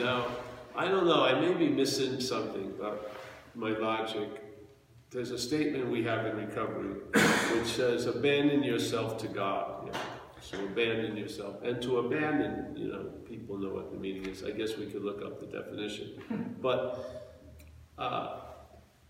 Now, 0.00 0.28
I 0.74 0.88
don't 0.88 1.06
know, 1.06 1.24
I 1.24 1.38
may 1.38 1.52
be 1.52 1.68
missing 1.68 2.20
something, 2.20 2.72
but 2.78 3.14
my 3.54 3.70
logic. 3.70 4.28
There's 5.10 5.30
a 5.30 5.38
statement 5.38 5.90
we 5.90 6.04
have 6.04 6.24
in 6.24 6.36
recovery 6.36 7.00
which 7.52 7.66
says, 7.66 8.06
abandon 8.06 8.62
yourself 8.62 9.18
to 9.18 9.28
God. 9.28 9.90
Yeah. 9.92 9.98
So 10.40 10.64
abandon 10.64 11.16
yourself. 11.16 11.56
And 11.62 11.82
to 11.82 11.98
abandon, 11.98 12.76
you 12.76 12.88
know, 12.88 13.04
people 13.28 13.58
know 13.58 13.74
what 13.74 13.92
the 13.92 13.98
meaning 13.98 14.24
is. 14.26 14.42
I 14.42 14.52
guess 14.52 14.76
we 14.78 14.86
could 14.86 15.04
look 15.04 15.20
up 15.22 15.38
the 15.38 15.46
definition. 15.46 16.56
But 16.62 17.36
uh, 17.98 18.38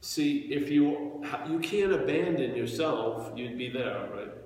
see, 0.00 0.52
if 0.52 0.70
you 0.70 1.22
you 1.48 1.60
can't 1.60 1.92
abandon 1.92 2.56
yourself, 2.56 3.32
you'd 3.36 3.56
be 3.56 3.68
there, 3.68 4.08
right? 4.12 4.39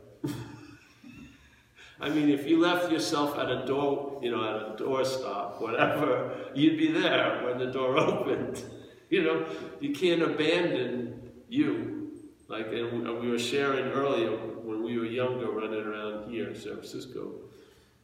I 2.04 2.10
mean, 2.10 2.28
if 2.28 2.46
you 2.46 2.60
left 2.60 2.92
yourself 2.92 3.38
at 3.38 3.50
a 3.50 3.64
door, 3.64 4.20
you 4.22 4.30
know, 4.30 4.44
at 4.44 4.56
a 4.56 4.82
doorstop, 4.84 5.58
whatever, 5.58 6.50
you'd 6.54 6.76
be 6.76 6.92
there 6.92 7.42
when 7.46 7.56
the 7.56 7.72
door 7.72 7.96
opened. 8.10 8.62
you 9.08 9.22
know, 9.22 9.46
you 9.80 9.94
can't 9.94 10.20
abandon 10.20 11.30
you. 11.48 12.10
Like, 12.46 12.66
and 12.66 13.20
we 13.22 13.30
were 13.30 13.38
sharing 13.38 13.86
earlier 13.86 14.32
when 14.32 14.84
we 14.84 14.98
were 14.98 15.06
younger, 15.06 15.50
running 15.50 15.80
around 15.80 16.30
here 16.30 16.50
in 16.50 16.54
San 16.54 16.74
Francisco. 16.74 17.36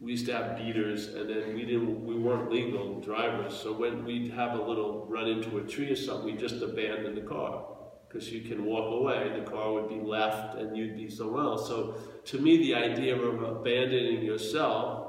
We 0.00 0.12
used 0.12 0.24
to 0.26 0.32
have 0.32 0.56
beaters, 0.56 1.08
and 1.08 1.28
then 1.28 1.54
we 1.54 1.66
didn't, 1.66 2.06
we 2.06 2.14
weren't 2.14 2.50
legal 2.50 3.00
drivers. 3.00 3.54
So 3.54 3.74
when 3.74 4.06
we'd 4.06 4.32
have 4.32 4.58
a 4.58 4.62
little 4.62 5.04
run 5.10 5.28
into 5.28 5.58
a 5.58 5.62
tree 5.62 5.90
or 5.90 5.96
something, 5.96 6.24
we 6.24 6.40
just 6.40 6.62
abandon 6.62 7.14
the 7.14 7.20
car 7.20 7.66
because 8.10 8.32
you 8.32 8.40
can 8.40 8.64
walk 8.64 8.92
away. 8.92 9.30
The 9.38 9.48
car 9.48 9.72
would 9.72 9.88
be 9.88 10.00
left, 10.00 10.56
and 10.56 10.76
you'd 10.76 10.96
be 10.96 11.08
somewhere 11.08 11.44
else. 11.44 11.68
So 11.68 11.94
to 12.24 12.38
me, 12.38 12.58
the 12.58 12.74
idea 12.74 13.16
of 13.16 13.42
abandoning 13.42 14.22
yourself. 14.24 15.06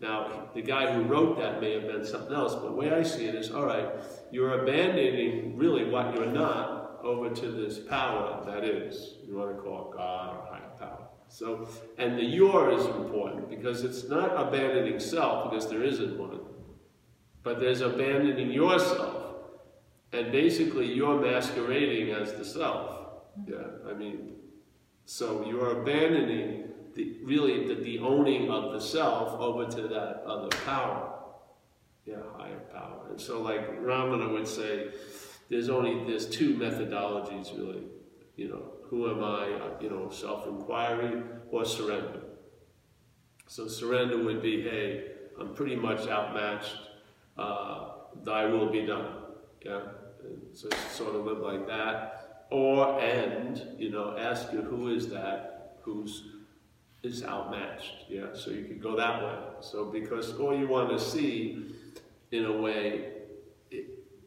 Now, 0.00 0.48
the 0.52 0.62
guy 0.62 0.92
who 0.92 1.02
wrote 1.02 1.38
that 1.38 1.60
may 1.60 1.74
have 1.74 1.86
been 1.86 2.04
something 2.04 2.34
else, 2.34 2.54
but 2.54 2.64
the 2.64 2.72
way 2.72 2.90
I 2.90 3.04
see 3.04 3.26
it 3.26 3.36
is, 3.36 3.52
all 3.52 3.64
right, 3.64 3.88
you're 4.32 4.60
abandoning 4.60 5.56
really 5.56 5.88
what 5.88 6.12
you're 6.16 6.26
not 6.26 6.98
over 7.04 7.30
to 7.30 7.48
this 7.52 7.78
power 7.78 8.42
that 8.44 8.64
is. 8.64 9.14
You 9.24 9.36
want 9.36 9.56
to 9.56 9.62
call 9.62 9.92
it 9.92 9.96
God 9.96 10.36
or 10.36 10.46
higher 10.50 10.70
power. 10.80 11.06
So, 11.28 11.68
and 11.98 12.18
the 12.18 12.24
your 12.24 12.72
is 12.72 12.84
important 12.86 13.48
because 13.48 13.84
it's 13.84 14.08
not 14.08 14.30
abandoning 14.36 14.98
self 14.98 15.50
because 15.50 15.70
there 15.70 15.84
isn't 15.84 16.18
one, 16.18 16.40
but 17.44 17.60
there's 17.60 17.80
abandoning 17.80 18.50
yourself. 18.50 19.21
And 20.12 20.30
basically, 20.30 20.92
you're 20.92 21.20
masquerading 21.20 22.10
as 22.14 22.34
the 22.34 22.44
self. 22.44 22.98
Yeah, 23.46 23.56
I 23.88 23.94
mean, 23.94 24.34
so 25.06 25.44
you're 25.46 25.80
abandoning 25.80 26.64
the, 26.94 27.16
really 27.24 27.66
the, 27.66 27.74
the 27.82 27.98
owning 28.00 28.50
of 28.50 28.72
the 28.72 28.80
self 28.80 29.40
over 29.40 29.64
to 29.64 29.88
that 29.88 30.22
other 30.26 30.48
power. 30.66 31.14
Yeah, 32.04 32.16
higher 32.36 32.60
power. 32.72 33.06
And 33.10 33.20
so 33.20 33.40
like 33.40 33.80
Ramana 33.80 34.30
would 34.32 34.46
say, 34.46 34.88
there's 35.48 35.68
only, 35.68 36.04
there's 36.06 36.28
two 36.28 36.54
methodologies 36.54 37.56
really. 37.56 37.84
You 38.36 38.48
know, 38.48 38.72
who 38.88 39.10
am 39.10 39.22
I, 39.22 39.48
you 39.80 39.90
know, 39.90 40.10
self-inquiry 40.10 41.22
or 41.50 41.64
surrender. 41.64 42.20
So 43.46 43.68
surrender 43.68 44.22
would 44.22 44.42
be, 44.42 44.62
hey, 44.62 45.12
I'm 45.38 45.54
pretty 45.54 45.76
much 45.76 46.08
outmatched, 46.08 46.76
uh, 47.36 47.88
thy 48.24 48.46
will 48.46 48.70
be 48.70 48.86
done. 48.86 49.06
Yeah, 49.64 49.80
so 50.52 50.68
sort 50.90 51.14
of 51.14 51.24
live 51.24 51.38
like 51.38 51.66
that. 51.66 52.46
Or 52.50 53.00
and 53.00 53.62
you 53.78 53.90
know 53.90 54.16
ask 54.18 54.52
you 54.52 54.62
who 54.62 54.94
is 54.94 55.08
that 55.08 55.78
who's 55.82 56.24
is 57.02 57.24
outmatched? 57.24 58.04
Yeah 58.08 58.26
so 58.34 58.50
you 58.50 58.64
could 58.64 58.82
go 58.82 58.96
that 58.96 59.22
way. 59.22 59.38
So 59.60 59.86
because 59.86 60.34
all 60.34 60.56
you 60.56 60.68
want 60.68 60.90
to 60.90 60.98
see 60.98 61.74
in 62.30 62.44
a 62.44 62.52
way 62.52 63.12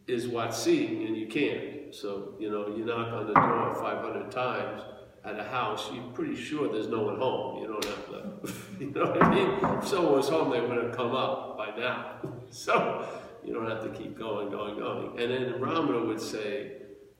is 0.08 0.28
what's 0.28 0.58
seeing 0.58 1.06
and 1.06 1.16
you 1.16 1.28
can't. 1.28 1.94
So 1.94 2.34
you 2.40 2.50
know 2.50 2.76
you 2.76 2.86
knock 2.86 3.14
on 3.14 3.28
the 3.28 3.34
door 3.34 3.76
500 3.76 4.32
times 4.32 4.82
at 5.24 5.40
a 5.40 5.44
house 5.44 5.90
you're 5.92 6.04
pretty 6.14 6.36
sure 6.36 6.72
there's 6.72 6.88
no 6.88 7.04
one 7.04 7.18
home. 7.18 7.62
You 7.62 7.68
don't 7.68 7.86
have 7.86 8.06
to 8.08 8.54
you 8.80 8.92
know 8.92 9.06
what 9.06 9.24
i 9.24 9.36
mean? 9.36 9.78
If 9.80 9.88
someone 9.88 10.14
was 10.14 10.30
home 10.30 10.50
they 10.52 10.62
would 10.62 10.84
have 10.84 10.96
come 10.96 11.14
up 11.16 11.58
by 11.58 11.76
now. 11.78 12.16
So 12.52 13.08
you 13.46 13.54
don't 13.54 13.70
have 13.70 13.84
to 13.84 13.90
keep 13.90 14.18
going 14.18 14.50
going 14.50 14.78
going 14.78 15.20
and 15.20 15.32
then 15.32 15.54
ramana 15.60 16.06
would 16.06 16.22
say 16.22 16.76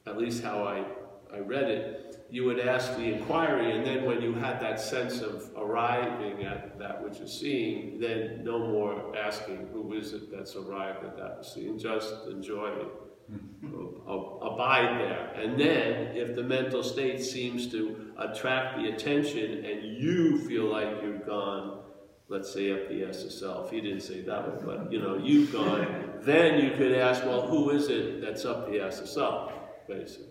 at 0.08 0.18
least 0.18 0.44
how 0.44 0.64
I, 0.64 0.86
I 1.34 1.40
read 1.40 1.70
it, 1.70 2.26
you 2.30 2.46
would 2.46 2.60
ask 2.60 2.96
the 2.96 3.04
inquiry, 3.04 3.76
and 3.76 3.86
then 3.86 4.06
when 4.06 4.22
you 4.22 4.34
had 4.34 4.60
that 4.62 4.80
sense 4.80 5.22
of 5.22 5.52
arriving 5.58 6.44
at 6.44 6.78
that 6.80 7.04
which 7.04 7.20
you're 7.20 7.28
seeing, 7.28 8.00
then 8.00 8.44
no 8.44 8.60
more 8.60 9.16
asking 9.16 9.68
who 9.72 9.94
is 9.94 10.14
it 10.14 10.32
that's 10.32 10.56
arrived 10.56 11.04
at 11.04 11.18
that 11.18 11.46
seeing, 11.46 11.78
just 11.78 12.14
enjoy 12.30 12.68
it. 12.68 12.88
Mm-hmm. 13.32 14.08
abide 14.08 15.00
there. 15.00 15.32
And 15.34 15.60
then, 15.60 16.16
if 16.16 16.36
the 16.36 16.44
mental 16.44 16.84
state 16.84 17.24
seems 17.24 17.72
to 17.72 18.12
attract 18.20 18.78
the 18.78 18.90
attention 18.90 19.66
and 19.66 19.98
you 19.98 20.48
feel 20.48 20.66
like 20.66 21.02
you've 21.02 21.26
gone, 21.26 21.85
let's 22.28 22.52
say 22.52 22.72
up 22.72 22.88
the 22.90 23.02
SSL, 23.02 23.70
he 23.70 23.82
didn't 23.82 24.02
say 24.02 24.22
that 24.22 24.48
one, 24.48 24.66
but 24.66 24.92
you 24.92 25.00
know, 25.00 25.18
you've 25.18 25.52
gone, 25.52 26.14
then 26.22 26.64
you 26.64 26.72
could 26.72 26.92
ask, 26.94 27.24
well, 27.24 27.48
who 27.48 27.70
is 27.70 27.90
it 27.90 28.22
that's 28.22 28.46
up 28.46 28.68
the 28.68 28.78
SSL? 28.78 29.52
basically. 29.88 30.28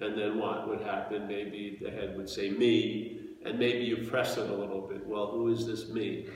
And 0.00 0.18
then 0.18 0.38
what 0.38 0.68
would 0.68 0.80
happen? 0.80 1.26
Maybe 1.26 1.78
the 1.80 1.90
head 1.90 2.16
would 2.16 2.28
say 2.28 2.50
me, 2.50 3.20
and 3.44 3.58
maybe 3.58 3.84
you 3.84 4.08
press 4.08 4.36
it 4.36 4.48
a 4.48 4.54
little 4.54 4.82
bit. 4.82 5.06
Well, 5.06 5.28
who 5.28 5.48
is 5.48 5.66
this 5.66 5.88
me? 5.88 6.26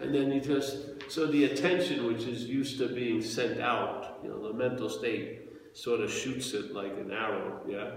And 0.00 0.14
then 0.14 0.32
you 0.32 0.40
just, 0.40 1.10
so 1.10 1.26
the 1.26 1.44
attention 1.44 2.06
which 2.06 2.24
is 2.24 2.44
used 2.44 2.78
to 2.78 2.88
being 2.88 3.22
sent 3.22 3.60
out, 3.60 4.18
you 4.22 4.30
know, 4.30 4.48
the 4.48 4.54
mental 4.54 4.88
state 4.88 5.42
sort 5.74 6.00
of 6.00 6.10
shoots 6.10 6.52
it 6.54 6.72
like 6.72 6.92
an 6.92 7.12
arrow, 7.12 7.60
yeah? 7.68 7.90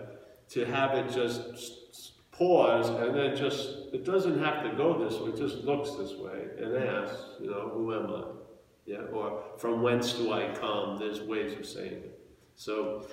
To 0.50 0.66
have 0.66 0.92
it 0.96 1.12
just 1.12 2.14
pause 2.40 2.90
and 2.90 3.16
then 3.16 3.36
just, 3.36 3.94
it 3.94 4.06
doesn't 4.06 4.40
have 4.40 4.64
to 4.64 4.76
go 4.76 4.98
this 4.98 5.20
way, 5.20 5.30
it 5.30 5.38
just 5.38 5.66
looks 5.66 5.92
this 5.92 6.18
way 6.18 6.48
and 6.58 6.76
asks, 6.78 7.18
you 7.40 7.52
know, 7.52 7.70
who 7.74 7.94
am 7.94 8.10
I? 8.12 8.24
Yeah, 8.86 9.02
or 9.14 9.44
from 9.58 9.84
whence 9.84 10.14
do 10.14 10.32
I 10.32 10.52
come? 10.56 10.98
There's 10.98 11.22
ways 11.22 11.54
of 11.54 11.66
saying 11.66 11.94
it. 11.94 12.20
So, 12.56 13.06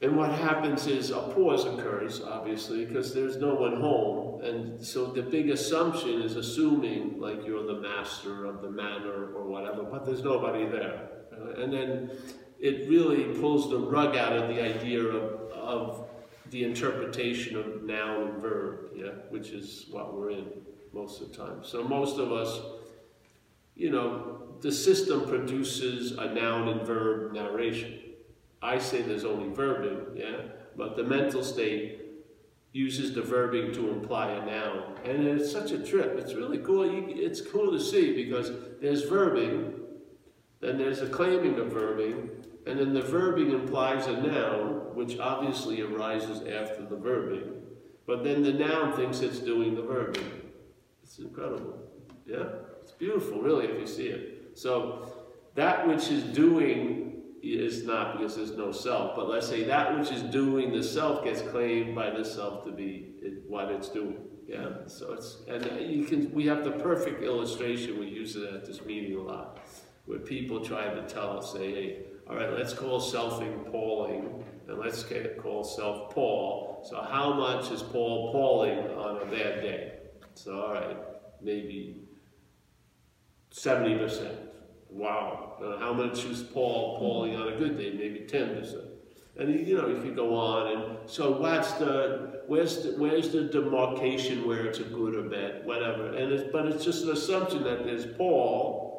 and 0.00 0.16
what 0.16 0.32
happens 0.32 0.86
is 0.86 1.10
a 1.10 1.20
pause 1.20 1.66
occurs, 1.66 2.22
obviously, 2.22 2.86
because 2.86 3.14
there's 3.14 3.36
no 3.36 3.54
one 3.54 3.80
home. 3.80 4.42
And 4.42 4.84
so 4.84 5.06
the 5.06 5.22
big 5.22 5.50
assumption 5.50 6.22
is 6.22 6.36
assuming 6.36 7.20
like 7.20 7.44
you're 7.46 7.66
the 7.66 7.80
master 7.80 8.46
of 8.46 8.62
the 8.62 8.70
manor 8.70 9.34
or 9.34 9.46
whatever, 9.46 9.82
but 9.82 10.06
there's 10.06 10.24
nobody 10.24 10.66
there. 10.66 11.10
And 11.58 11.72
then 11.72 12.10
it 12.58 12.88
really 12.88 13.38
pulls 13.38 13.70
the 13.70 13.78
rug 13.78 14.16
out 14.16 14.32
of 14.32 14.48
the 14.48 14.60
idea 14.60 15.00
of, 15.00 15.52
of 15.52 16.09
the 16.50 16.64
interpretation 16.64 17.56
of 17.56 17.84
noun 17.84 18.28
and 18.28 18.42
verb, 18.42 18.90
yeah, 18.94 19.10
which 19.28 19.50
is 19.50 19.86
what 19.90 20.14
we're 20.14 20.30
in 20.30 20.46
most 20.92 21.20
of 21.20 21.30
the 21.30 21.36
time. 21.36 21.62
So 21.62 21.84
most 21.84 22.18
of 22.18 22.32
us, 22.32 22.60
you 23.76 23.90
know, 23.90 24.42
the 24.60 24.72
system 24.72 25.26
produces 25.26 26.12
a 26.12 26.34
noun 26.34 26.68
and 26.68 26.86
verb 26.86 27.32
narration. 27.32 27.98
I 28.62 28.78
say 28.78 29.02
there's 29.02 29.24
only 29.24 29.48
verbing, 29.54 30.18
yeah, 30.18 30.42
but 30.76 30.96
the 30.96 31.04
mental 31.04 31.42
state 31.42 32.00
uses 32.72 33.14
the 33.14 33.22
verbing 33.22 33.74
to 33.74 33.90
imply 33.90 34.30
a 34.30 34.46
noun. 34.46 34.94
And 35.04 35.26
it's 35.26 35.50
such 35.50 35.72
a 35.72 35.78
trip. 35.78 36.18
It's 36.18 36.34
really 36.34 36.58
cool. 36.58 36.88
it's 37.08 37.40
cool 37.40 37.72
to 37.72 37.80
see 37.80 38.14
because 38.14 38.52
there's 38.80 39.04
verbing, 39.04 39.80
then 40.60 40.78
there's 40.78 41.00
a 41.00 41.08
claiming 41.08 41.58
of 41.58 41.68
verbing, 41.68 42.30
and 42.66 42.78
then 42.78 42.92
the 42.92 43.00
verbing 43.00 43.52
implies 43.52 44.06
a 44.06 44.20
noun, 44.20 44.94
which 44.94 45.18
obviously 45.18 45.80
arises 45.82 46.40
after 46.40 46.84
the 46.84 46.96
verbing. 46.96 47.54
But 48.06 48.24
then 48.24 48.42
the 48.42 48.52
noun 48.52 48.96
thinks 48.96 49.20
it's 49.20 49.38
doing 49.38 49.74
the 49.74 49.82
verbing. 49.82 50.28
It's 51.02 51.18
incredible. 51.18 51.78
Yeah? 52.26 52.44
It's 52.82 52.92
beautiful, 52.92 53.40
really, 53.40 53.66
if 53.66 53.78
you 53.78 53.86
see 53.86 54.08
it. 54.08 54.58
So 54.58 55.12
that 55.54 55.86
which 55.86 56.08
is 56.08 56.24
doing 56.24 57.22
is 57.42 57.84
not 57.84 58.18
because 58.18 58.36
there's 58.36 58.56
no 58.56 58.72
self. 58.72 59.16
But 59.16 59.28
let's 59.28 59.48
say 59.48 59.64
that 59.64 59.98
which 59.98 60.10
is 60.10 60.22
doing 60.22 60.72
the 60.72 60.82
self 60.82 61.24
gets 61.24 61.42
claimed 61.42 61.94
by 61.94 62.10
the 62.10 62.24
self 62.24 62.64
to 62.64 62.72
be 62.72 63.14
what 63.46 63.70
it's 63.70 63.88
doing. 63.88 64.18
Yeah. 64.46 64.86
So 64.86 65.12
it's 65.12 65.38
and 65.48 65.64
you 65.90 66.04
can 66.04 66.32
we 66.32 66.46
have 66.46 66.64
the 66.64 66.72
perfect 66.72 67.22
illustration. 67.22 67.98
We 68.00 68.06
use 68.06 68.36
it 68.36 68.52
at 68.52 68.66
this 68.66 68.84
meeting 68.84 69.16
a 69.16 69.22
lot, 69.22 69.60
where 70.06 70.18
people 70.18 70.64
try 70.64 70.92
to 70.92 71.02
tell 71.02 71.38
us, 71.38 71.52
say, 71.52 71.72
hey, 71.72 71.98
all 72.28 72.36
right, 72.36 72.52
let's 72.52 72.72
call 72.72 73.00
selfing 73.00 73.70
Pauling, 73.70 74.44
and 74.68 74.78
let's 74.78 75.04
call 75.42 75.64
self 75.64 76.14
Paul. 76.14 76.86
So 76.88 77.02
how 77.02 77.32
much 77.32 77.70
is 77.70 77.82
Paul 77.82 78.32
Pauling 78.32 78.78
on 78.96 79.22
a 79.22 79.24
bad 79.26 79.62
day? 79.62 79.94
So 80.34 80.60
all 80.60 80.72
right, 80.72 80.96
maybe 81.42 82.02
seventy 83.50 83.98
percent. 83.98 84.38
Wow. 84.90 85.56
Uh, 85.62 85.78
how 85.78 85.92
much 85.92 86.24
is 86.24 86.42
Paul 86.42 86.98
Pauling 86.98 87.36
on 87.36 87.52
a 87.52 87.56
good 87.56 87.76
day? 87.78 87.92
Maybe 87.92 88.26
10%. 88.26 88.86
And 89.38 89.66
you 89.66 89.76
know, 89.76 89.88
if 89.88 90.04
you 90.04 90.12
go 90.12 90.34
on, 90.34 90.76
and 90.76 90.98
so 91.08 91.32
what's 91.32 91.72
the 91.74 92.42
where's 92.46 92.82
the 92.82 92.90
where's 92.98 93.30
the 93.30 93.44
demarcation 93.44 94.46
where 94.46 94.66
it's 94.66 94.80
a 94.80 94.84
good 94.84 95.14
or 95.14 95.22
bad, 95.22 95.64
whatever. 95.64 96.08
And 96.08 96.32
it's 96.32 96.50
but 96.52 96.66
it's 96.66 96.84
just 96.84 97.04
an 97.04 97.12
assumption 97.12 97.62
that 97.62 97.84
there's 97.84 98.06
Paul, 98.06 98.89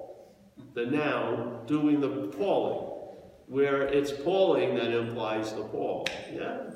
the 0.73 0.85
noun 0.85 1.65
doing 1.65 1.99
the 1.99 2.27
Pauling, 2.37 3.15
where 3.47 3.83
it's 3.83 4.11
Pauling 4.11 4.75
that 4.75 4.91
implies 4.91 5.53
the 5.53 5.63
Paul. 5.63 6.07
Yeah? 6.33 6.71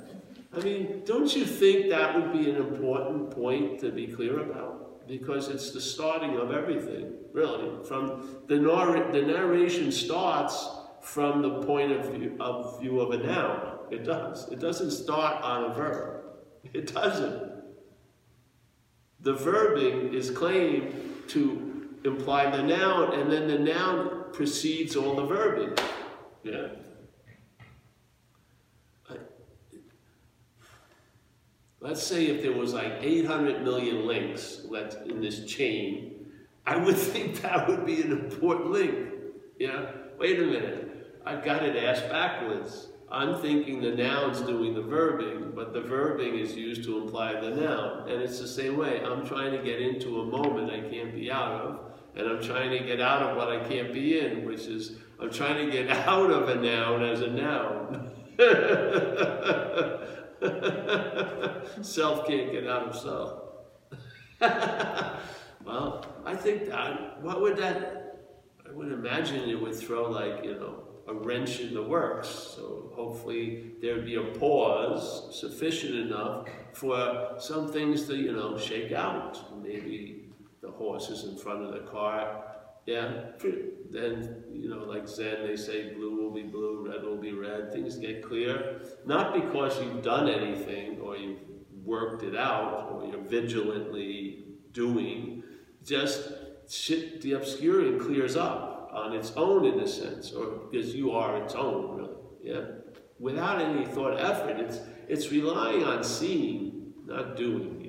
I 0.54 0.60
mean, 0.60 1.02
don't 1.06 1.34
you 1.36 1.46
think 1.46 1.90
that 1.90 2.16
would 2.16 2.32
be 2.32 2.50
an 2.50 2.56
important 2.56 3.32
point 3.32 3.80
to 3.82 3.92
be 3.92 4.08
clear 4.08 4.40
about? 4.40 5.08
Because 5.08 5.50
it's 5.50 5.72
the 5.72 5.82
starting 5.82 6.38
of 6.38 6.52
everything, 6.52 7.14
really. 7.34 7.84
From 7.86 8.42
the, 8.48 8.58
narr- 8.58 9.12
the 9.12 9.22
narration 9.22 9.92
starts 9.92 10.68
from 11.02 11.42
the 11.42 11.62
point 11.64 11.92
of 11.92 12.14
view, 12.14 12.36
of 12.40 12.80
view 12.80 13.00
of 13.00 13.12
a 13.12 13.18
noun. 13.18 13.78
It 13.92 14.04
does. 14.04 14.52
It 14.52 14.60
doesn't 14.60 14.92
start 14.92 15.44
on 15.44 15.72
a 15.72 15.74
verb. 15.74 16.24
It 16.74 16.92
doesn't. 16.92 17.54
The 19.20 19.34
verbing 19.34 20.14
is 20.14 20.32
claimed 20.32 20.94
to 21.30 21.75
imply 22.06 22.50
the 22.50 22.64
noun, 22.64 23.14
and 23.14 23.32
then 23.32 23.48
the 23.48 23.60
noun 23.60 24.26
precedes 24.32 24.96
all 24.96 25.16
the 25.16 25.26
verbing. 25.26 25.80
Yeah. 26.44 26.68
Let's 31.86 32.02
say 32.02 32.26
if 32.26 32.42
there 32.42 32.52
was 32.52 32.74
like 32.74 32.94
800 33.00 33.62
million 33.64 34.08
links 34.08 34.66
in 35.06 35.22
this 35.22 35.46
chain, 35.46 36.26
I 36.66 36.78
would 36.78 36.98
think 37.14 37.42
that 37.44 37.68
would 37.68 37.86
be 37.86 38.02
an 38.02 38.12
important 38.12 38.72
link. 38.72 39.10
Yeah? 39.60 39.92
Wait 40.18 40.40
a 40.40 40.46
minute. 40.46 41.20
I've 41.28 41.46
got 41.46 41.62
it 41.62 41.76
asked 41.76 42.10
backwards. 42.10 42.88
I'm 43.12 43.40
thinking 43.40 43.82
the 43.82 43.92
noun's 43.92 44.42
doing 44.42 44.74
the 44.74 44.82
verbing, 44.82 45.54
but 45.54 45.74
the 45.74 45.82
verbing 45.82 46.42
is 46.42 46.56
used 46.56 46.84
to 46.86 46.98
imply 46.98 47.40
the 47.40 47.52
noun. 47.52 48.10
And 48.10 48.20
it's 48.20 48.40
the 48.40 48.48
same 48.48 48.78
way. 48.78 49.04
I'm 49.04 49.24
trying 49.24 49.52
to 49.52 49.60
get 49.60 49.80
into 49.80 50.22
a 50.22 50.26
moment 50.26 50.72
I 50.72 50.90
can't 50.90 51.14
be 51.14 51.32
out 51.32 51.62
of, 51.62 51.80
and 52.16 52.28
I'm 52.28 52.42
trying 52.42 52.72
to 52.72 52.80
get 52.80 53.02
out 53.02 53.22
of 53.22 53.38
what 53.38 53.50
I 53.50 53.60
can't 53.68 53.94
be 53.94 54.20
in, 54.20 54.46
which 54.46 54.62
is 54.62 54.98
I'm 55.20 55.32
trying 55.32 55.66
to 55.66 55.72
get 55.72 55.90
out 56.08 56.32
of 56.32 56.50
a 56.50 56.56
noun 56.56 57.04
as 57.04 57.22
a 57.22 57.28
noun. 57.28 58.12
self 61.82 62.28
can't 62.28 62.52
get 62.52 62.68
out 62.68 62.90
of 62.90 62.96
self. 62.96 63.42
well, 65.66 66.06
I 66.26 66.36
think 66.36 66.68
that, 66.68 67.22
what 67.22 67.42
would 67.42 67.58
that, 67.58 68.20
I 68.68 68.72
would 68.72 68.92
imagine 68.92 69.50
it 69.50 69.62
would 69.62 69.76
throw 69.76 70.10
like, 70.10 70.44
you 70.44 70.56
know, 70.56 70.82
a 71.08 71.14
wrench 71.14 71.60
in 71.60 71.74
the 71.74 71.84
works. 71.84 72.28
So 72.28 72.92
hopefully 72.96 73.72
there 73.82 73.96
would 73.96 74.06
be 74.06 74.16
a 74.16 74.24
pause 74.24 75.40
sufficient 75.40 75.96
enough 75.96 76.48
for 76.74 77.36
some 77.38 77.68
things 77.68 78.08
to, 78.08 78.16
you 78.16 78.34
know, 78.34 78.58
shake 78.58 78.92
out. 78.92 79.62
Maybe 79.62 80.25
the 80.66 80.72
horses 80.72 81.24
in 81.24 81.38
front 81.38 81.64
of 81.64 81.74
the 81.74 81.90
car. 81.90 82.44
Yeah, 82.86 83.32
then, 83.90 84.44
you 84.52 84.70
know, 84.70 84.84
like 84.84 85.08
Zen, 85.08 85.48
they 85.48 85.56
say 85.56 85.94
blue 85.94 86.22
will 86.22 86.32
be 86.32 86.44
blue, 86.44 86.88
red 86.88 87.04
will 87.04 87.18
be 87.18 87.34
red. 87.34 87.72
Things 87.72 87.98
get 87.98 88.24
clear. 88.24 88.82
Not 89.06 89.34
because 89.34 89.82
you've 89.82 90.04
done 90.04 90.28
anything 90.30 91.00
or 91.00 91.18
you've 91.18 91.40
worked 91.84 92.24
it 92.24 92.36
out 92.36 92.90
or 92.92 93.08
you're 93.08 93.24
vigilantly 93.24 94.46
doing, 94.72 95.44
just 95.84 96.30
shit, 96.70 97.22
the 97.22 97.34
obscuring 97.34 98.00
clears 98.00 98.36
up 98.36 98.90
on 98.94 99.14
its 99.14 99.34
own 99.36 99.66
in 99.66 99.80
a 99.80 99.88
sense, 99.88 100.32
or 100.32 100.46
because 100.70 100.96
you 100.96 101.12
are 101.12 101.44
its 101.44 101.54
own, 101.54 101.98
really. 101.98 102.16
Yeah? 102.44 102.66
Without 103.20 103.62
any 103.62 103.86
thought 103.86 104.20
effort, 104.20 104.60
it's, 104.60 104.80
it's 105.08 105.32
relying 105.32 105.84
on 105.84 106.04
seeing, 106.04 106.94
not 107.06 107.36
doing. 107.36 107.85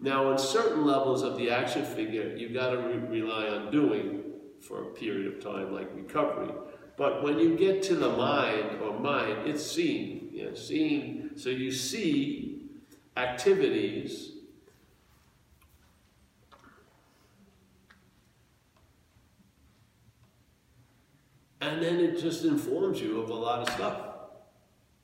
Now, 0.00 0.30
on 0.30 0.38
certain 0.38 0.86
levels 0.86 1.22
of 1.22 1.36
the 1.36 1.50
action 1.50 1.84
figure, 1.84 2.34
you've 2.34 2.54
got 2.54 2.70
to 2.70 2.78
re 2.78 3.20
rely 3.20 3.48
on 3.48 3.70
doing 3.70 4.22
for 4.60 4.82
a 4.82 4.86
period 4.86 5.26
of 5.34 5.42
time, 5.42 5.72
like 5.72 5.90
recovery. 5.94 6.52
But 6.96 7.22
when 7.22 7.38
you 7.38 7.56
get 7.56 7.82
to 7.84 7.96
the 7.96 8.08
mind 8.08 8.80
or 8.82 8.98
mind, 8.98 9.46
it's 9.48 9.64
seeing. 9.64 10.30
Yeah, 10.32 10.50
seeing. 10.54 11.30
So 11.36 11.50
you 11.50 11.70
see 11.72 12.68
activities 13.16 14.32
and 21.60 21.82
then 21.82 22.00
it 22.00 22.18
just 22.18 22.44
informs 22.44 23.00
you 23.00 23.20
of 23.20 23.30
a 23.30 23.34
lot 23.34 23.60
of 23.60 23.74
stuff. 23.74 24.06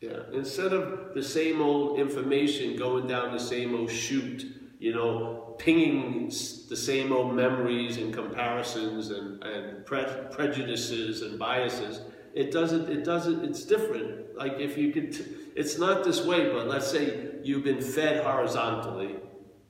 Yeah, 0.00 0.20
instead 0.32 0.72
of 0.72 1.14
the 1.14 1.22
same 1.22 1.60
old 1.60 1.98
information 1.98 2.76
going 2.76 3.06
down 3.06 3.32
the 3.32 3.40
same 3.40 3.75
old 3.75 3.90
chute, 3.90 4.56
you 4.86 4.94
know, 4.94 5.56
pinging 5.58 6.30
the 6.68 6.76
same 6.76 7.12
old 7.12 7.34
memories 7.34 7.96
and 7.96 8.14
comparisons 8.14 9.10
and, 9.10 9.42
and 9.42 9.84
pre 9.84 10.04
prejudices 10.30 11.22
and 11.22 11.40
biases, 11.40 12.02
it 12.34 12.52
doesn't, 12.52 12.88
it 12.88 13.04
doesn't, 13.04 13.44
it's 13.44 13.64
different. 13.64 14.38
Like 14.38 14.60
if 14.60 14.78
you 14.78 14.92
could, 14.92 15.08
it's 15.56 15.76
not 15.76 16.04
this 16.04 16.24
way, 16.24 16.52
but 16.52 16.68
let's 16.68 16.88
say 16.88 17.30
you've 17.42 17.64
been 17.64 17.80
fed 17.80 18.22
horizontally, 18.22 19.16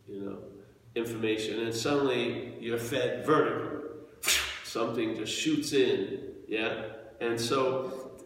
you 0.06 0.20
know, 0.20 0.38
information, 0.94 1.60
and 1.60 1.74
suddenly 1.74 2.52
you're 2.60 2.76
fed 2.76 3.24
vertically. 3.24 3.88
Something 4.64 5.16
just 5.16 5.32
shoots 5.32 5.72
in, 5.72 6.32
yeah? 6.46 6.88
And 7.22 7.40
so, 7.40 8.20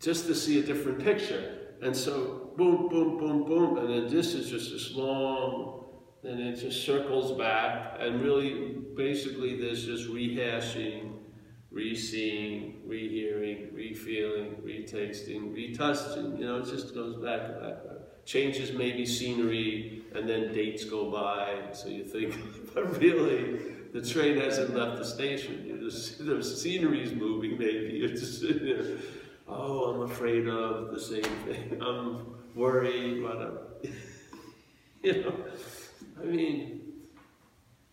just 0.00 0.24
to 0.24 0.34
see 0.34 0.58
a 0.58 0.62
different 0.62 1.04
picture. 1.04 1.58
And 1.82 1.94
so, 1.94 2.52
boom, 2.56 2.88
boom, 2.88 3.18
boom, 3.18 3.44
boom, 3.44 3.76
and 3.76 3.90
then 3.90 4.08
this 4.08 4.32
is 4.32 4.48
just 4.48 4.72
this 4.72 4.94
long, 4.94 5.80
and 6.22 6.40
it 6.40 6.56
just 6.56 6.84
circles 6.84 7.36
back, 7.38 7.96
and 7.98 8.20
really, 8.20 8.76
basically, 8.94 9.60
there's 9.60 9.84
just 9.86 10.08
rehashing, 10.08 11.12
re-seeing, 11.70 12.82
re-hearing, 12.84 13.68
re-feeling, 13.72 14.56
re-tasting, 14.62 15.52
re-touching. 15.52 16.36
You 16.36 16.46
know, 16.46 16.58
it 16.58 16.66
just 16.66 16.94
goes 16.94 17.16
back 17.16 17.40
and 17.44 17.60
back. 17.60 17.76
Changes 18.26 18.72
maybe 18.72 19.06
scenery, 19.06 20.02
and 20.14 20.28
then 20.28 20.52
dates 20.52 20.84
go 20.84 21.10
by, 21.10 21.72
so 21.72 21.88
you 21.88 22.04
think, 22.04 22.34
but 22.74 23.00
really, 23.00 23.58
the 23.92 24.02
train 24.02 24.36
hasn't 24.38 24.74
left 24.74 24.98
the 24.98 25.04
station. 25.04 25.64
You 25.66 25.78
just, 25.78 26.24
the 26.24 26.42
scenery's 26.42 27.12
moving, 27.12 27.58
maybe. 27.58 27.94
You're 27.94 28.08
just 28.08 28.40
sitting 28.40 28.64
there. 28.64 28.98
Oh, 29.48 29.94
I'm 29.94 30.02
afraid 30.02 30.46
of 30.46 30.92
the 30.92 31.00
same 31.00 31.22
thing. 31.22 31.82
I'm 31.82 32.34
worried, 32.54 33.22
whatever. 33.22 33.62
you 35.02 35.22
know, 35.22 35.34
I 36.22 36.26
mean, 36.26 36.80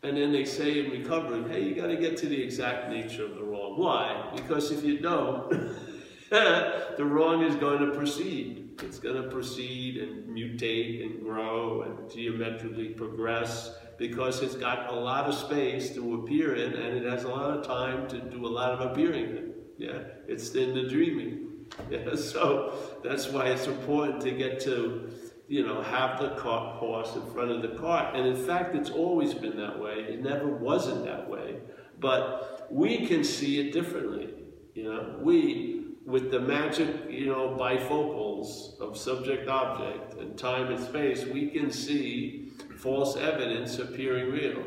and 0.04 0.18
then 0.18 0.32
they 0.32 0.46
say 0.46 0.86
in 0.86 0.92
recovery, 0.92 1.44
hey, 1.52 1.64
you 1.64 1.76
got 1.76 1.88
to 1.88 1.98
get 1.98 2.18
to 2.18 2.28
the 2.28 2.42
exact 2.42 2.90
nature 2.90 3.26
of 3.26 3.36
the 3.36 3.44
wrong. 3.44 3.78
Why? 3.78 4.32
Because 4.36 4.72
if 4.72 4.84
you 4.84 5.00
don't, 5.00 5.50
the 6.30 7.06
wrong 7.06 7.44
is 7.44 7.56
going 7.56 7.80
to 7.80 7.92
proceed. 7.92 8.82
It's 8.84 9.00
going 9.00 9.22
to 9.22 9.28
proceed 9.30 9.98
and 9.98 10.28
mutate 10.30 11.04
and 11.04 11.24
grow 11.24 11.82
and 11.82 12.12
geometrically 12.12 12.90
progress 12.90 13.76
because 13.98 14.44
it's 14.44 14.56
got 14.56 14.92
a 14.92 14.96
lot 14.96 15.26
of 15.26 15.34
space 15.34 15.96
to 15.96 16.22
appear 16.22 16.56
in 16.56 16.74
and 16.74 16.98
it 16.98 17.12
has 17.12 17.24
a 17.24 17.28
lot 17.28 17.58
of 17.58 17.66
time 17.66 18.08
to 18.10 18.20
do 18.20 18.46
a 18.46 18.48
lot 18.48 18.72
of 18.72 18.92
appearing 18.92 19.26
in. 19.26 19.54
Yeah, 19.78 20.00
it's 20.28 20.54
in 20.56 20.74
the 20.74 20.88
dreaming. 20.88 21.44
Yeah, 21.92 22.16
so 22.16 22.74
that's 23.04 23.28
why 23.28 23.48
it's 23.48 23.68
important 23.68 24.22
to 24.22 24.32
get 24.32 24.62
to, 24.62 25.12
you 25.48 25.66
know, 25.66 25.82
have 25.82 26.20
the 26.20 26.30
cart, 26.32 26.76
horse 26.76 27.16
in 27.16 27.26
front 27.32 27.52
of 27.52 27.62
the 27.62 27.80
cart. 27.80 28.16
And 28.16 28.28
in 28.28 28.36
fact, 28.36 28.76
it's 28.76 28.90
always 28.90 29.34
been 29.34 29.58
that 29.58 29.80
way. 29.80 30.06
It 30.10 30.22
never 30.22 30.48
wasn't 30.48 31.06
that 31.06 31.30
way. 31.30 31.60
But 32.00 32.68
we 32.70 33.08
can 33.08 33.24
see 33.24 33.60
it 33.60 33.72
differently. 33.74 34.34
You 34.76 34.84
know, 34.84 35.20
we, 35.22 35.86
with 36.06 36.32
the 36.32 36.40
magic, 36.40 37.10
you 37.10 37.28
know, 37.28 37.58
bifocals 37.60 38.80
of 38.80 38.98
subject-object 38.98 40.16
and 40.16 40.38
time 40.38 40.68
and 40.68 40.84
space, 40.84 41.26
we 41.26 41.50
can 41.50 41.72
see 41.72 42.52
false 42.78 43.16
evidence 43.16 43.80
appearing 43.80 44.32
real. 44.32 44.64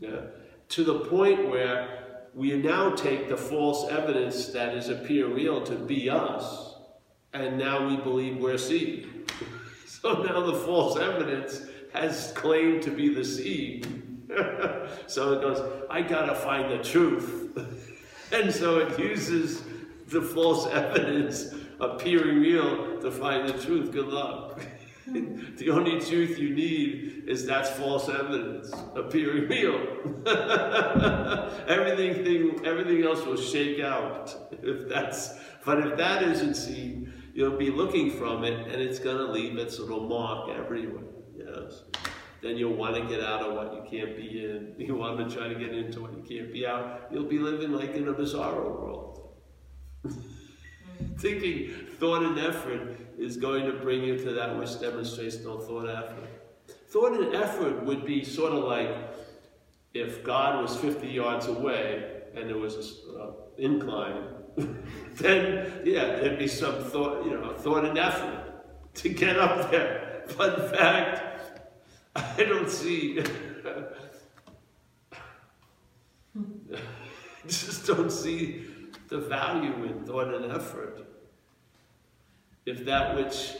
Yeah? 0.00 0.20
To 0.70 0.84
the 0.84 1.00
point 1.00 1.48
where 1.48 2.26
we 2.34 2.56
now 2.56 2.90
take 2.90 3.28
the 3.28 3.36
false 3.36 3.88
evidence 3.90 4.48
that 4.48 4.74
is 4.74 4.88
appear 4.88 5.28
real 5.28 5.62
to 5.62 5.76
be 5.76 6.10
us, 6.10 6.74
and 7.32 7.56
now 7.56 7.88
we 7.88 7.96
believe 7.96 8.38
we're 8.38 8.58
seeing. 8.58 9.13
So 10.04 10.22
now 10.22 10.40
the 10.42 10.52
false 10.52 10.98
evidence 10.98 11.62
has 11.94 12.30
claimed 12.32 12.82
to 12.82 12.90
be 12.90 13.14
the 13.14 13.24
seed. 13.24 13.86
so 15.06 15.32
it 15.32 15.40
goes, 15.40 15.82
I 15.88 16.02
gotta 16.02 16.34
find 16.34 16.70
the 16.70 16.84
truth. 16.84 17.58
and 18.32 18.52
so 18.52 18.80
it 18.80 18.98
uses 18.98 19.62
the 20.08 20.20
false 20.20 20.66
evidence 20.66 21.54
appearing 21.80 22.40
real 22.40 23.00
to 23.00 23.10
find 23.10 23.48
the 23.48 23.54
truth. 23.54 23.92
Good 23.92 24.08
luck. 24.08 24.60
the 25.06 25.70
only 25.70 25.98
truth 26.00 26.38
you 26.38 26.50
need 26.50 27.24
is 27.26 27.46
that's 27.46 27.70
false 27.70 28.10
evidence 28.10 28.74
appearing 28.94 29.48
real. 29.48 29.80
everything, 31.66 32.60
everything 32.66 33.04
else 33.04 33.24
will 33.24 33.38
shake 33.38 33.80
out 33.80 34.36
if 34.62 34.86
that's. 34.86 35.38
But 35.64 35.78
if 35.86 35.96
that 35.96 36.22
isn't 36.22 36.56
seen, 36.56 37.10
you'll 37.34 37.58
be 37.58 37.70
looking 37.70 38.10
from 38.12 38.44
it, 38.44 38.68
and 38.68 38.80
it's 38.80 38.98
going 38.98 39.18
to 39.18 39.30
leave 39.30 39.58
its 39.58 39.78
little 39.78 40.08
mark 40.08 40.48
everywhere. 40.48 41.04
Yes, 41.36 41.82
then 42.40 42.56
you'll 42.56 42.76
want 42.76 42.94
to 42.94 43.02
get 43.02 43.20
out 43.20 43.42
of 43.42 43.54
what 43.54 43.74
you 43.74 43.82
can't 43.90 44.16
be 44.16 44.44
in. 44.44 44.74
You 44.78 44.94
want 44.94 45.18
to 45.18 45.36
try 45.36 45.48
to 45.48 45.54
get 45.54 45.74
into 45.74 46.00
what 46.00 46.12
you 46.12 46.22
can't 46.22 46.52
be 46.52 46.66
out. 46.66 47.08
You'll 47.10 47.24
be 47.24 47.38
living 47.38 47.72
like 47.72 47.94
in 47.94 48.08
a 48.08 48.14
bizarro 48.14 48.80
world. 48.80 49.34
Thinking 51.18 51.70
thought 51.98 52.22
and 52.22 52.38
effort 52.38 52.98
is 53.18 53.36
going 53.36 53.64
to 53.66 53.72
bring 53.72 54.02
you 54.04 54.16
to 54.18 54.32
that 54.32 54.58
which 54.58 54.80
demonstrates 54.80 55.38
no 55.42 55.58
thought 55.58 55.88
and 55.88 55.90
effort. 55.90 56.28
Thought 56.88 57.12
and 57.20 57.34
effort 57.34 57.84
would 57.84 58.04
be 58.04 58.24
sort 58.24 58.52
of 58.52 58.64
like 58.64 58.94
if 59.94 60.22
God 60.22 60.62
was 60.62 60.76
50 60.76 61.08
yards 61.08 61.46
away 61.46 62.22
and 62.34 62.48
there 62.48 62.58
was 62.58 62.74
an 62.76 63.20
uh, 63.20 63.30
incline, 63.58 64.33
then 65.16 65.82
yeah, 65.84 66.16
there'd 66.16 66.38
be 66.38 66.46
some 66.46 66.84
thought, 66.84 67.24
you 67.24 67.32
know, 67.32 67.52
thought 67.54 67.84
and 67.84 67.98
effort 67.98 68.94
to 68.94 69.08
get 69.08 69.38
up 69.38 69.70
there. 69.70 70.10
But 70.38 70.58
in 70.58 70.68
fact, 70.70 71.60
I 72.16 72.44
don't 72.44 72.70
see, 72.70 73.22
just 77.46 77.86
don't 77.86 78.10
see 78.10 78.64
the 79.08 79.18
value 79.18 79.84
in 79.84 80.04
thought 80.06 80.32
and 80.32 80.50
effort. 80.50 81.06
If 82.64 82.86
that 82.86 83.16
which, 83.16 83.52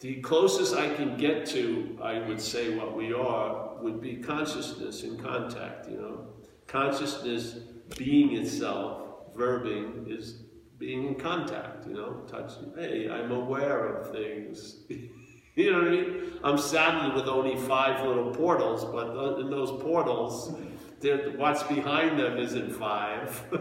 the 0.00 0.16
closest 0.16 0.74
I 0.74 0.92
can 0.94 1.16
get 1.16 1.46
to, 1.46 1.98
I 2.02 2.18
would 2.18 2.40
say 2.40 2.76
what 2.76 2.96
we 2.96 3.12
are, 3.12 3.76
would 3.80 4.00
be 4.00 4.16
consciousness 4.16 5.02
in 5.04 5.16
contact, 5.18 5.88
you 5.88 5.98
know. 5.98 6.26
Consciousness 6.66 7.52
being 7.96 8.34
itself, 8.34 9.05
verbing, 9.36 10.10
is 10.10 10.42
being 10.78 11.06
in 11.08 11.14
contact, 11.14 11.86
you 11.86 11.94
know, 11.94 12.22
touching. 12.26 12.72
Hey, 12.76 13.08
I'm 13.10 13.30
aware 13.30 13.86
of 13.86 14.12
things. 14.12 14.76
You 15.56 15.72
know 15.72 15.78
what 15.78 15.88
I 15.88 15.90
mean? 15.90 16.32
I'm 16.44 16.58
saddled 16.58 17.14
with 17.14 17.28
only 17.28 17.56
five 17.56 18.06
little 18.06 18.30
portals, 18.30 18.84
but 18.84 19.40
in 19.40 19.48
those 19.48 19.82
portals, 19.82 20.54
what's 21.36 21.62
behind 21.62 22.18
them 22.18 22.36
isn't 22.36 22.72
five. 22.72 23.42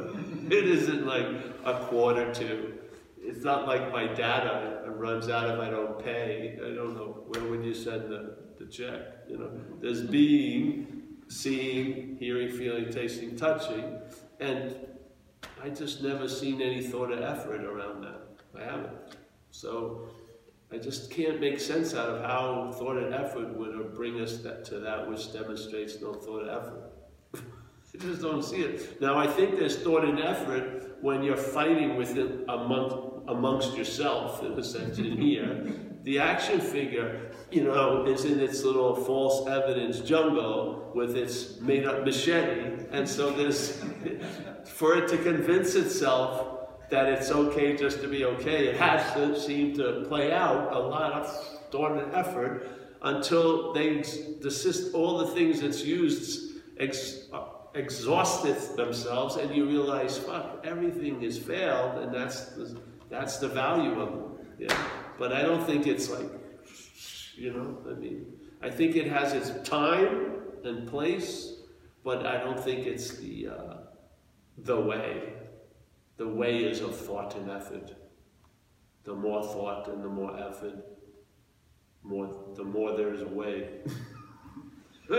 it 0.51 0.67
isn't 0.67 1.07
like 1.07 1.25
a 1.63 1.85
quarter 1.85 2.33
to. 2.33 2.73
It's 3.21 3.45
not 3.45 3.65
like 3.65 3.93
my 3.93 4.07
data 4.07 4.83
runs 4.87 5.29
out 5.29 5.49
if 5.49 5.57
I 5.57 5.69
don't 5.69 6.03
pay. 6.03 6.59
I 6.61 6.75
don't 6.75 6.95
know 6.95 7.23
where 7.27 7.43
would 7.49 7.63
you 7.63 7.73
send 7.73 8.11
the, 8.11 8.39
the 8.59 8.65
check. 8.65 8.99
You 9.29 9.37
know, 9.37 9.51
there's 9.81 10.01
being, 10.01 11.03
seeing, 11.29 12.17
hearing, 12.19 12.49
feeling, 12.49 12.91
tasting, 12.91 13.37
touching, 13.37 13.99
and 14.41 14.75
I 15.63 15.69
just 15.69 16.03
never 16.03 16.27
seen 16.27 16.61
any 16.61 16.81
thought 16.81 17.11
or 17.11 17.23
effort 17.23 17.63
around 17.63 18.03
that. 18.03 18.21
I 18.57 18.63
haven't. 18.63 18.93
So 19.51 20.09
I 20.71 20.77
just 20.77 21.11
can't 21.11 21.39
make 21.39 21.59
sense 21.59 21.93
out 21.93 22.09
of 22.09 22.21
how 22.21 22.71
thought 22.73 22.97
and 22.97 23.13
effort 23.13 23.55
would 23.57 23.93
bring 23.93 24.19
us 24.19 24.37
that, 24.39 24.65
to 24.65 24.79
that 24.79 25.09
which 25.09 25.31
demonstrates 25.31 26.01
no 26.01 26.13
thought 26.13 26.41
and 26.41 26.49
effort. 26.49 26.91
I 27.35 27.97
just 27.97 28.21
don't 28.21 28.43
see 28.43 28.61
it. 28.61 29.01
Now, 29.01 29.17
I 29.17 29.27
think 29.27 29.57
there's 29.57 29.77
thought 29.77 30.03
and 30.03 30.19
effort 30.19 30.97
when 31.01 31.23
you're 31.23 31.37
fighting 31.37 31.95
with 31.95 32.17
it 32.17 32.43
among, 32.49 33.23
amongst 33.27 33.77
yourself, 33.77 34.43
in 34.43 34.53
a 34.53 34.63
sense, 34.63 34.97
in 34.97 35.17
here. 35.17 35.65
The 36.03 36.19
action 36.19 36.59
figure, 36.59 37.31
you 37.51 37.63
know, 37.63 38.05
is 38.05 38.25
in 38.25 38.39
its 38.39 38.63
little 38.63 38.95
false 38.95 39.47
evidence 39.47 40.01
jungle 40.01 40.91
with 40.93 41.15
its 41.15 41.59
made 41.61 41.85
up 41.85 42.05
machete. 42.05 42.74
And 42.91 43.07
so 43.07 43.31
this, 43.31 43.83
for 44.65 44.97
it 44.97 45.07
to 45.09 45.17
convince 45.17 45.75
itself 45.75 46.55
that 46.89 47.07
it's 47.07 47.31
okay 47.31 47.75
just 47.75 48.01
to 48.01 48.07
be 48.07 48.25
okay. 48.25 48.67
It 48.67 48.77
has 48.77 49.13
to 49.13 49.39
seem 49.39 49.75
to 49.77 50.05
play 50.07 50.31
out 50.31 50.73
a 50.73 50.79
lot 50.79 51.13
of 51.13 51.59
thought 51.71 51.97
and 51.97 52.13
effort 52.13 52.69
until 53.01 53.73
they 53.73 54.01
desist 54.41 54.93
all 54.93 55.17
the 55.17 55.27
things 55.27 55.61
it's 55.61 55.83
used 55.83 56.61
ex, 56.77 57.27
exhausted 57.73 58.57
themselves 58.77 59.35
and 59.35 59.53
you 59.55 59.65
realize, 59.65 60.17
fuck, 60.17 60.61
everything 60.63 61.21
has 61.21 61.37
failed 61.37 62.01
and 62.01 62.13
that's 62.13 62.45
the, 62.51 62.79
that's 63.09 63.37
the 63.37 63.47
value 63.47 63.99
of 63.99 64.13
it. 64.13 64.69
Yeah. 64.69 64.87
But 65.17 65.33
I 65.33 65.41
don't 65.41 65.65
think 65.65 65.87
it's 65.87 66.09
like, 66.09 66.29
you 67.35 67.51
know, 67.51 67.77
I 67.89 67.93
mean, 67.93 68.25
I 68.61 68.69
think 68.69 68.95
it 68.95 69.07
has 69.07 69.33
its 69.33 69.67
time 69.67 70.35
and 70.63 70.87
place, 70.87 71.54
but 72.05 72.25
I 72.25 72.37
don't 72.37 72.59
think 72.59 72.85
it's 72.85 73.17
the, 73.17 73.49
uh, 73.49 73.77
the 74.59 74.79
way. 74.79 75.33
The 76.17 76.27
way 76.27 76.59
is 76.59 76.81
of 76.81 76.95
thought 76.95 77.35
and 77.35 77.49
effort. 77.49 77.95
The 79.03 79.15
more 79.15 79.43
thought 79.43 79.87
and 79.87 80.03
the 80.03 80.07
more 80.07 80.39
effort, 80.39 80.85
more, 82.03 82.53
the 82.55 82.63
more 82.63 82.95
there 82.95 83.11
is 83.11 83.21
a 83.21 83.27
way. 83.27 83.69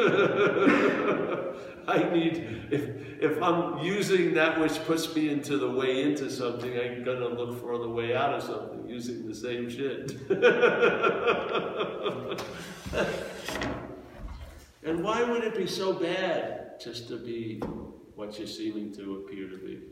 I 1.88 2.02
need, 2.12 2.68
if, 2.70 2.88
if 3.20 3.42
I'm 3.42 3.78
using 3.78 4.34
that 4.34 4.60
which 4.60 4.74
puts 4.84 5.12
me 5.14 5.28
into 5.28 5.58
the 5.58 5.70
way 5.70 6.02
into 6.02 6.30
something, 6.30 6.78
I'm 6.78 7.04
to 7.04 7.28
look 7.28 7.60
for 7.60 7.78
the 7.78 7.88
way 7.88 8.14
out 8.14 8.34
of 8.34 8.44
something 8.44 8.88
using 8.88 9.26
the 9.26 9.34
same 9.34 9.68
shit. 9.68 10.12
and 14.84 15.04
why 15.04 15.24
would 15.24 15.42
it 15.42 15.56
be 15.56 15.66
so 15.66 15.92
bad 15.92 16.65
just 16.80 17.08
to 17.08 17.18
be 17.18 17.58
what 18.14 18.38
you're 18.38 18.46
seeming 18.46 18.92
to 18.94 19.24
appear 19.24 19.48
to 19.48 19.58
be? 19.58 19.82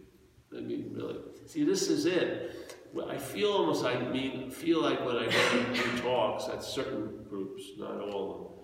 I 0.57 0.61
mean, 0.61 0.93
really. 0.95 1.19
See, 1.47 1.65
this 1.65 1.89
is 1.89 2.07
it. 2.07 2.81
I 3.09 3.19
feel 3.19 3.51
almost, 3.51 3.85
I 3.85 4.01
mean, 4.01 4.51
feel 4.51 4.81
like 4.81 5.05
when 5.05 5.17
I 5.17 5.25
go 5.25 5.75
to 5.75 6.01
talks 6.01 6.49
at 6.49 6.63
certain 6.63 7.25
groups, 7.29 7.63
not 7.77 8.01
all 8.01 8.31
of 8.31 8.39
them, 8.39 8.55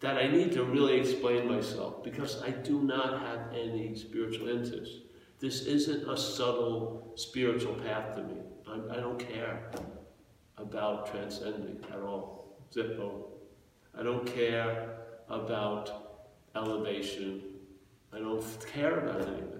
that 0.00 0.22
I 0.22 0.28
need 0.28 0.52
to 0.52 0.64
really 0.64 1.00
explain 1.00 1.48
myself 1.48 2.04
because 2.04 2.42
I 2.42 2.50
do 2.50 2.82
not 2.82 3.20
have 3.22 3.52
any 3.52 3.96
spiritual 3.96 4.48
interest. 4.48 4.92
This 5.40 5.62
isn't 5.62 6.08
a 6.08 6.16
subtle 6.16 7.12
spiritual 7.16 7.74
path 7.74 8.14
to 8.16 8.22
me. 8.22 8.40
I'm, 8.70 8.90
I 8.90 8.96
do 8.96 9.00
not 9.00 9.18
care 9.18 9.70
about 10.58 11.10
transcending 11.10 11.78
at 11.90 12.00
all. 12.00 12.58
Zippo. 12.72 13.24
I 13.98 14.02
don't 14.02 14.26
care 14.26 14.98
about 15.28 16.26
elevation. 16.54 17.42
I 18.12 18.18
don't 18.18 18.44
care 18.72 18.98
about 19.00 19.28
anything. 19.28 19.58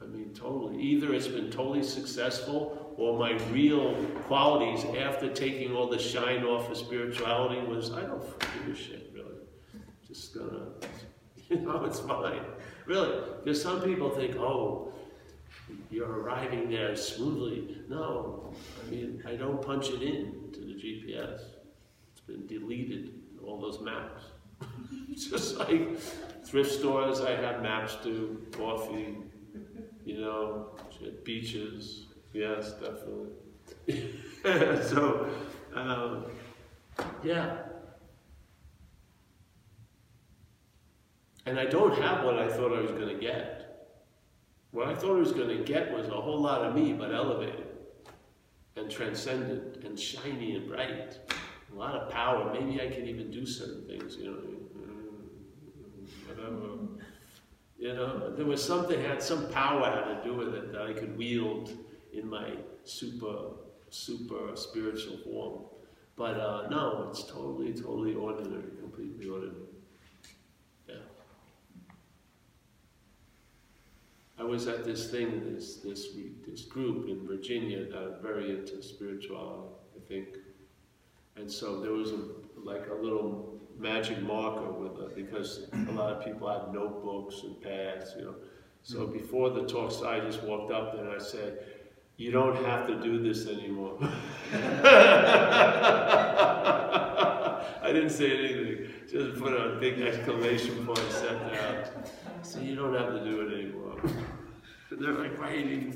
I 0.00 0.04
mean, 0.04 0.34
totally. 0.34 0.80
Either 0.80 1.14
it's 1.14 1.28
been 1.28 1.50
totally 1.50 1.82
successful 1.82 2.94
or 2.96 3.18
my 3.18 3.32
real 3.50 3.94
qualities 4.26 4.84
after 4.98 5.28
taking 5.28 5.74
all 5.74 5.88
the 5.88 5.98
shine 5.98 6.44
off 6.44 6.70
of 6.70 6.76
spirituality 6.76 7.60
was, 7.66 7.92
I 7.92 8.02
don't 8.02 8.22
give 8.40 8.74
a 8.74 8.76
shit, 8.76 9.10
really. 9.14 9.40
Just 10.06 10.34
gonna, 10.34 10.66
you 11.48 11.60
know, 11.60 11.84
it's 11.84 12.00
fine. 12.00 12.42
Really. 12.84 13.18
Because 13.42 13.60
some 13.60 13.82
people 13.82 14.10
think, 14.10 14.36
oh, 14.36 14.92
you're 15.90 16.20
arriving 16.20 16.70
there 16.70 16.94
smoothly. 16.94 17.78
No, 17.88 18.54
I 18.84 18.90
mean, 18.90 19.22
I 19.26 19.34
don't 19.34 19.60
punch 19.62 19.88
it 19.90 20.02
in 20.02 20.50
to 20.52 20.60
the 20.60 20.74
GPS. 20.74 21.40
It's 22.12 22.20
been 22.26 22.46
deleted, 22.46 23.12
all 23.44 23.60
those 23.60 23.80
maps. 23.80 24.24
Just 25.14 25.56
like 25.56 25.98
thrift 26.44 26.72
stores, 26.72 27.20
I 27.20 27.32
have 27.32 27.62
maps 27.62 27.96
to, 28.04 28.46
coffee, 28.52 29.16
you 30.04 30.20
know, 30.20 30.76
beaches. 31.24 32.06
Yes, 32.32 32.74
definitely. 32.74 33.30
so, 34.82 35.28
um, 35.74 36.26
yeah. 37.24 37.58
And 41.46 41.58
I 41.60 41.64
don't 41.64 41.96
have 42.00 42.24
what 42.24 42.38
I 42.38 42.48
thought 42.48 42.76
I 42.76 42.80
was 42.80 42.90
going 42.90 43.08
to 43.08 43.20
get. 43.20 43.62
What 44.72 44.88
I 44.88 44.94
thought 44.94 45.16
I 45.16 45.20
was 45.20 45.32
going 45.32 45.56
to 45.56 45.64
get 45.64 45.92
was 45.96 46.08
a 46.08 46.20
whole 46.20 46.40
lot 46.40 46.62
of 46.62 46.74
me, 46.74 46.92
but 46.92 47.14
elevated 47.14 47.66
and 48.76 48.90
transcendent 48.90 49.84
and 49.84 49.98
shiny 49.98 50.56
and 50.56 50.68
bright. 50.68 51.18
A 51.72 51.74
lot 51.74 51.94
of 51.94 52.10
power. 52.10 52.52
Maybe 52.52 52.80
I 52.80 52.88
can 52.88 53.06
even 53.06 53.30
do 53.30 53.46
certain 53.46 53.86
things, 53.86 54.16
you 54.16 54.30
know, 54.30 54.36
whatever. 56.36 56.76
You 57.78 57.94
know, 57.94 58.34
there 58.34 58.46
was 58.46 58.64
something 58.64 59.00
had 59.00 59.22
some 59.22 59.48
power 59.50 59.84
had 59.90 60.22
to 60.22 60.28
do 60.28 60.34
with 60.34 60.54
it 60.54 60.72
that 60.72 60.82
I 60.82 60.92
could 60.92 61.16
wield 61.16 61.72
in 62.12 62.28
my 62.28 62.52
super, 62.84 63.50
super 63.90 64.56
spiritual 64.56 65.18
form. 65.18 65.64
But 66.16 66.40
uh, 66.40 66.68
no, 66.70 67.08
it's 67.10 67.24
totally, 67.24 67.74
totally 67.74 68.14
ordinary, 68.14 68.70
completely 68.80 69.28
ordinary. 69.28 69.56
Yeah. 70.88 70.94
I 74.38 74.42
was 74.42 74.66
at 74.66 74.84
this 74.84 75.10
thing, 75.10 75.52
this 75.52 75.76
this 75.76 76.14
week, 76.14 76.46
this 76.46 76.62
group 76.62 77.08
in 77.08 77.26
Virginia 77.26 77.84
that 77.84 78.02
are 78.02 78.18
very 78.22 78.58
into 78.58 78.82
spirituality, 78.82 79.74
I 79.94 80.08
think. 80.08 80.28
And 81.36 81.50
so 81.50 81.80
there 81.82 81.92
was 81.92 82.12
a 82.12 82.20
like 82.56 82.88
a 82.90 82.94
little 82.94 83.60
magic 83.78 84.22
marker 84.22 84.70
with 84.70 84.98
it 85.00 85.14
because 85.14 85.68
a 85.88 85.92
lot 85.92 86.12
of 86.12 86.24
people 86.24 86.48
have 86.48 86.72
notebooks 86.72 87.42
and 87.42 87.60
pads, 87.60 88.14
you 88.16 88.24
know. 88.24 88.34
So 88.82 89.00
mm-hmm. 89.00 89.12
before 89.12 89.50
the 89.50 89.66
talks, 89.66 90.02
I 90.02 90.20
just 90.20 90.42
walked 90.42 90.72
up 90.72 90.94
there 90.94 91.04
and 91.04 91.14
I 91.14 91.18
said, 91.22 91.58
you 92.16 92.30
don't 92.30 92.64
have 92.64 92.86
to 92.86 93.00
do 93.02 93.22
this 93.22 93.46
anymore. 93.46 93.98
I 97.82 97.92
didn't 97.92 98.10
say 98.10 98.38
anything. 98.38 98.88
Just 99.10 99.38
put 99.38 99.52
a 99.52 99.76
big 99.78 100.00
exclamation 100.00 100.86
point, 100.86 100.98
it 100.98 101.58
out. 101.60 102.08
So 102.42 102.60
you 102.60 102.74
don't 102.74 102.94
have 102.94 103.12
to 103.12 103.24
do 103.24 103.40
it 103.42 103.52
anymore. 103.52 104.00
They're 104.90 105.12
like 105.12 105.38
writing, 105.38 105.92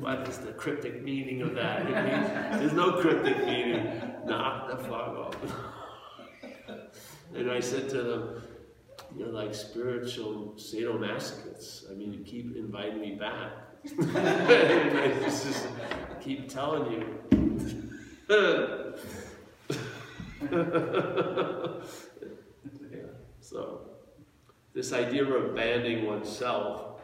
what 0.00 0.28
is 0.28 0.38
the 0.38 0.52
cryptic 0.52 1.02
meaning 1.02 1.42
of 1.42 1.54
that? 1.54 1.82
It 1.82 1.94
means, 1.94 2.28
there's 2.60 2.72
no 2.72 3.00
cryptic 3.00 3.38
meaning. 3.46 4.02
Knock 4.26 4.68
the 4.68 4.76
fuck 4.76 4.92
off. 4.92 5.36
And 7.34 7.50
I 7.50 7.60
said 7.60 7.88
to 7.90 8.02
them, 8.02 8.42
you're 9.16 9.28
like 9.28 9.54
spiritual 9.54 10.54
sadomasochists. 10.56 11.90
I 11.90 11.94
mean, 11.94 12.12
you 12.12 12.20
keep 12.20 12.56
inviting 12.56 13.00
me 13.00 13.14
back. 13.14 13.52
I 14.00 15.14
just 15.24 15.68
keep 16.20 16.48
telling 16.48 16.92
you. 16.92 17.18
yeah. 18.30 18.92
So, 23.42 23.80
this 24.72 24.92
idea 24.92 25.24
of 25.24 25.50
abandoning 25.50 26.06
oneself, 26.06 27.00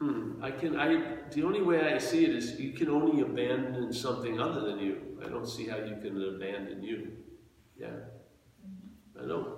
hmm, 0.00 0.32
I 0.42 0.50
can, 0.50 0.78
I, 0.78 1.16
the 1.30 1.44
only 1.44 1.62
way 1.62 1.94
I 1.94 1.98
see 1.98 2.24
it 2.24 2.34
is 2.34 2.58
you 2.58 2.72
can 2.72 2.90
only 2.90 3.22
abandon 3.22 3.92
something 3.92 4.40
other 4.40 4.60
than 4.60 4.80
you. 4.80 5.07
I 5.24 5.28
don't 5.28 5.46
see 5.46 5.66
how 5.66 5.78
you 5.78 5.96
can 6.02 6.22
abandon 6.22 6.82
you. 6.82 7.12
Yeah. 7.78 7.88
I 9.20 9.26
don't. 9.26 9.48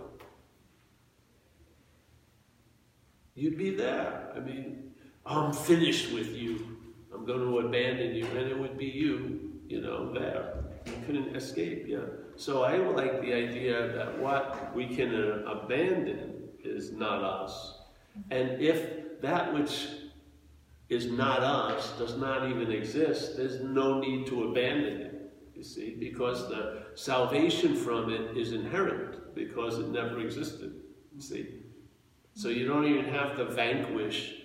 You'd 3.35 3.59
be 3.59 3.71
there. 3.71 4.33
I 4.35 4.41
mean, 4.41 4.93
I'm 5.25 5.53
finished 5.53 6.13
with 6.13 6.35
you. 6.35 6.77
I'm 7.15 7.25
going 7.25 7.41
to 7.41 7.59
abandon 7.59 8.15
you, 8.15 8.27
and 8.27 8.49
it 8.49 8.59
would 8.59 8.79
be 8.79 8.87
you, 8.87 9.53
you 9.69 9.81
know, 9.81 10.13
there. 10.13 10.65
You 10.87 10.93
couldn't 11.07 11.37
escape, 11.37 11.85
yeah. 11.87 12.07
So 12.37 12.63
I 12.63 12.77
like 12.77 13.21
the 13.21 13.35
idea 13.35 13.89
that 13.89 14.19
what 14.19 14.75
we 14.75 14.87
can 14.87 15.15
uh, 15.15 15.51
abandon 15.51 16.49
is 16.65 16.93
not 16.93 17.23
us. 17.23 17.79
And 18.31 18.61
if 18.61 19.21
that 19.21 19.53
which 19.53 19.89
is 20.89 21.07
not 21.07 21.41
us 21.41 21.93
does 21.99 22.17
not 22.17 22.49
even 22.51 22.73
exist, 22.73 23.37
there's 23.37 23.61
no 23.61 24.01
need 24.01 24.27
to 24.27 24.51
abandon 24.51 25.01
it, 25.03 25.10
you 25.61 25.65
see, 25.65 25.91
because 25.91 26.49
the 26.49 26.85
salvation 26.95 27.77
from 27.77 28.11
it 28.11 28.35
is 28.35 28.53
inherent, 28.55 29.35
because 29.35 29.79
it 29.79 29.91
never 29.91 30.19
existed, 30.21 30.73
you 31.15 31.21
see. 31.21 31.49
So 32.33 32.49
you 32.49 32.67
don't 32.67 32.87
even 32.87 33.05
have 33.13 33.37
to 33.37 33.45
vanquish 33.45 34.37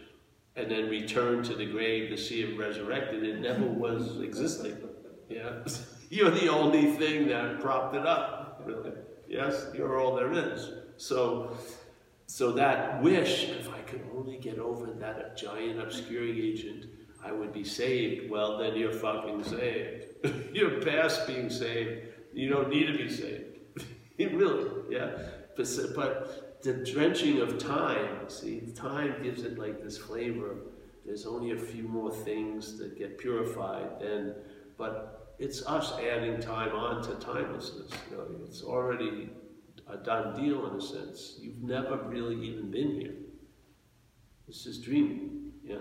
and 0.58 0.70
then 0.70 0.90
return 0.90 1.42
to 1.44 1.56
the 1.56 1.68
grave 1.68 2.10
to 2.10 2.18
see 2.18 2.42
it 2.42 2.60
resurrected. 2.60 3.24
It 3.24 3.40
never 3.40 3.66
was 3.66 4.20
existing. 4.20 4.76
Yeah. 5.30 5.64
You're 6.10 6.32
the 6.32 6.50
only 6.50 6.92
thing 6.98 7.30
that 7.30 7.62
propped 7.62 7.96
it 7.96 8.06
up, 8.06 8.62
really. 8.66 8.92
Yes, 9.30 9.68
you're 9.74 10.00
all 10.00 10.16
there 10.16 10.32
is. 10.32 10.70
So, 10.98 11.58
so 12.28 12.52
that 12.52 13.02
wish, 13.02 13.50
if 13.50 13.74
I 13.74 13.80
could 13.80 14.06
only 14.16 14.38
get 14.38 14.60
over 14.60 14.86
that 14.86 15.36
giant 15.36 15.82
obscuring 15.82 16.38
agent, 16.38 16.86
I 17.26 17.32
would 17.32 17.52
be 17.52 17.64
saved. 17.64 18.30
Well, 18.30 18.60
then 18.60 18.76
you're 18.76 18.92
fucking 18.92 19.44
saved. 19.44 20.15
you're 20.54 20.82
past 20.82 21.28
being 21.28 21.50
saved. 21.50 22.08
You 22.34 22.50
don't 22.50 22.70
need 22.70 22.88
to 22.88 22.98
be 22.98 23.10
saved. 23.10 23.60
really, 24.20 24.70
yeah. 24.90 25.12
But, 25.56 25.68
but 25.96 26.62
the 26.64 26.74
drenching 26.74 27.40
of 27.40 27.58
time, 27.58 28.28
see, 28.30 28.62
time 28.76 29.22
gives 29.24 29.44
it 29.44 29.58
like 29.58 29.82
this 29.82 29.98
flavor. 29.98 30.58
There's 31.06 31.26
only 31.26 31.52
a 31.52 31.58
few 31.58 31.84
more 31.84 32.12
things 32.12 32.78
that 32.80 32.98
get 32.98 33.18
purified, 33.18 34.00
then, 34.02 34.36
but 34.78 35.36
it's 35.38 35.66
us 35.66 35.94
adding 36.00 36.40
time 36.40 36.76
on 36.76 37.04
to 37.04 37.16
timelessness. 37.16 37.92
You 38.10 38.18
know, 38.18 38.26
it's 38.46 38.64
already 38.64 39.30
a 39.88 39.98
done 39.98 40.36
deal 40.36 40.68
in 40.68 40.78
a 40.78 40.82
sense. 40.82 41.38
You've 41.40 41.62
never 41.62 41.98
really 41.98 42.36
even 42.48 42.72
been 42.72 43.00
here. 43.00 43.14
This 44.48 44.66
is 44.66 44.80
dreaming, 44.80 45.52
yeah? 45.64 45.78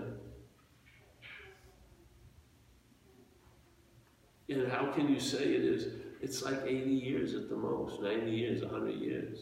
And 4.49 4.71
how 4.71 4.93
can 4.93 5.09
you 5.09 5.21
say 5.21 5.43
it 5.43 5.65
is? 5.65 5.89
It's 6.21 6.43
like 6.43 6.63
80 6.65 6.91
years 6.91 7.35
at 7.35 7.49
the 7.49 7.57
most, 7.57 8.01
90 8.01 8.31
years, 8.31 8.63
100 8.63 8.95
years. 8.95 9.39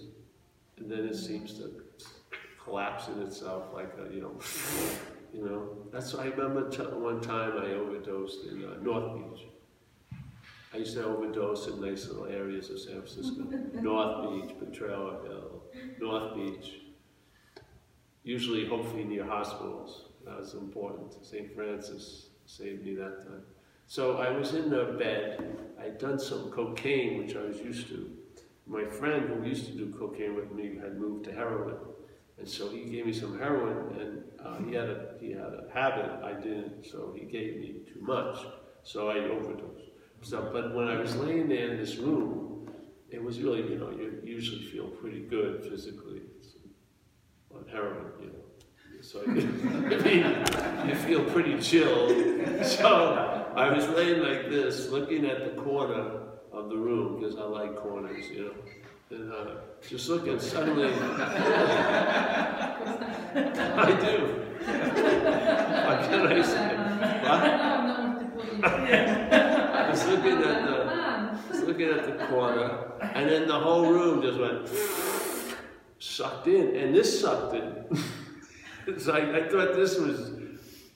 And 0.79 0.91
then 0.91 1.01
it 1.01 1.17
seems 1.17 1.55
to 1.55 1.83
collapse 2.63 3.09
in 3.09 3.21
itself 3.23 3.65
like 3.73 3.93
a, 3.99 4.13
you 4.15 4.21
know, 4.21 4.39
you 5.33 5.45
know. 5.45 5.69
That's 5.93 6.15
I 6.15 6.27
remember 6.27 6.63
one 6.99 7.21
time 7.21 7.53
I 7.59 7.73
overdosed 7.73 8.47
in 8.47 8.65
uh, 8.65 8.83
North 8.83 9.15
Beach. 9.17 9.47
I 10.75 10.79
used 10.79 10.95
to 10.95 11.05
overdose 11.05 11.67
in 11.67 11.81
nice 11.81 12.09
little 12.09 12.27
areas 12.27 12.71
of 12.71 12.81
San 12.81 12.95
Francisco. 12.95 13.43
North 13.75 14.47
Beach, 14.47 14.57
Potrero 14.59 15.23
Hill, 15.23 15.63
North 16.01 16.35
Beach. 16.35 16.81
Usually, 18.25 18.67
hopefully, 18.67 19.05
near 19.05 19.25
hospitals. 19.25 20.07
That 20.25 20.39
was 20.39 20.55
important. 20.55 21.15
St. 21.25 21.55
Francis 21.55 22.29
saved 22.47 22.85
me 22.85 22.95
that 22.95 23.21
time. 23.23 23.43
So 23.87 24.17
I 24.19 24.31
was 24.31 24.55
in 24.55 24.71
the 24.71 24.97
bed. 24.99 25.59
I'd 25.81 25.99
done 25.99 26.19
some 26.19 26.51
cocaine, 26.51 27.19
which 27.19 27.37
I 27.37 27.43
was 27.43 27.59
used 27.59 27.89
to. 27.89 28.11
My 28.67 28.85
friend 28.85 29.29
who 29.29 29.49
used 29.49 29.67
to 29.67 29.73
do 29.73 29.93
cocaine 29.99 30.35
with 30.35 30.53
me 30.53 30.77
had 30.81 30.99
moved 30.99 31.25
to 31.25 31.33
heroin. 31.33 31.77
And 32.39 32.49
so 32.49 32.71
he 32.71 32.85
gave 32.85 33.07
me 33.07 33.13
some 33.13 33.39
heroin, 33.39 34.01
and 34.01 34.25
uh, 34.45 34.59
he, 34.67 34.75
had 34.75 34.89
a, 34.89 35.15
he 35.21 35.33
had 35.33 35.53
a 35.53 35.67
habit. 35.73 36.11
I 36.25 36.33
didn't, 36.33 36.85
so 36.85 37.15
he 37.17 37.27
gave 37.27 37.61
me 37.61 37.81
too 37.93 38.01
much. 38.01 38.39
So 38.83 39.11
I 39.11 39.19
overdosed. 39.19 39.91
So, 40.23 40.51
but 40.53 40.75
when 40.75 40.89
I 40.89 40.99
was 40.99 41.15
laying 41.17 41.49
there 41.49 41.73
in 41.73 41.77
this 41.77 41.97
room, 41.97 42.71
it 43.11 43.23
was 43.23 43.41
really, 43.41 43.63
you 43.63 43.79
know, 43.79 43.91
you 43.91 44.21
usually 44.25 44.63
feel 44.63 44.87
pretty 44.87 45.21
good 45.21 45.63
physically 45.65 46.23
on 47.55 47.67
heroin, 47.69 48.13
you 48.21 48.27
know. 48.27 48.52
So 49.03 49.21
I 49.27 49.27
mean, 49.27 50.25
you 50.87 50.95
feel 50.95 51.25
pretty 51.25 51.61
chill. 51.61 52.09
So 52.63 53.53
I 53.57 53.69
was 53.75 53.89
laying 53.89 54.23
like 54.23 54.49
this, 54.49 54.91
looking 54.91 55.27
at 55.27 55.45
the 55.45 55.61
corner 55.61 56.21
of 56.53 56.69
the 56.69 56.77
room 56.77 57.19
because 57.19 57.37
I 57.37 57.43
like 57.43 57.75
corners, 57.75 58.31
you 58.31 58.45
know. 58.45 58.55
And 59.11 59.33
uh, 59.33 59.57
just 59.87 60.09
looking, 60.09 60.39
suddenly, 60.39 60.93
I 60.95 60.95
do. 64.01 64.39
What 65.85 66.01
can 66.09 66.27
I 66.29 66.43
say? 66.43 66.77
What? 67.27 67.73
was 69.91 70.07
looking 70.07 70.39
at 70.39 70.65
the, 70.65 70.77
was 71.51 71.63
looking 71.63 71.89
at 71.89 72.05
the 72.07 72.25
corner, 72.27 72.93
and 73.01 73.29
then 73.29 73.49
the 73.49 73.59
whole 73.59 73.87
room 73.87 74.23
just 74.23 74.39
went 74.39 74.69
sucked 75.99 76.47
in, 76.47 76.77
and 76.77 76.95
this 76.95 77.21
sucked 77.21 77.57
in. 77.57 77.85
so 78.99 79.13
I, 79.13 79.39
I 79.39 79.49
thought 79.49 79.75
this 79.75 79.99
was 79.99 80.33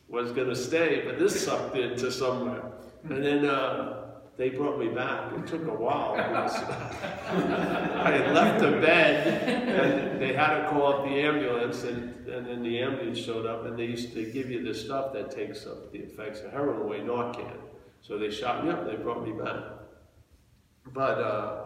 was 0.08 0.30
going 0.30 0.48
to 0.48 0.56
stay, 0.56 1.02
but 1.04 1.18
this 1.18 1.44
sucked 1.44 1.76
into 1.76 2.10
somewhere, 2.10 2.72
and 3.04 3.24
then. 3.24 3.46
Uh, 3.46 4.02
they 4.36 4.50
brought 4.50 4.78
me 4.78 4.88
back. 4.88 5.32
It 5.32 5.46
took 5.46 5.66
a 5.66 5.74
while. 5.74 6.14
I 6.18 8.10
had 8.10 8.34
left 8.34 8.60
the 8.60 8.72
bed, 8.72 9.26
and 9.48 10.20
they 10.20 10.34
had 10.34 10.60
to 10.60 10.68
call 10.68 10.92
up 10.92 11.04
the 11.04 11.20
ambulance, 11.20 11.84
and, 11.84 12.26
and 12.28 12.46
then 12.46 12.62
the 12.62 12.78
ambulance 12.80 13.18
showed 13.18 13.46
up, 13.46 13.64
and 13.64 13.78
they 13.78 13.86
used 13.86 14.12
to 14.12 14.30
give 14.30 14.50
you 14.50 14.62
this 14.62 14.84
stuff 14.84 15.14
that 15.14 15.30
takes 15.30 15.66
up 15.66 15.90
the 15.90 16.00
effects 16.00 16.40
of 16.40 16.52
heroin 16.52 16.82
away, 16.82 17.00
Narcan. 17.00 17.56
So 18.02 18.18
they 18.18 18.30
shot 18.30 18.64
me 18.64 18.70
up, 18.70 18.86
they 18.86 18.96
brought 18.96 19.26
me 19.26 19.32
back. 19.32 19.62
But 20.92 21.18
uh, 21.18 21.64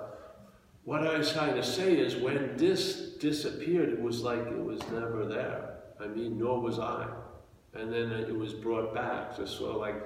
what 0.85 1.05
I 1.05 1.19
was 1.19 1.33
trying 1.33 1.57
to 1.57 1.65
say 1.65 1.99
is 1.99 2.17
when 2.17 2.57
this 2.57 3.15
disappeared, 3.19 3.89
it 3.89 4.01
was 4.01 4.23
like 4.23 4.39
it 4.39 4.65
was 4.65 4.81
never 4.93 5.27
there. 5.27 5.70
I 6.03 6.07
mean, 6.07 6.39
nor 6.39 6.61
was 6.61 6.79
I. 6.79 7.07
And 7.75 7.93
then 7.93 8.11
it 8.13 8.37
was 8.37 8.53
brought 8.53 8.95
back, 8.95 9.37
just 9.37 9.59
sort 9.59 9.75
of 9.75 9.81
like 9.81 9.97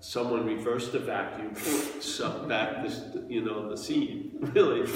someone 0.00 0.46
reversed 0.46 0.92
the 0.92 0.98
vacuum, 0.98 1.54
sucked 2.00 2.48
back 2.48 2.82
this, 2.82 3.02
you 3.28 3.44
know, 3.44 3.68
the 3.68 3.76
scene, 3.76 4.30
really. 4.54 4.86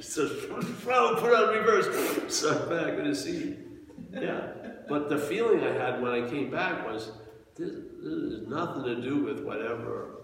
so 0.00 0.28
throw, 0.28 1.16
put 1.16 1.34
on 1.34 1.54
reverse, 1.54 2.34
sucked 2.34 2.68
back 2.68 2.96
the 2.96 3.14
scene. 3.14 3.86
Yeah. 4.12 4.48
But 4.88 5.08
the 5.08 5.18
feeling 5.18 5.64
I 5.64 5.72
had 5.72 6.02
when 6.02 6.12
I 6.12 6.28
came 6.28 6.50
back 6.50 6.86
was, 6.86 7.12
this, 7.56 7.70
this 8.02 8.12
has 8.12 8.48
nothing 8.48 8.84
to 8.84 9.00
do 9.00 9.24
with 9.24 9.42
whatever 9.42 10.16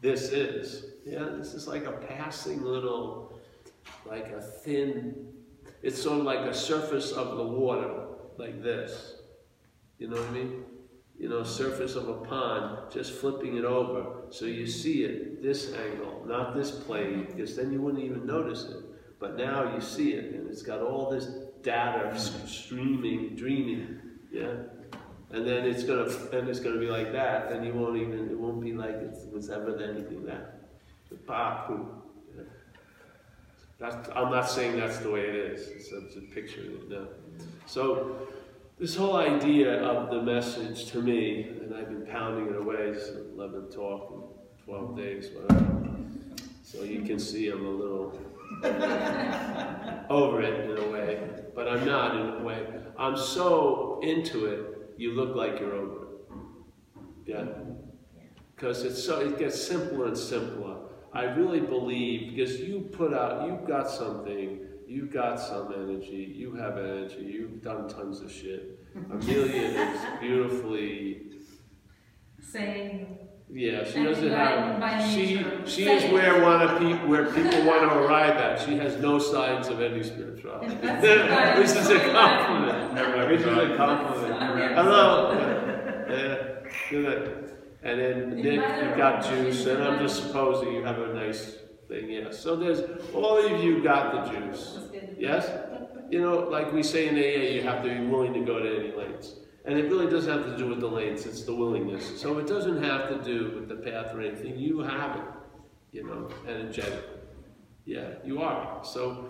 this 0.00 0.30
is. 0.30 0.86
Yeah, 1.04 1.28
this 1.36 1.54
is 1.54 1.68
like 1.68 1.86
a 1.86 1.92
passing 1.92 2.62
little, 2.62 3.40
like 4.06 4.28
a 4.28 4.40
thin, 4.40 5.28
it's 5.82 6.02
sort 6.02 6.20
of 6.20 6.24
like 6.24 6.40
a 6.40 6.54
surface 6.54 7.12
of 7.12 7.36
the 7.36 7.44
water, 7.44 8.06
like 8.38 8.62
this. 8.62 9.16
You 9.98 10.08
know 10.08 10.16
what 10.16 10.28
I 10.28 10.32
mean? 10.32 10.64
You 11.18 11.28
know, 11.28 11.42
surface 11.44 11.94
of 11.94 12.08
a 12.08 12.14
pond, 12.14 12.90
just 12.92 13.12
flipping 13.12 13.56
it 13.56 13.64
over 13.64 14.22
so 14.30 14.46
you 14.46 14.66
see 14.66 15.04
it 15.04 15.42
this 15.42 15.72
angle, 15.74 16.24
not 16.26 16.54
this 16.54 16.70
plane, 16.70 17.26
because 17.26 17.54
then 17.56 17.72
you 17.72 17.80
wouldn't 17.80 18.02
even 18.02 18.26
notice 18.26 18.64
it. 18.64 18.78
But 19.20 19.36
now 19.36 19.74
you 19.74 19.80
see 19.80 20.14
it, 20.14 20.34
and 20.34 20.48
it's 20.48 20.62
got 20.62 20.80
all 20.80 21.10
this 21.10 21.26
data 21.62 22.18
streaming, 22.18 23.36
dreaming. 23.36 24.00
Yeah 24.32 24.54
and 25.32 25.46
then 25.46 25.64
it's 25.64 25.82
gonna 25.82 26.08
then 26.30 26.48
it's 26.48 26.60
gonna 26.60 26.78
be 26.78 26.90
like 26.90 27.12
that, 27.12 27.50
and 27.50 27.64
you 27.66 27.72
won't 27.72 27.96
even 27.96 28.30
it 28.30 28.38
won't 28.38 28.60
be 28.60 28.72
like 28.72 28.94
it 28.94 29.14
was 29.32 29.50
ever 29.50 29.76
anything 29.82 30.24
that. 30.26 30.60
the 31.08 31.16
Baku. 31.16 31.86
That's, 33.82 34.08
I'm 34.14 34.30
not 34.30 34.48
saying 34.48 34.76
that's 34.76 34.98
the 34.98 35.10
way 35.10 35.22
it 35.22 35.34
is. 35.34 35.66
It's 35.66 35.90
a, 35.90 36.06
it's 36.06 36.14
a 36.14 36.20
picture 36.20 36.60
it 36.60 36.88
now. 36.88 37.08
So 37.66 38.28
this 38.78 38.94
whole 38.94 39.16
idea 39.16 39.82
of 39.82 40.08
the 40.08 40.22
message 40.22 40.88
to 40.92 41.02
me, 41.02 41.48
and 41.60 41.74
I've 41.74 41.88
been 41.88 42.06
pounding 42.06 42.46
it 42.46 42.56
away, 42.56 42.94
11 43.34 43.72
talk 43.72 44.38
in 44.60 44.64
12 44.64 44.96
days, 44.96 45.30
whatever. 45.34 45.96
So 46.62 46.84
you 46.84 47.02
can 47.02 47.18
see 47.18 47.48
I'm 47.48 47.66
a 47.66 47.68
little 47.68 48.20
over 50.10 50.42
it 50.42 50.70
in 50.70 50.78
a 50.78 50.88
way, 50.88 51.28
but 51.52 51.66
I'm 51.66 51.84
not 51.84 52.14
in 52.14 52.40
a 52.40 52.44
way. 52.44 52.64
I'm 52.96 53.16
so 53.16 53.98
into 54.04 54.46
it, 54.46 54.94
you 54.96 55.10
look 55.10 55.34
like 55.34 55.58
you're 55.58 55.74
over 55.74 56.02
it. 56.02 56.08
Yeah? 57.26 57.46
Because 58.54 58.84
it's 58.84 59.02
so 59.02 59.18
it 59.18 59.40
gets 59.40 59.60
simpler 59.60 60.06
and 60.06 60.16
simpler. 60.16 60.81
I 61.14 61.24
really 61.24 61.60
believe 61.60 62.30
because 62.30 62.60
you 62.60 62.88
put 62.92 63.12
out, 63.12 63.46
you've 63.46 63.66
got 63.66 63.90
something, 63.90 64.60
you've 64.86 65.12
got 65.12 65.38
some 65.38 65.72
energy, 65.72 66.32
you 66.34 66.54
have 66.54 66.78
energy, 66.78 67.22
you've 67.22 67.62
done 67.62 67.88
tons 67.88 68.20
of 68.20 68.32
shit. 68.32 68.78
Amelia 69.10 69.80
is 69.80 70.00
beautifully 70.20 71.32
saying 72.40 73.18
yeah, 73.54 73.84
she 73.84 74.02
doesn't 74.02 74.30
have. 74.30 75.10
She 75.10 75.44
she 75.66 75.86
is 75.90 76.10
where 76.10 76.40
want 76.42 76.62
to 76.62 76.78
pe- 76.78 77.06
where 77.06 77.26
people 77.26 77.64
want 77.64 77.82
to 77.82 77.98
arrive 77.98 78.36
at. 78.36 78.58
She 78.62 78.78
has 78.78 78.96
no 78.96 79.18
signs 79.18 79.68
of 79.68 79.82
any 79.82 80.02
spirituality. 80.02 80.74
Which 80.76 81.68
is 81.68 81.90
a 81.90 82.00
compliment. 82.12 83.30
Which 83.30 83.40
is 83.40 83.46
a 83.46 83.76
compliment. 83.76 84.74
Hello. 84.74 85.32
Yeah, 86.08 86.70
good. 86.88 87.51
And 87.82 88.00
then 88.00 88.36
Nick, 88.36 88.44
you 88.44 88.96
got 88.96 89.24
juice, 89.24 89.66
and 89.66 89.82
I'm 89.82 89.98
just 89.98 90.22
supposing 90.22 90.72
you 90.72 90.84
have 90.84 90.98
a 90.98 91.12
nice 91.14 91.56
thing. 91.88 92.10
yes. 92.10 92.38
So 92.38 92.56
there's 92.56 92.82
all 93.12 93.44
of 93.44 93.62
you 93.62 93.82
got 93.82 94.12
the 94.12 94.32
juice. 94.32 94.78
Yes. 95.18 95.50
You 96.10 96.20
know, 96.20 96.40
like 96.40 96.72
we 96.72 96.82
say 96.82 97.08
in 97.08 97.16
AA, 97.16 97.54
you 97.54 97.62
have 97.62 97.82
to 97.82 97.88
be 97.88 98.06
willing 98.06 98.34
to 98.34 98.40
go 98.40 98.60
to 98.60 98.68
any 98.68 98.94
lengths. 98.94 99.34
And 99.64 99.78
it 99.78 99.90
really 99.90 100.10
doesn't 100.10 100.30
have 100.30 100.46
to 100.46 100.56
do 100.56 100.68
with 100.68 100.80
the 100.80 100.88
lengths, 100.88 101.24
it's 101.24 101.44
the 101.44 101.54
willingness. 101.54 102.20
So 102.20 102.38
it 102.38 102.46
doesn't 102.46 102.82
have 102.82 103.08
to 103.08 103.22
do 103.22 103.52
with 103.54 103.68
the 103.68 103.76
path 103.76 104.14
or 104.14 104.20
anything. 104.20 104.58
You 104.58 104.80
have 104.80 105.16
it, 105.16 105.24
you 105.92 106.04
know, 106.04 106.28
energetically. 106.48 107.20
Yeah, 107.84 108.14
you 108.24 108.42
are. 108.42 108.84
So 108.84 109.28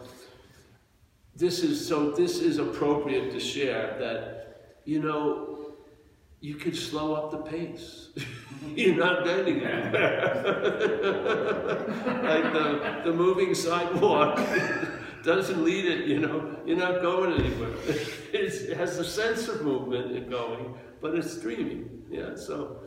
this 1.34 1.62
is 1.62 1.86
so 1.86 2.10
this 2.10 2.40
is 2.40 2.58
appropriate 2.58 3.30
to 3.32 3.40
share 3.40 3.96
that, 3.98 4.78
you 4.84 5.00
know, 5.00 5.51
you 6.42 6.56
could 6.56 6.76
slow 6.76 7.14
up 7.14 7.30
the 7.30 7.38
pace. 7.38 8.08
You're 8.74 8.96
not 8.96 9.24
getting 9.24 9.60
anywhere. 9.60 10.34
like 12.22 12.52
the, 12.52 13.02
the 13.04 13.12
moving 13.12 13.54
sidewalk 13.54 14.40
doesn't 15.24 15.64
lead 15.64 15.84
it, 15.84 16.06
you 16.06 16.18
know, 16.18 16.56
you're 16.66 16.76
not 16.76 17.00
going 17.00 17.32
anywhere. 17.32 17.70
It's, 18.32 18.56
it 18.62 18.76
has 18.76 18.98
a 18.98 19.04
sense 19.04 19.46
of 19.48 19.62
movement 19.62 20.16
and 20.16 20.28
going, 20.28 20.74
but 21.00 21.14
it's 21.14 21.40
dreaming. 21.40 22.04
Yeah, 22.10 22.34
so, 22.34 22.82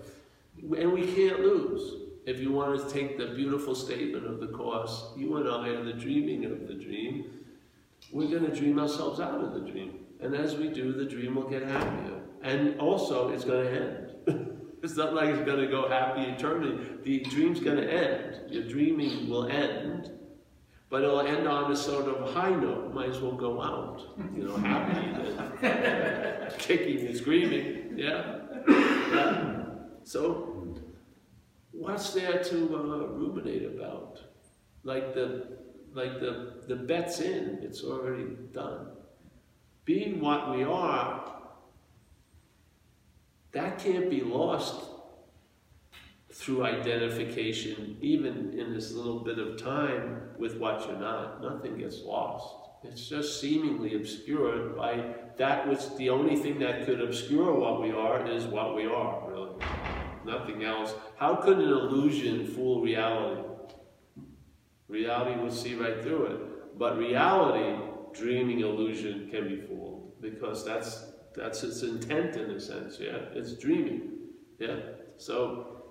and 0.62 0.92
we 0.92 1.14
can't 1.14 1.40
lose. 1.40 2.02
If 2.26 2.40
you 2.40 2.52
want 2.52 2.78
to 2.80 2.94
take 2.94 3.18
the 3.18 3.28
beautiful 3.28 3.76
statement 3.76 4.26
of 4.26 4.40
the 4.40 4.48
Course, 4.48 5.12
you 5.16 5.38
and 5.38 5.48
I 5.48 5.70
are 5.70 5.84
the 5.84 5.94
dreaming 5.94 6.46
of 6.46 6.68
the 6.68 6.74
dream. 6.74 7.26
We're 8.12 8.30
going 8.30 8.50
to 8.50 8.56
dream 8.56 8.80
ourselves 8.80 9.20
out 9.20 9.42
of 9.42 9.54
the 9.54 9.72
dream. 9.72 10.00
And 10.20 10.36
as 10.36 10.56
we 10.56 10.70
do, 10.70 10.92
the 10.94 11.06
dream 11.06 11.36
will 11.36 11.50
get 11.50 11.64
happier. 11.64 12.15
And 12.46 12.80
also, 12.80 13.30
it's 13.30 13.44
going 13.44 13.66
to 13.66 13.82
end. 13.82 14.58
it's 14.84 14.96
not 14.96 15.14
like 15.14 15.30
it's 15.30 15.44
going 15.44 15.60
to 15.60 15.68
go 15.68 15.90
happy 15.90 16.22
eternally. 16.22 16.78
The 17.04 17.20
dream's 17.22 17.60
going 17.60 17.78
to 17.78 17.92
end. 17.92 18.52
Your 18.52 18.64
dreaming 18.64 19.30
will 19.30 19.48
end 19.48 20.12
but 20.90 21.04
it'll 21.04 21.22
end 21.22 21.48
on 21.48 21.72
a 21.72 21.76
sort 21.76 22.08
of 22.08 22.34
high 22.34 22.52
note. 22.52 22.94
Might 22.94 23.10
as 23.10 23.20
well 23.20 23.34
go 23.34 23.62
out, 23.62 24.02
you 24.36 24.44
know, 24.44 24.56
happy 24.56 24.98
and 25.68 26.54
kicking 26.58 27.08
and 27.08 27.18
screaming. 27.18 27.98
Yeah. 27.98 28.40
yeah. 28.68 29.66
So, 30.04 30.78
what's 31.72 32.14
there 32.14 32.44
to 32.44 32.56
uh, 32.56 33.08
ruminate 33.08 33.66
about? 33.66 34.22
Like 34.84 35.16
the, 35.16 35.58
like 35.94 36.20
the, 36.20 36.64
the 36.68 36.76
bet's 36.76 37.20
in. 37.20 37.60
It's 37.62 37.84
already 37.84 38.28
done. 38.54 38.88
Being 39.86 40.22
what 40.22 40.56
we 40.56 40.64
are, 40.64 41.35
that 43.56 43.80
can't 43.80 44.10
be 44.10 44.20
lost 44.22 44.90
through 46.34 46.66
identification, 46.66 47.98
even 48.02 48.54
in 48.60 48.74
this 48.74 48.92
little 48.92 49.22
bit 49.22 49.40
of 49.40 49.58
time 49.58 50.22
with 50.38 50.58
what 50.58 50.86
you're 50.86 51.00
not. 51.00 51.42
Nothing 51.42 51.78
gets 51.78 52.02
lost. 52.02 52.54
It's 52.84 53.08
just 53.08 53.40
seemingly 53.40 53.96
obscured 53.96 54.76
by 54.76 55.16
that 55.38 55.68
which 55.70 55.80
the 55.98 56.10
only 56.10 56.36
thing 56.36 56.60
that 56.60 56.86
could 56.86 57.00
obscure 57.00 57.54
what 57.54 57.82
we 57.82 57.92
are 57.92 58.30
is 58.30 58.44
what 58.44 58.76
we 58.76 58.86
are, 58.86 59.24
really. 59.32 59.56
Nothing 60.26 60.66
else. 60.66 60.94
How 61.16 61.36
could 61.36 61.58
an 61.58 61.70
illusion 61.70 62.48
fool 62.48 62.82
reality? 62.82 63.42
Reality 64.90 65.40
would 65.40 65.54
see 65.54 65.76
right 65.76 66.04
through 66.04 66.26
it. 66.26 66.78
But 66.78 66.98
reality, 66.98 67.82
dreaming 68.14 68.60
illusion, 68.60 69.30
can 69.32 69.48
be 69.48 69.62
fooled 69.62 70.22
because 70.22 70.66
that's 70.66 71.15
that's 71.36 71.64
its 71.64 71.84
intent 71.84 72.36
in 72.36 72.52
a 72.52 72.60
sense, 72.60 72.98
yeah? 73.00 73.18
It's 73.34 73.54
dreaming. 73.54 74.12
Yeah? 74.60 74.78
So 75.18 75.84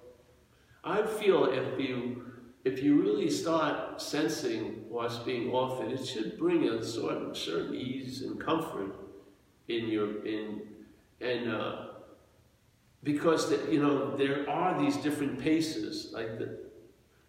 I 0.83 1.03
feel 1.07 1.47
if 1.47 1.79
you 1.81 2.23
if 2.65 2.83
you 2.83 3.01
really 3.01 3.29
start 3.29 4.01
sensing 4.01 4.87
what's 4.89 5.19
being 5.19 5.51
offered, 5.51 5.93
it 5.93 6.07
should 6.07 6.39
bring 6.39 6.67
a 6.67 6.83
sort 6.83 7.17
of 7.17 7.37
certain 7.37 7.75
ease 7.75 8.23
and 8.23 8.41
comfort 8.41 8.95
in 9.69 9.89
your 9.89 10.25
in 10.25 10.63
and 11.21 11.51
uh, 11.51 11.87
because 13.03 13.53
you 13.71 13.81
know 13.81 14.17
there 14.17 14.49
are 14.49 14.79
these 14.81 14.97
different 14.99 15.39
paces 15.39 16.11
like 16.13 16.39
the, 16.39 16.59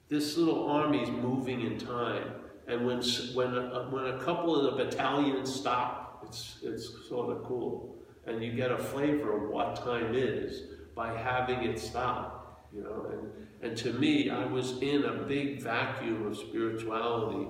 this 0.09 0.37
little 0.37 0.69
army 0.69 1.01
is 1.01 1.09
moving 1.09 1.61
in 1.61 1.77
time 1.77 2.31
and 2.67 2.85
when 2.85 3.01
when 3.33 3.55
a, 3.55 3.87
when 3.89 4.05
a 4.05 4.19
couple 4.23 4.55
of 4.55 4.77
the 4.77 4.83
battalions 4.83 5.53
stop 5.53 6.23
it's 6.27 6.57
it's 6.63 7.07
sort 7.07 7.29
of 7.29 7.43
cool 7.43 7.94
and 8.27 8.43
you 8.43 8.53
get 8.53 8.71
a 8.71 8.77
flavor 8.77 9.37
of 9.37 9.49
what 9.51 9.75
time 9.75 10.13
is 10.15 10.63
by 10.95 11.15
having 11.17 11.63
it 11.63 11.79
stop 11.79 12.45
you 12.75 12.83
know. 12.83 13.07
And, 13.11 13.31
and 13.61 13.77
to 13.77 13.93
me, 13.93 14.29
I 14.29 14.45
was 14.45 14.81
in 14.81 15.05
a 15.05 15.13
big 15.23 15.61
vacuum 15.61 16.27
of 16.27 16.37
spirituality 16.37 17.47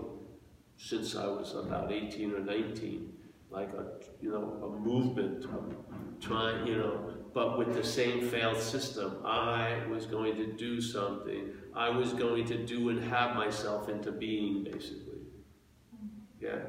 since 0.77 1.15
I 1.15 1.25
was 1.25 1.55
about 1.55 1.91
18 1.91 2.33
or 2.33 2.39
19, 2.39 3.11
like 3.49 3.69
a, 3.73 3.85
you 4.21 4.31
know, 4.31 4.61
a 4.63 4.79
movement 4.79 5.45
of 5.45 5.75
trying, 6.21 6.67
you 6.67 6.77
know, 6.77 7.13
but 7.33 7.57
with 7.57 7.73
the 7.73 7.83
same 7.83 8.27
failed 8.27 8.59
system. 8.59 9.17
I 9.25 9.83
was 9.89 10.05
going 10.05 10.35
to 10.35 10.53
do 10.53 10.79
something. 10.79 11.49
I 11.73 11.89
was 11.89 12.13
going 12.13 12.45
to 12.45 12.65
do 12.65 12.89
and 12.89 13.03
have 13.05 13.35
myself 13.35 13.89
into 13.89 14.11
being, 14.11 14.63
basically. 14.63 15.19
Yeah? 16.39 16.59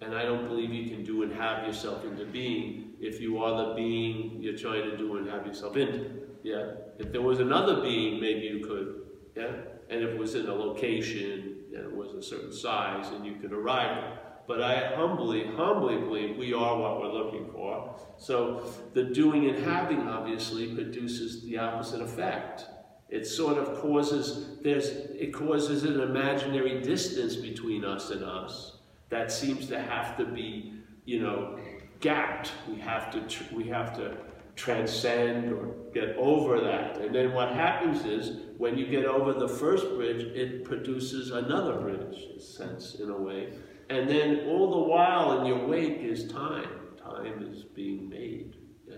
And 0.00 0.14
I 0.14 0.24
don't 0.24 0.48
believe 0.48 0.70
you 0.70 0.90
can 0.90 1.04
do 1.04 1.22
and 1.22 1.32
have 1.32 1.66
yourself 1.66 2.04
into 2.04 2.26
being 2.26 2.83
if 3.04 3.20
you 3.20 3.42
are 3.42 3.68
the 3.68 3.74
being 3.74 4.38
you're 4.40 4.56
trying 4.56 4.90
to 4.90 4.96
do 4.96 5.16
and 5.16 5.28
have 5.28 5.46
yourself 5.46 5.76
into. 5.76 6.10
Yeah. 6.42 6.72
If 6.98 7.12
there 7.12 7.22
was 7.22 7.40
another 7.40 7.80
being, 7.80 8.20
maybe 8.20 8.46
you 8.46 8.64
could. 8.66 9.02
Yeah. 9.36 9.52
And 9.90 10.02
if 10.02 10.10
it 10.10 10.18
was 10.18 10.34
in 10.34 10.46
a 10.46 10.54
location 10.54 11.64
and 11.74 11.84
it 11.84 11.94
was 11.94 12.14
a 12.14 12.22
certain 12.22 12.52
size 12.52 13.08
and 13.08 13.26
you 13.26 13.34
could 13.36 13.52
arrive 13.52 14.18
But 14.46 14.62
I 14.62 14.94
humbly, 14.96 15.46
humbly 15.56 15.96
believe 15.96 16.36
we 16.36 16.52
are 16.52 16.78
what 16.78 17.00
we're 17.00 17.12
looking 17.12 17.50
for. 17.50 17.96
So 18.18 18.72
the 18.92 19.04
doing 19.04 19.48
and 19.48 19.64
having 19.64 20.06
obviously 20.08 20.74
produces 20.74 21.42
the 21.42 21.58
opposite 21.58 22.02
effect. 22.02 22.66
It 23.08 23.26
sort 23.26 23.58
of 23.58 23.80
causes 23.80 24.58
there's 24.62 24.88
it 24.88 25.32
causes 25.32 25.84
an 25.84 26.00
imaginary 26.00 26.80
distance 26.80 27.36
between 27.36 27.84
us 27.84 28.10
and 28.10 28.24
us 28.24 28.78
that 29.10 29.30
seems 29.30 29.66
to 29.68 29.80
have 29.80 30.16
to 30.16 30.24
be, 30.24 30.72
you 31.04 31.20
know, 31.20 31.58
gapped. 32.04 32.52
We 32.68 32.78
have 32.80 33.10
to 33.12 33.20
we 33.54 33.64
have 33.68 33.96
to 33.96 34.16
transcend 34.56 35.52
or 35.52 35.74
get 35.92 36.10
over 36.16 36.60
that. 36.60 36.98
And 36.98 37.14
then 37.14 37.32
what 37.32 37.50
happens 37.52 38.04
is, 38.04 38.22
when 38.56 38.78
you 38.78 38.86
get 38.86 39.04
over 39.04 39.32
the 39.32 39.48
first 39.48 39.88
bridge, 39.96 40.22
it 40.22 40.64
produces 40.64 41.30
another 41.30 41.74
bridge, 41.80 42.18
in 42.30 42.38
a 42.38 42.40
sense, 42.40 42.94
in 43.02 43.10
a 43.10 43.16
way. 43.16 43.52
And 43.90 44.08
then 44.08 44.46
all 44.48 44.70
the 44.70 44.88
while 44.92 45.40
in 45.40 45.46
your 45.46 45.66
wake 45.66 45.98
is 46.00 46.30
time. 46.30 46.68
Time 46.96 47.42
is 47.50 47.64
being 47.64 48.08
made. 48.08 48.56
Yeah. 48.88 48.96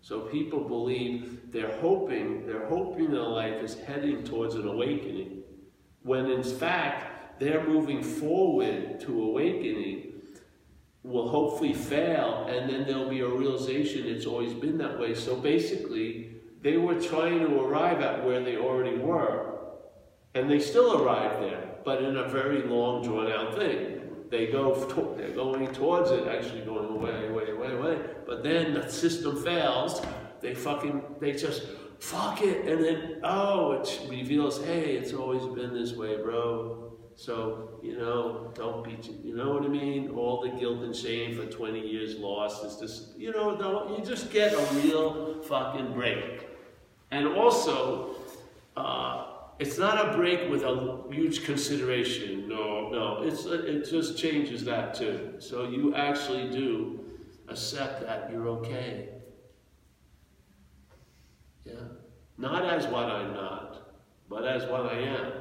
So 0.00 0.20
people 0.22 0.60
believe 0.60 1.52
they're 1.52 1.78
hoping, 1.78 2.46
they're 2.46 2.66
hoping 2.66 3.12
their 3.12 3.22
life 3.22 3.62
is 3.62 3.74
heading 3.78 4.24
towards 4.24 4.56
an 4.56 4.66
awakening, 4.66 5.42
when 6.02 6.26
in 6.30 6.42
fact, 6.42 7.38
they're 7.38 7.66
moving 7.66 8.02
forward 8.02 8.98
to 9.00 9.22
awakening 9.22 10.05
will 11.06 11.28
hopefully 11.28 11.72
fail, 11.72 12.46
and 12.48 12.68
then 12.68 12.84
there'll 12.84 13.08
be 13.08 13.20
a 13.20 13.28
realization 13.28 14.06
it's 14.06 14.26
always 14.26 14.52
been 14.52 14.76
that 14.78 14.98
way. 14.98 15.14
So 15.14 15.36
basically, 15.36 16.32
they 16.62 16.76
were 16.76 17.00
trying 17.00 17.40
to 17.40 17.60
arrive 17.60 18.00
at 18.00 18.24
where 18.24 18.42
they 18.42 18.56
already 18.56 18.96
were, 18.96 19.52
And 20.34 20.50
they 20.50 20.60
still 20.60 21.02
arrive 21.02 21.40
there, 21.40 21.76
but 21.84 22.02
in 22.02 22.16
a 22.16 22.28
very 22.28 22.62
long, 22.62 23.02
drawn 23.02 23.30
out 23.32 23.56
thing. 23.56 24.02
They 24.28 24.48
go, 24.48 24.74
they're 25.16 25.34
going 25.34 25.72
towards 25.72 26.10
it, 26.10 26.26
actually 26.26 26.62
going 26.62 26.90
away, 26.90 27.28
away, 27.28 27.50
away, 27.50 27.72
away. 27.72 27.98
But 28.26 28.42
then 28.42 28.74
the 28.74 28.90
system 28.90 29.42
fails. 29.42 30.02
They 30.40 30.54
fucking, 30.54 31.02
they 31.20 31.32
just 31.32 31.62
fuck 32.00 32.42
it, 32.42 32.66
and 32.68 32.84
then 32.84 33.20
oh, 33.24 33.72
it 33.72 34.00
reveals, 34.10 34.62
hey, 34.64 34.96
it's 34.96 35.14
always 35.14 35.44
been 35.54 35.72
this 35.72 35.94
way, 35.94 36.16
bro. 36.16 36.85
So 37.16 37.80
you 37.82 37.96
know, 37.96 38.52
don't 38.54 38.84
be, 38.84 38.98
you 39.24 39.34
know 39.34 39.54
what 39.54 39.64
I 39.64 39.68
mean? 39.68 40.10
All 40.10 40.42
the 40.42 40.50
guilt 40.50 40.82
and 40.82 40.94
shame 40.94 41.34
for 41.34 41.46
20 41.46 41.80
years 41.80 42.16
lost 42.16 42.64
is 42.64 42.76
just, 42.76 43.18
you 43.18 43.32
know, 43.32 43.56
don't, 43.56 43.98
you 43.98 44.04
just 44.04 44.30
get 44.30 44.52
a 44.52 44.74
real 44.74 45.42
fucking 45.42 45.94
break. 45.94 46.46
And 47.10 47.28
also, 47.28 48.16
uh, 48.76 49.26
it's 49.58 49.78
not 49.78 50.08
a 50.08 50.16
break 50.16 50.50
with 50.50 50.62
a 50.62 51.02
huge 51.10 51.44
consideration. 51.44 52.48
No, 52.48 52.90
no, 52.90 53.22
it's 53.22 53.46
it 53.46 53.88
just 53.88 54.18
changes 54.18 54.64
that 54.64 54.94
too. 54.94 55.34
So 55.38 55.68
you 55.68 55.94
actually 55.94 56.50
do 56.50 57.00
accept 57.48 58.02
that 58.02 58.30
you're 58.30 58.48
okay. 58.48 59.08
Yeah, 61.64 61.74
not 62.36 62.66
as 62.66 62.86
what 62.88 63.04
I'm 63.04 63.32
not, 63.32 63.94
but 64.28 64.44
as 64.46 64.66
what 64.66 64.86
I 64.92 64.98
am. 64.98 65.32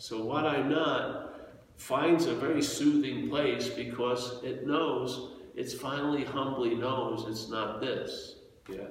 So 0.00 0.24
what 0.24 0.46
I'm 0.46 0.70
not 0.70 1.50
finds 1.76 2.24
a 2.24 2.34
very 2.34 2.62
soothing 2.62 3.28
place 3.28 3.68
because 3.68 4.42
it 4.42 4.66
knows, 4.66 5.32
it's 5.54 5.74
finally 5.74 6.24
humbly 6.24 6.74
knows 6.74 7.26
it's 7.28 7.50
not 7.50 7.82
this. 7.82 8.36
Yeah, 8.66 8.88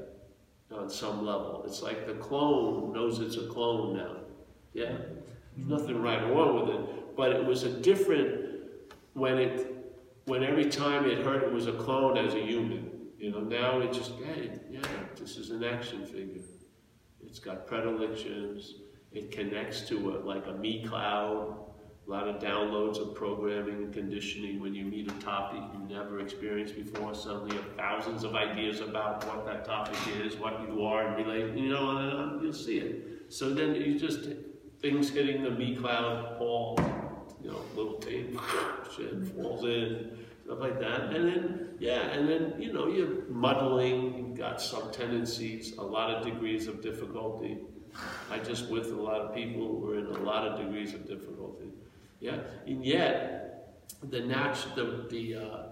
on 0.72 0.88
some 0.88 1.26
level. 1.26 1.63
It's 1.65 1.82
like 1.82 2.06
the 2.06 2.13
clone 2.13 2.93
knows 2.93 3.22
it's 3.22 3.38
a 3.38 3.48
clone 3.48 3.98
now. 3.98 4.17
Yeah? 4.74 4.98
There's 5.58 5.67
nothing 5.67 6.00
right 6.00 6.22
or 6.22 6.32
wrong 6.32 6.67
with 6.67 6.76
it. 6.76 7.15
But 7.17 7.32
it 7.32 7.43
was 7.43 7.63
a 7.63 7.72
different 7.72 8.45
when 9.13 9.39
it 9.39 9.76
when 10.26 10.43
every 10.43 10.69
time 10.69 11.06
it 11.06 11.26
heard 11.26 11.41
it 11.41 11.52
was 11.52 11.65
a 11.65 11.74
clone 11.74 12.19
as 12.19 12.36
a 12.36 12.39
human. 12.39 12.91
You 13.17 13.32
know, 13.32 13.39
now 13.39 13.80
it 13.80 13.91
just, 13.91 14.12
hey, 14.24 14.52
yeah, 14.69 14.82
this 15.19 15.38
is 15.38 15.50
an 15.50 15.63
action 15.63 16.06
figure. 16.06 16.43
It's 17.26 17.39
got 17.39 17.65
predilections. 17.65 18.76
It 19.12 19.32
connects 19.32 19.82
to 19.89 20.12
a, 20.12 20.26
like 20.26 20.45
a 20.48 20.54
me 20.54 20.86
cloud. 20.86 21.56
A 22.08 22.10
lot 22.10 22.28
of 22.28 22.41
downloads 22.41 23.00
of 23.00 23.13
programming 23.13 23.76
and 23.76 23.93
conditioning 23.93 24.60
when 24.60 24.74
you 24.74 24.84
meet 24.84 25.12
a 25.12 25.13
topic 25.15 25.62
you 25.74 25.95
never 25.95 26.19
experienced 26.19 26.76
before. 26.76 27.13
Suddenly 27.13 27.56
you 27.56 27.62
have 27.62 27.76
thousands 27.76 28.24
of 28.24 28.34
ideas 28.34 28.80
about 28.80 29.24
what 29.28 29.45
that 29.45 29.63
topic 29.63 29.95
is, 30.19 30.36
what 30.36 30.60
you 30.67 30.84
are, 30.86 31.06
and 31.06 31.28
relate, 31.28 31.56
you 31.56 31.69
know, 31.69 31.98
and, 31.98 32.41
you'll 32.41 32.52
see 32.52 32.80
it. 32.80 33.32
So 33.32 33.54
then 33.54 33.76
you 33.76 34.00
just 34.00 34.22
things 34.82 35.10
hitting 35.10 35.43
the 35.43 35.52
me 35.52 35.76
cloud 35.76 36.38
falls, 36.39 36.80
you 37.43 37.52
know, 37.52 37.62
little 37.76 38.00
tape, 38.00 38.39
shit 38.95 39.28
falls 39.36 39.65
in, 39.65 40.17
stuff 40.45 40.60
like 40.60 40.80
that. 40.80 41.13
And 41.13 41.28
then, 41.28 41.69
yeah, 41.80 42.08
and 42.08 42.28
then, 42.28 42.56
you 42.60 42.74
know, 42.74 42.88
you're 42.88 43.26
muddling, 43.30 44.17
you've 44.17 44.38
got 44.38 44.60
some 44.60 44.91
tendencies, 44.91 45.78
a 45.78 45.84
lot 45.84 46.10
of 46.10 46.26
degrees 46.26 46.67
of 46.67 46.82
difficulty. 46.82 47.60
I 48.32 48.40
just 48.40 48.70
with 48.70 48.92
a 48.92 48.96
lot 48.96 49.22
of 49.22 49.34
people 49.34 49.68
who 49.80 49.92
are 49.92 50.00
in 50.00 50.06
a 50.08 50.24
lot 50.24 50.48
of 50.48 50.60
degrees 50.60 50.94
of 50.94 51.08
difficulty. 51.08 51.70
Yeah, 52.20 52.40
and 52.66 52.86
yet, 52.86 53.80
the 54.10 54.22
natural, 54.22 54.76
the, 54.76 55.08
the, 55.10 55.36
uh, 55.36 55.64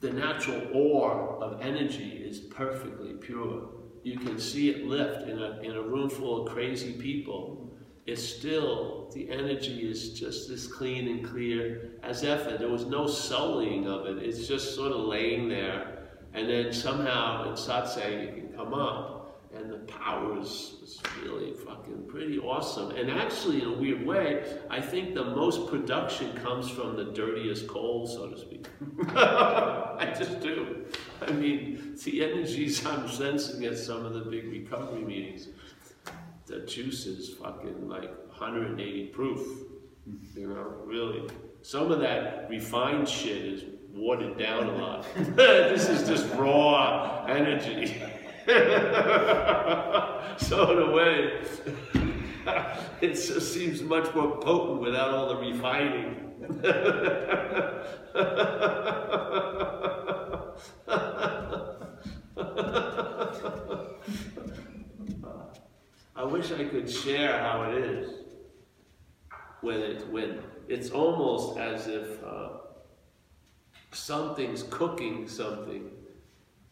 the 0.00 0.12
natural 0.12 0.68
ore 0.72 1.38
of 1.42 1.60
energy 1.60 2.22
is 2.24 2.38
perfectly 2.38 3.14
pure 3.14 3.68
you 4.04 4.18
can 4.18 4.38
see 4.38 4.68
it 4.68 4.86
lift 4.86 5.28
in 5.28 5.40
a, 5.40 5.58
in 5.62 5.72
a 5.72 5.82
room 5.82 6.10
full 6.10 6.46
of 6.46 6.52
crazy 6.52 6.92
people. 6.92 7.72
It's 8.06 8.22
still, 8.22 9.10
the 9.14 9.30
energy 9.30 9.88
is 9.88 10.12
just 10.12 10.50
as 10.50 10.66
clean 10.66 11.08
and 11.08 11.24
clear 11.24 11.92
as 12.02 12.22
ever. 12.22 12.58
There 12.58 12.68
was 12.68 12.84
no 12.84 13.06
sullying 13.06 13.88
of 13.88 14.04
it. 14.06 14.22
It's 14.22 14.46
just 14.46 14.74
sort 14.74 14.92
of 14.92 15.00
laying 15.06 15.48
there. 15.48 16.06
And 16.34 16.50
then 16.50 16.70
somehow 16.72 17.48
in 17.48 17.54
Satsang 17.54 18.20
you 18.20 18.42
can 18.42 18.52
come 18.54 18.74
up 18.74 19.13
and 19.64 19.72
the 19.72 19.92
power 19.92 20.38
is, 20.38 20.74
is 20.82 21.00
really 21.22 21.52
fucking 21.52 22.04
pretty 22.06 22.38
awesome. 22.38 22.90
And 22.90 23.10
actually, 23.10 23.62
in 23.62 23.68
a 23.68 23.72
weird 23.72 24.04
way, 24.06 24.58
I 24.68 24.80
think 24.80 25.14
the 25.14 25.24
most 25.24 25.70
production 25.70 26.34
comes 26.36 26.68
from 26.68 26.96
the 26.96 27.06
dirtiest 27.06 27.66
coal, 27.66 28.06
so 28.06 28.28
to 28.28 28.38
speak. 28.38 28.66
I 29.16 30.14
just 30.18 30.40
do. 30.40 30.84
I 31.26 31.32
mean, 31.32 31.96
the 32.04 32.24
energies 32.24 32.84
I'm 32.84 33.08
sensing 33.08 33.64
at 33.64 33.78
some 33.78 34.04
of 34.04 34.12
the 34.12 34.20
big 34.20 34.50
recovery 34.50 35.02
meetings, 35.02 35.48
the 36.44 36.60
juice 36.60 37.06
is 37.06 37.30
fucking 37.30 37.88
like 37.88 38.10
180 38.28 39.06
proof. 39.06 39.40
You 40.36 40.48
know, 40.48 40.74
really. 40.84 41.26
Some 41.62 41.90
of 41.90 42.00
that 42.00 42.50
refined 42.50 43.08
shit 43.08 43.42
is 43.42 43.64
watered 43.94 44.38
down 44.38 44.68
a 44.68 44.76
lot. 44.76 45.06
this 45.16 45.88
is 45.88 46.06
just 46.06 46.30
raw 46.34 47.24
energy. 47.26 48.02
so 50.36 50.72
in 50.72 50.78
a 50.82 50.90
way, 50.92 51.40
it 53.00 53.14
just 53.14 53.54
seems 53.54 53.80
much 53.82 54.14
more 54.14 54.36
potent 54.36 54.82
without 54.82 55.14
all 55.14 55.28
the 55.28 55.36
refining. 55.36 56.20
I 66.16 66.22
wish 66.24 66.52
I 66.52 66.64
could 66.64 66.90
share 66.90 67.38
how 67.38 67.62
it 67.62 67.82
is 67.82 68.10
when 69.62 69.80
it 69.80 70.06
when 70.10 70.40
it's 70.68 70.90
almost 70.90 71.56
as 71.58 71.86
if 71.86 72.22
uh, 72.22 72.50
something's 73.92 74.64
cooking 74.64 75.26
something 75.28 75.90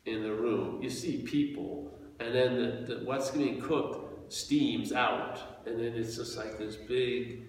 in 0.06 0.22
the 0.22 0.32
room. 0.32 0.82
You 0.82 0.90
see 0.90 1.22
people, 1.22 1.92
and 2.20 2.34
then 2.34 2.56
the, 2.56 2.94
the, 2.94 3.04
what's 3.04 3.30
being 3.30 3.60
cooked 3.60 4.32
steams 4.32 4.92
out, 4.92 5.40
and 5.66 5.78
then 5.78 5.94
it's 5.94 6.16
just 6.16 6.36
like 6.36 6.58
this 6.58 6.76
big, 6.76 7.42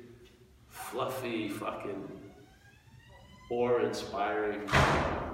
fluffy, 0.67 1.49
fucking, 1.49 2.09
awe-inspiring, 3.49 4.61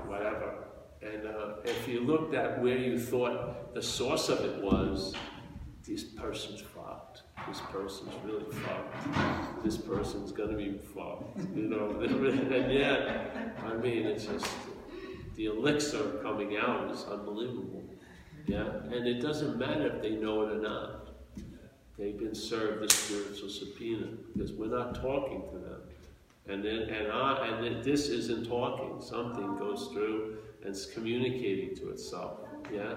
whatever. 0.08 0.65
And 1.01 1.27
uh, 1.27 1.53
if 1.63 1.88
you 1.88 2.01
looked 2.01 2.34
at 2.34 2.62
where 2.62 2.77
you 2.77 2.99
thought 2.99 3.73
the 3.73 3.82
source 3.82 4.29
of 4.29 4.41
it 4.41 4.62
was, 4.62 5.15
this 5.88 6.03
person's 6.03 6.62
fucked. 6.62 7.23
This 7.47 7.62
person's 7.71 8.13
really 8.25 8.45
fucked. 8.51 9.63
This 9.63 9.77
person's 9.77 10.32
gonna 10.32 10.58
be 10.58 10.73
fucked. 10.73 11.39
You 11.55 11.69
know, 11.69 11.99
and 12.01 12.71
yet, 12.71 13.55
I 13.65 13.73
mean, 13.75 14.05
it's 14.05 14.25
just 14.25 14.45
the 15.39 15.45
elixir 15.45 16.19
coming 16.21 16.58
out 16.58 16.91
is 16.91 17.06
unbelievable. 17.06 17.82
Yeah, 18.45 18.67
and 18.91 19.08
it 19.08 19.21
doesn't 19.21 19.58
matter 19.58 19.88
if 19.88 20.02
they 20.02 20.10
know 20.10 20.41
it 20.41 20.58
or 20.58 20.62
not. 20.62 21.15
They've 21.97 22.19
been 22.19 22.36
served 22.36 22.84
the 22.84 22.93
spiritual 22.93 23.47
subpoena 23.47 24.08
because 24.34 24.52
we're 24.52 24.67
not 24.67 24.95
talking 24.95 25.43
to 25.49 25.58
them. 25.58 25.82
And 26.49 26.65
then, 26.65 26.89
and 26.89 27.10
I, 27.10 27.47
and 27.47 27.63
then 27.63 27.82
this 27.82 28.10
isn't 28.10 28.49
talking. 28.49 29.02
Something 29.02 29.58
goes 29.58 29.88
through 29.93 30.39
and 30.62 30.71
it's 30.71 30.88
communicating 30.88 31.73
to 31.78 31.91
itself. 31.91 32.41
Yeah, 32.73 32.95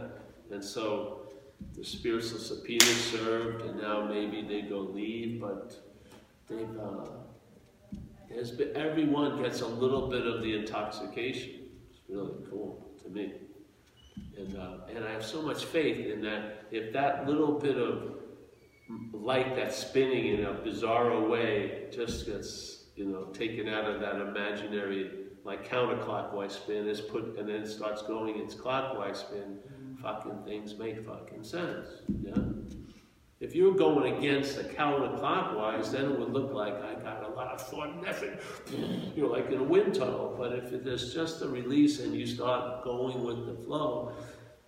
and 0.50 0.64
so 0.64 1.28
the 1.76 1.84
spiritual 1.84 2.40
subpoena 2.40 2.82
served, 2.82 3.62
and 3.66 3.80
now 3.80 4.04
maybe 4.04 4.42
they 4.42 4.62
go 4.62 4.80
leave, 4.80 5.40
but 5.40 5.76
they've. 6.48 6.76
Uh, 6.76 7.04
been, 8.56 8.72
everyone 8.74 9.40
gets 9.40 9.60
a 9.60 9.66
little 9.66 10.08
bit 10.08 10.26
of 10.26 10.42
the 10.42 10.56
intoxication 10.56 11.61
really 12.12 12.44
cool 12.50 12.90
to 13.02 13.08
me. 13.08 13.32
And, 14.36 14.56
uh, 14.56 14.78
and 14.94 15.04
I 15.04 15.12
have 15.12 15.24
so 15.24 15.42
much 15.42 15.64
faith 15.64 16.06
in 16.06 16.22
that 16.22 16.66
if 16.70 16.92
that 16.92 17.26
little 17.26 17.58
bit 17.58 17.76
of 17.76 18.14
light 19.12 19.56
that's 19.56 19.76
spinning 19.76 20.38
in 20.38 20.44
a 20.44 20.52
bizarre 20.52 21.20
way 21.20 21.86
just 21.90 22.26
gets, 22.26 22.84
you 22.96 23.06
know, 23.06 23.24
taken 23.26 23.68
out 23.68 23.84
of 23.84 24.00
that 24.00 24.16
imaginary, 24.16 25.10
like 25.44 25.68
counterclockwise 25.68 26.52
spin, 26.52 26.86
is 26.86 27.00
put, 27.00 27.38
and 27.38 27.48
then 27.48 27.66
starts 27.66 28.02
going 28.02 28.38
its 28.38 28.54
clockwise 28.54 29.20
spin, 29.20 29.58
fucking 30.02 30.42
things 30.44 30.76
make 30.78 31.04
fucking 31.06 31.42
sense. 31.42 31.88
Yeah? 32.22 32.34
If 33.42 33.56
you're 33.56 33.74
going 33.74 34.16
against 34.16 34.54
the 34.54 34.62
counterclockwise, 34.62 35.90
then 35.90 36.12
it 36.12 36.16
would 36.16 36.32
look 36.32 36.52
like 36.52 36.74
I 36.74 36.94
got 36.94 37.24
a 37.24 37.34
lot 37.34 37.48
of 37.48 37.60
thought 37.60 37.88
and 37.88 38.06
effort, 38.06 38.40
you 39.16 39.24
know, 39.24 39.26
like 39.26 39.50
in 39.50 39.58
a 39.58 39.64
wind 39.64 39.96
tunnel. 39.96 40.36
But 40.38 40.52
if 40.52 40.84
there's 40.84 41.12
just 41.12 41.42
a 41.42 41.48
release 41.48 41.98
and 41.98 42.14
you 42.14 42.24
start 42.24 42.84
going 42.84 43.24
with 43.24 43.46
the 43.46 43.64
flow, 43.64 44.12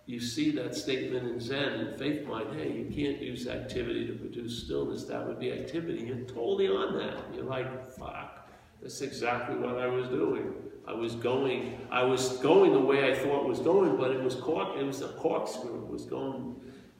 you 0.07 0.19
see 0.19 0.51
that 0.51 0.75
statement 0.75 1.25
in 1.25 1.39
Zen 1.39 1.69
and 1.69 1.97
faith 1.97 2.27
mind, 2.27 2.47
hey, 2.59 2.73
you 2.73 2.93
can't 2.93 3.21
use 3.21 3.47
activity 3.47 4.07
to 4.07 4.13
produce 4.13 4.65
stillness. 4.65 5.05
That 5.05 5.25
would 5.25 5.39
be 5.39 5.53
activity. 5.53 6.03
You're 6.03 6.25
totally 6.25 6.67
on 6.67 6.97
that. 6.97 7.33
You're 7.33 7.45
like, 7.45 7.89
fuck, 7.91 8.49
that's 8.81 8.99
exactly 8.99 9.55
what 9.55 9.77
I 9.77 9.87
was 9.87 10.09
doing. 10.09 10.53
I 10.85 10.91
was 10.91 11.15
going, 11.15 11.79
I 11.89 12.03
was 12.03 12.39
going 12.39 12.73
the 12.73 12.81
way 12.81 13.09
I 13.09 13.15
thought 13.15 13.47
was 13.47 13.59
going, 13.59 13.95
but 13.95 14.11
it 14.11 14.21
was 14.21 14.35
cork, 14.35 14.77
it 14.77 14.83
was 14.83 15.01
a 15.01 15.07
corkscrew. 15.13 15.85
It 15.85 15.87
was 15.87 16.03
going, 16.03 16.57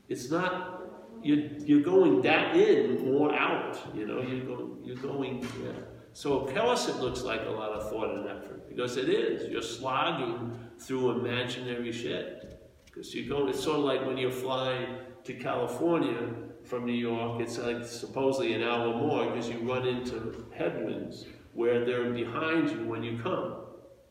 it's 0.08 0.32
not 0.32 0.85
you're, 1.26 1.48
you're 1.66 1.82
going 1.82 2.22
that 2.22 2.56
in, 2.56 3.12
more 3.12 3.34
out, 3.34 3.80
you 3.96 4.06
know, 4.06 4.22
you're 4.22 4.46
going, 4.46 4.78
you're 4.84 4.96
going, 4.98 5.42
yeah. 5.64 5.72
So 6.14 6.42
of 6.42 6.88
it 6.88 6.98
looks 6.98 7.24
like 7.24 7.42
a 7.48 7.50
lot 7.50 7.72
of 7.72 7.90
thought 7.90 8.12
and 8.12 8.30
effort, 8.30 8.70
because 8.70 8.96
it 8.96 9.10
is. 9.10 9.50
You're 9.52 9.64
slogging 9.64 10.58
through 10.78 11.20
imaginary 11.20 11.92
shit. 11.92 12.62
Because 12.86 13.14
you're 13.16 13.28
going, 13.28 13.50
it's 13.50 13.64
sort 13.64 13.80
of 13.80 13.86
like 13.86 14.06
when 14.06 14.18
you're 14.18 14.32
flying 14.32 14.98
to 15.24 15.34
California 15.34 16.30
from 16.64 16.86
New 16.86 16.94
York, 16.94 17.42
it's 17.42 17.58
like 17.58 17.84
supposedly 17.84 18.54
an 18.54 18.62
hour 18.62 18.96
more 18.96 19.26
because 19.32 19.50
you 19.50 19.60
run 19.60 19.88
into 19.88 20.46
headwinds 20.56 21.26
where 21.54 21.84
they're 21.84 22.12
behind 22.12 22.70
you 22.70 22.86
when 22.86 23.02
you 23.02 23.18
come. 23.18 23.56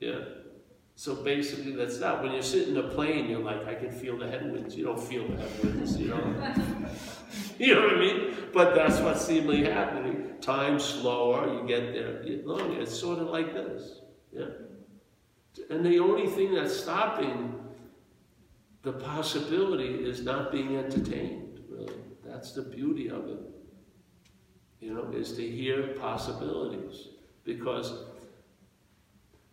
Yeah. 0.00 0.18
So 0.96 1.16
basically, 1.16 1.72
that's 1.72 1.98
that. 1.98 2.22
When 2.22 2.33
you're 2.33 2.42
sitting 2.42 2.76
in 2.76 2.85
a 2.85 2.88
plane, 2.88 3.28
you're 3.28 3.40
like, 3.40 3.66
I 3.66 3.74
can 3.74 3.90
feel 3.90 4.16
the 4.16 4.28
headwinds. 4.28 4.76
You 4.76 4.85
don't 4.85 5.00
feel 5.00 5.26
the 5.26 5.37
headwinds, 5.37 5.98
you 5.98 6.09
know. 6.09 6.16
you 7.59 7.74
know 7.74 7.83
what 7.83 7.94
I 7.94 7.98
mean? 7.98 8.35
But 8.52 8.74
that's 8.76 9.00
what's 9.00 9.26
seemingly 9.26 9.64
happening. 9.64 10.35
Time 10.40 10.78
slower, 10.78 11.52
you 11.52 11.66
get 11.66 11.92
there 11.92 12.22
longer. 12.44 12.80
It's 12.80 12.96
sort 12.96 13.18
of 13.18 13.28
like 13.28 13.52
this. 13.52 14.00
Yeah. 14.33 14.46
And 15.68 15.85
the 15.85 15.98
only 15.98 16.28
thing 16.28 16.54
that's 16.54 16.76
stopping 16.76 17.61
the 18.83 18.92
possibility 18.92 19.94
is 19.94 20.22
not 20.22 20.52
being 20.52 20.76
entertained, 20.76 21.61
really. 21.68 21.94
That's 22.24 22.52
the 22.52 22.62
beauty 22.62 23.09
of 23.09 23.28
it. 23.28 23.40
You 24.80 24.94
know, 24.94 25.11
is 25.12 25.33
to 25.33 25.42
hear 25.42 25.94
possibilities. 25.94 27.09
Because 27.44 27.94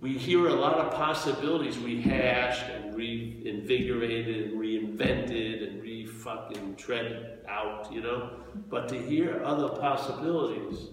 we 0.01 0.17
hear 0.17 0.47
a 0.47 0.53
lot 0.53 0.79
of 0.79 0.93
possibilities 0.95 1.77
rehashed 1.77 2.63
and 2.63 2.95
reinvigorated 2.95 4.51
and 4.51 4.59
reinvented 4.59 5.67
and 5.67 5.81
re-fucking 5.81 6.75
treaded 6.75 7.37
out, 7.47 7.93
you 7.93 8.01
know? 8.01 8.31
But 8.67 8.89
to 8.89 8.99
hear 8.99 9.43
other 9.45 9.69
possibilities 9.69 10.89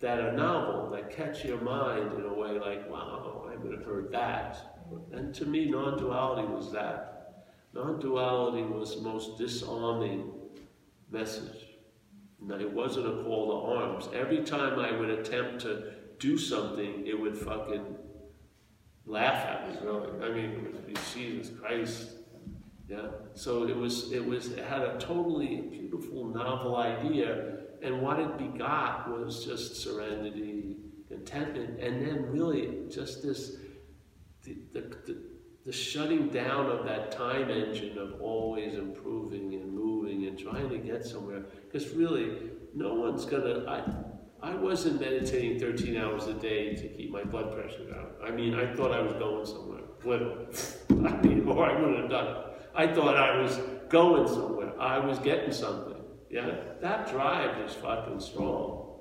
that 0.00 0.20
are 0.20 0.32
novel, 0.32 0.90
that 0.90 1.10
catch 1.10 1.42
your 1.42 1.60
mind 1.62 2.12
in 2.12 2.26
a 2.26 2.34
way 2.34 2.58
like, 2.58 2.88
wow, 2.90 3.48
I 3.50 3.56
would 3.56 3.72
have 3.72 3.84
heard 3.84 4.12
that. 4.12 4.58
And 5.12 5.34
to 5.36 5.46
me, 5.46 5.70
non-duality 5.70 6.46
was 6.46 6.70
that. 6.72 7.46
Non-duality 7.72 8.62
was 8.62 8.96
the 8.96 9.02
most 9.02 9.38
disarming 9.38 10.32
message. 11.10 11.66
And 12.42 12.60
it 12.60 12.70
wasn't 12.70 13.06
a 13.06 13.22
call 13.22 13.46
to 13.48 13.80
arms. 13.80 14.08
Every 14.12 14.44
time 14.44 14.78
I 14.78 14.98
would 14.98 15.10
attempt 15.10 15.62
to 15.62 15.92
do 16.18 16.36
something, 16.36 17.06
it 17.06 17.18
would 17.18 17.36
fucking 17.36 17.96
laugh 19.10 19.44
at 19.46 19.68
me, 19.68 19.76
really. 19.82 20.08
I 20.24 20.28
mean, 20.32 20.50
it 20.66 20.86
be 20.86 20.94
Jesus 21.14 21.52
Christ. 21.58 22.12
Yeah. 22.88 23.08
So 23.34 23.68
it 23.68 23.76
was, 23.76 24.12
it 24.12 24.24
was, 24.24 24.48
it 24.48 24.64
had 24.64 24.82
a 24.82 24.98
totally 24.98 25.62
beautiful, 25.70 26.26
novel 26.26 26.76
idea, 26.76 27.58
and 27.82 28.02
what 28.02 28.18
it 28.18 28.36
begot 28.36 29.08
was 29.10 29.44
just 29.44 29.76
serenity, 29.76 30.76
contentment, 31.08 31.80
and 31.80 32.06
then 32.06 32.30
really 32.30 32.84
just 32.90 33.22
this, 33.22 33.56
the, 34.44 34.58
the, 34.72 34.80
the, 35.06 35.22
the 35.66 35.72
shutting 35.72 36.28
down 36.28 36.66
of 36.66 36.84
that 36.84 37.12
time 37.12 37.50
engine 37.50 37.96
of 37.98 38.20
always 38.20 38.74
improving 38.74 39.54
and 39.54 39.72
moving 39.72 40.26
and 40.26 40.38
trying 40.38 40.68
to 40.68 40.78
get 40.78 41.04
somewhere. 41.04 41.44
Because 41.70 41.90
really, 41.90 42.50
no 42.74 42.94
one's 42.94 43.24
gonna. 43.24 43.64
I, 43.66 43.84
I 44.42 44.54
wasn't 44.54 45.00
meditating 45.00 45.60
13 45.60 45.96
hours 45.96 46.26
a 46.26 46.34
day 46.34 46.74
to 46.74 46.88
keep 46.88 47.10
my 47.10 47.24
blood 47.24 47.52
pressure 47.52 47.84
down. 47.84 48.06
I 48.24 48.30
mean, 48.30 48.54
I 48.54 48.74
thought 48.74 48.92
I 48.92 49.00
was 49.00 49.12
going 49.14 49.44
somewhere, 49.44 49.82
literally. 50.04 50.46
I 51.08 51.20
mean, 51.20 51.46
or 51.46 51.68
I 51.68 51.78
wouldn't 51.78 52.00
have 52.00 52.10
done 52.10 52.26
it. 52.28 52.36
I 52.74 52.86
thought 52.86 53.16
I 53.16 53.40
was 53.40 53.58
going 53.90 54.26
somewhere. 54.28 54.72
I 54.80 54.98
was 54.98 55.18
getting 55.18 55.52
something. 55.52 56.02
Yeah, 56.30 56.50
that 56.80 57.10
drive 57.10 57.60
is 57.68 57.74
fucking 57.74 58.20
strong. 58.20 59.00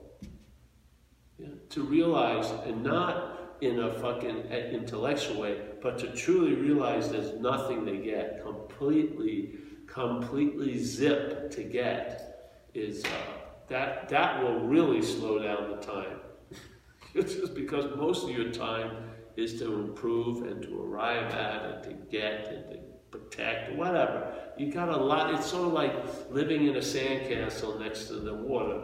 Yeah, 1.38 1.48
to 1.70 1.84
realize, 1.84 2.50
and 2.66 2.84
not 2.84 3.56
in 3.62 3.80
a 3.80 3.94
fucking 3.94 4.52
intellectual 4.52 5.42
way, 5.42 5.62
but 5.82 6.00
to 6.00 6.08
truly 6.14 6.56
realize 6.56 7.10
there's 7.10 7.40
nothing 7.40 7.86
to 7.86 7.98
get, 7.98 8.44
completely, 8.44 9.56
completely 9.88 10.78
zip 10.84 11.52
to 11.52 11.64
get, 11.64 12.66
is. 12.74 13.06
Uh, 13.06 13.39
that, 13.70 14.10
that 14.10 14.44
will 14.44 14.60
really 14.62 15.02
slow 15.02 15.40
down 15.40 15.70
the 15.70 15.78
time. 15.78 16.20
it's 17.14 17.36
just 17.36 17.54
because 17.56 17.96
most 17.96 18.24
of 18.24 18.32
your 18.32 18.52
time 18.52 19.10
is 19.38 19.60
to 19.60 19.74
improve 19.74 20.44
and 20.44 20.62
to 20.64 20.82
arrive 20.82 21.32
at 21.34 21.66
and 21.66 21.84
to 21.84 21.94
get 22.12 22.48
and 22.48 22.72
to 22.72 22.80
protect, 23.12 23.76
whatever. 23.76 24.34
You 24.58 24.72
got 24.72 24.90
a 24.90 24.98
lot, 24.98 25.34
it's 25.34 25.50
sort 25.50 25.68
of 25.68 25.74
like 25.74 25.94
living 26.32 26.68
in 26.68 26.76
a 26.76 26.80
sandcastle 26.80 27.80
next 27.80 28.06
to 28.08 28.16
the 28.16 28.34
water. 28.34 28.82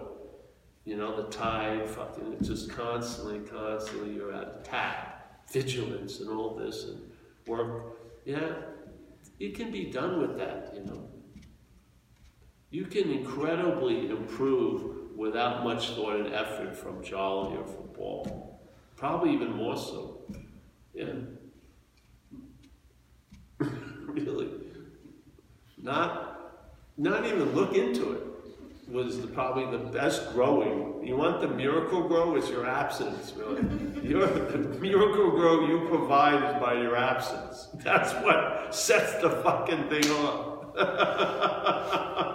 You 0.85 0.97
know, 0.97 1.15
the 1.15 1.29
tide, 1.29 1.89
fucking, 1.89 2.33
it's 2.33 2.47
just 2.47 2.69
constantly, 2.69 3.39
constantly 3.39 4.13
you're 4.13 4.33
at 4.33 4.59
attack, 4.59 5.51
vigilance 5.51 6.19
and 6.19 6.29
all 6.29 6.55
this 6.55 6.85
and 6.85 7.01
work. 7.47 7.97
Yeah, 8.23 8.53
it 9.39 9.55
can 9.55 9.71
be 9.71 9.85
done 9.85 10.21
with 10.21 10.37
that, 10.37 10.73
you 10.75 10.85
know. 10.85 11.09
You 12.75 12.83
can 12.83 13.09
incredibly 13.09 14.09
improve 14.09 15.15
without 15.15 15.63
much 15.63 15.91
thought 15.91 16.17
and 16.17 16.33
effort 16.33 16.75
from 16.75 17.01
Charlie 17.01 17.55
or 17.55 17.65
from 17.65 17.87
Paul. 17.93 18.59
Probably 18.97 19.31
even 19.31 19.53
more 19.53 19.77
so. 19.77 20.25
Yeah. 20.93 21.13
really. 24.09 24.49
Not, 25.81 26.67
not 26.97 27.25
even 27.25 27.55
look 27.55 27.75
into 27.75 28.11
it 28.11 28.23
was 28.91 29.21
the, 29.21 29.27
probably 29.27 29.71
the 29.71 29.85
best 29.85 30.33
growing. 30.33 31.01
You 31.01 31.15
want 31.15 31.39
the 31.39 31.47
Miracle-Gro? 31.47 32.35
It's 32.35 32.49
your 32.49 32.67
absence, 32.67 33.31
really. 33.37 33.61
your, 34.03 34.27
the 34.27 34.57
miracle 34.79 35.31
grow 35.31 35.65
you 35.65 35.87
provide 35.87 36.43
is 36.43 36.61
by 36.61 36.73
your 36.73 36.97
absence. 36.97 37.69
That's 37.75 38.11
what 38.21 38.75
sets 38.75 39.21
the 39.21 39.29
fucking 39.29 39.87
thing 39.87 40.11
on. 40.11 40.51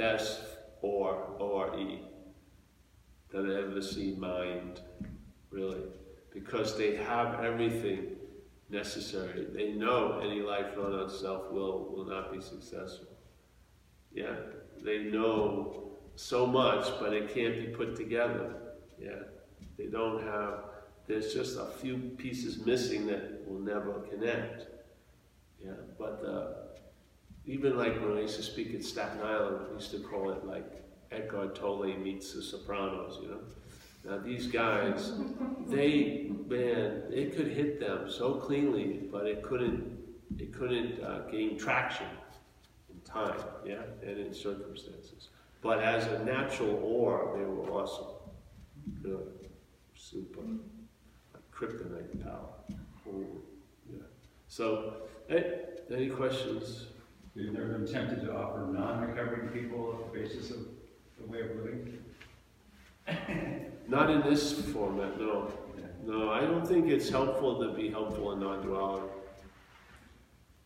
best 0.00 0.40
or 0.82 1.10
or 1.38 1.78
e 1.78 2.00
that 3.30 3.44
I've 3.44 3.70
ever 3.70 3.82
seen 3.82 4.18
mind, 4.18 4.80
really, 5.50 5.84
because 6.32 6.76
they 6.76 6.96
have 6.96 7.44
everything 7.44 8.16
necessary. 8.68 9.46
They 9.58 9.68
know 9.72 10.20
any 10.28 10.40
life 10.40 10.70
run 10.76 10.94
on 10.94 11.08
self-will 11.08 11.92
will 11.92 12.06
not 12.06 12.32
be 12.32 12.40
successful. 12.40 13.14
Yeah, 14.12 14.34
they 14.82 14.98
know 15.16 15.92
so 16.16 16.46
much, 16.46 16.84
but 17.00 17.12
it 17.12 17.32
can't 17.34 17.56
be 17.64 17.68
put 17.68 17.94
together. 17.94 18.46
Yeah, 18.98 19.22
they 19.78 19.86
don't 19.86 20.22
have, 20.22 20.54
there's 21.06 21.32
just 21.32 21.56
a 21.58 21.66
few 21.80 21.96
pieces 22.22 22.66
missing 22.66 23.06
that 23.06 23.46
will 23.46 23.60
never 23.60 23.92
connect. 24.10 24.66
Yeah, 25.64 25.80
but 25.98 26.16
uh, 26.26 26.69
even 27.50 27.76
like 27.76 28.00
when 28.00 28.16
I 28.16 28.20
used 28.20 28.36
to 28.36 28.42
speak 28.42 28.74
at 28.74 28.84
Staten 28.84 29.20
Island, 29.22 29.66
we 29.68 29.74
used 29.74 29.90
to 29.90 29.98
call 29.98 30.30
it 30.30 30.46
like 30.46 30.64
Eckhart 31.10 31.56
Tolle 31.56 31.96
meets 31.98 32.32
the 32.32 32.42
Sopranos, 32.42 33.18
you 33.20 33.28
know. 33.28 33.40
Now 34.04 34.18
these 34.18 34.46
guys, 34.46 35.12
they 35.66 36.30
man, 36.48 37.02
it 37.10 37.36
could 37.36 37.48
hit 37.48 37.80
them 37.80 38.10
so 38.10 38.34
cleanly, 38.34 39.00
but 39.10 39.26
it 39.26 39.42
couldn't, 39.42 39.98
it 40.38 40.52
couldn't 40.52 41.02
uh, 41.02 41.26
gain 41.30 41.58
traction 41.58 42.06
in 42.88 43.00
time, 43.00 43.40
yeah, 43.66 43.82
and 44.02 44.18
in 44.18 44.32
circumstances. 44.32 45.28
But 45.60 45.80
as 45.80 46.06
a 46.06 46.24
natural 46.24 46.80
ore, 46.82 47.34
they 47.36 47.44
were 47.44 47.68
awesome, 47.70 48.14
good, 49.02 49.48
super, 49.94 50.40
like 51.34 51.50
kryptonite 51.52 52.24
power. 52.24 52.48
Ooh, 53.08 53.42
yeah. 53.92 53.98
So 54.48 54.94
Hey, 55.30 55.60
any 55.92 56.08
questions? 56.08 56.86
You've 57.34 57.52
never 57.52 57.78
been 57.78 57.86
tempted 57.86 58.22
to 58.22 58.34
offer 58.34 58.66
non-recovering 58.72 59.48
people 59.48 60.10
a 60.10 60.16
basis 60.16 60.50
of 60.50 60.66
the 61.18 61.26
way 61.26 61.40
of 61.42 61.56
living? 61.56 61.98
Not 63.88 64.10
in 64.10 64.20
this 64.22 64.52
format, 64.72 65.18
no. 65.18 65.52
No, 66.04 66.30
I 66.30 66.40
don't 66.40 66.66
think 66.66 66.88
it's 66.88 67.08
helpful 67.08 67.60
to 67.60 67.72
be 67.74 67.90
helpful 67.90 68.32
in 68.32 68.40
non-duality. 68.40 69.06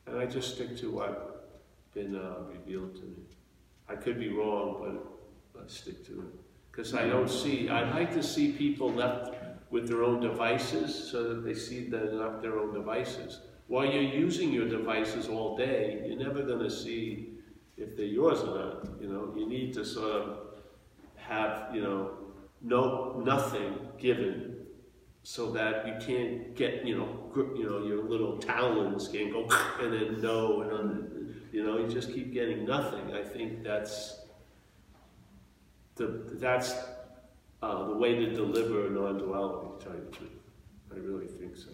And 0.06 0.18
I 0.18 0.26
just 0.26 0.54
stick 0.54 0.76
to 0.78 0.90
what 0.90 1.34
been 1.94 2.16
uh, 2.16 2.40
revealed 2.48 2.94
to 2.96 3.02
me. 3.02 3.22
I 3.88 3.94
could 3.94 4.18
be 4.18 4.28
wrong, 4.28 4.76
but 5.54 5.62
I 5.62 5.66
stick 5.66 6.04
to 6.06 6.12
it. 6.12 6.40
Because 6.70 6.94
I 6.94 7.06
don't 7.06 7.30
see, 7.30 7.68
I'd 7.68 7.94
like 7.94 8.12
to 8.14 8.22
see 8.22 8.52
people 8.52 8.90
left 8.90 9.34
with 9.70 9.88
their 9.88 10.02
own 10.02 10.20
devices 10.20 11.10
so 11.10 11.28
that 11.28 11.44
they 11.44 11.54
see 11.54 11.88
they're 11.88 12.12
not 12.12 12.42
their 12.42 12.58
own 12.58 12.72
devices. 12.72 13.40
While 13.66 13.86
you're 13.86 14.02
using 14.02 14.52
your 14.52 14.68
devices 14.68 15.28
all 15.28 15.56
day, 15.56 16.02
you're 16.06 16.18
never 16.18 16.42
going 16.42 16.60
to 16.60 16.70
see 16.70 17.34
if 17.76 17.96
they're 17.96 18.06
yours 18.06 18.40
or 18.40 18.58
not. 18.58 19.00
You 19.00 19.08
know, 19.08 19.34
you 19.36 19.48
need 19.48 19.72
to 19.74 19.84
sort 19.84 20.12
of 20.12 20.38
have, 21.16 21.74
you 21.74 21.82
know, 21.82 22.10
no 22.60 23.22
nothing 23.24 23.78
given 23.98 24.54
so 25.22 25.50
that 25.52 25.86
you 25.86 25.94
can't 26.06 26.54
get, 26.54 26.86
you 26.86 26.98
know, 26.98 27.32
you 27.56 27.64
know, 27.64 27.84
your 27.84 28.04
little 28.04 28.36
talons 28.36 29.08
can 29.08 29.32
go 29.32 29.48
and 29.80 29.92
then 29.92 30.20
no 30.20 30.60
and 30.60 30.70
then, 30.70 31.42
you 31.52 31.64
know, 31.64 31.78
you 31.78 31.88
just 31.88 32.12
keep 32.12 32.32
getting 32.32 32.66
nothing. 32.66 33.12
I 33.12 33.22
think 33.22 33.62
that's 33.62 34.20
the 35.96 36.06
that's 36.34 36.74
uh, 37.62 37.86
the 37.86 37.94
way 37.94 38.14
to 38.14 38.34
deliver 38.34 38.90
non-duality. 38.90 39.78
To 39.78 39.84
tell 39.84 39.94
you 39.94 40.04
the 40.04 40.16
truth, 40.16 40.30
I 40.92 40.96
really 40.96 41.26
think 41.26 41.56
so. 41.56 41.70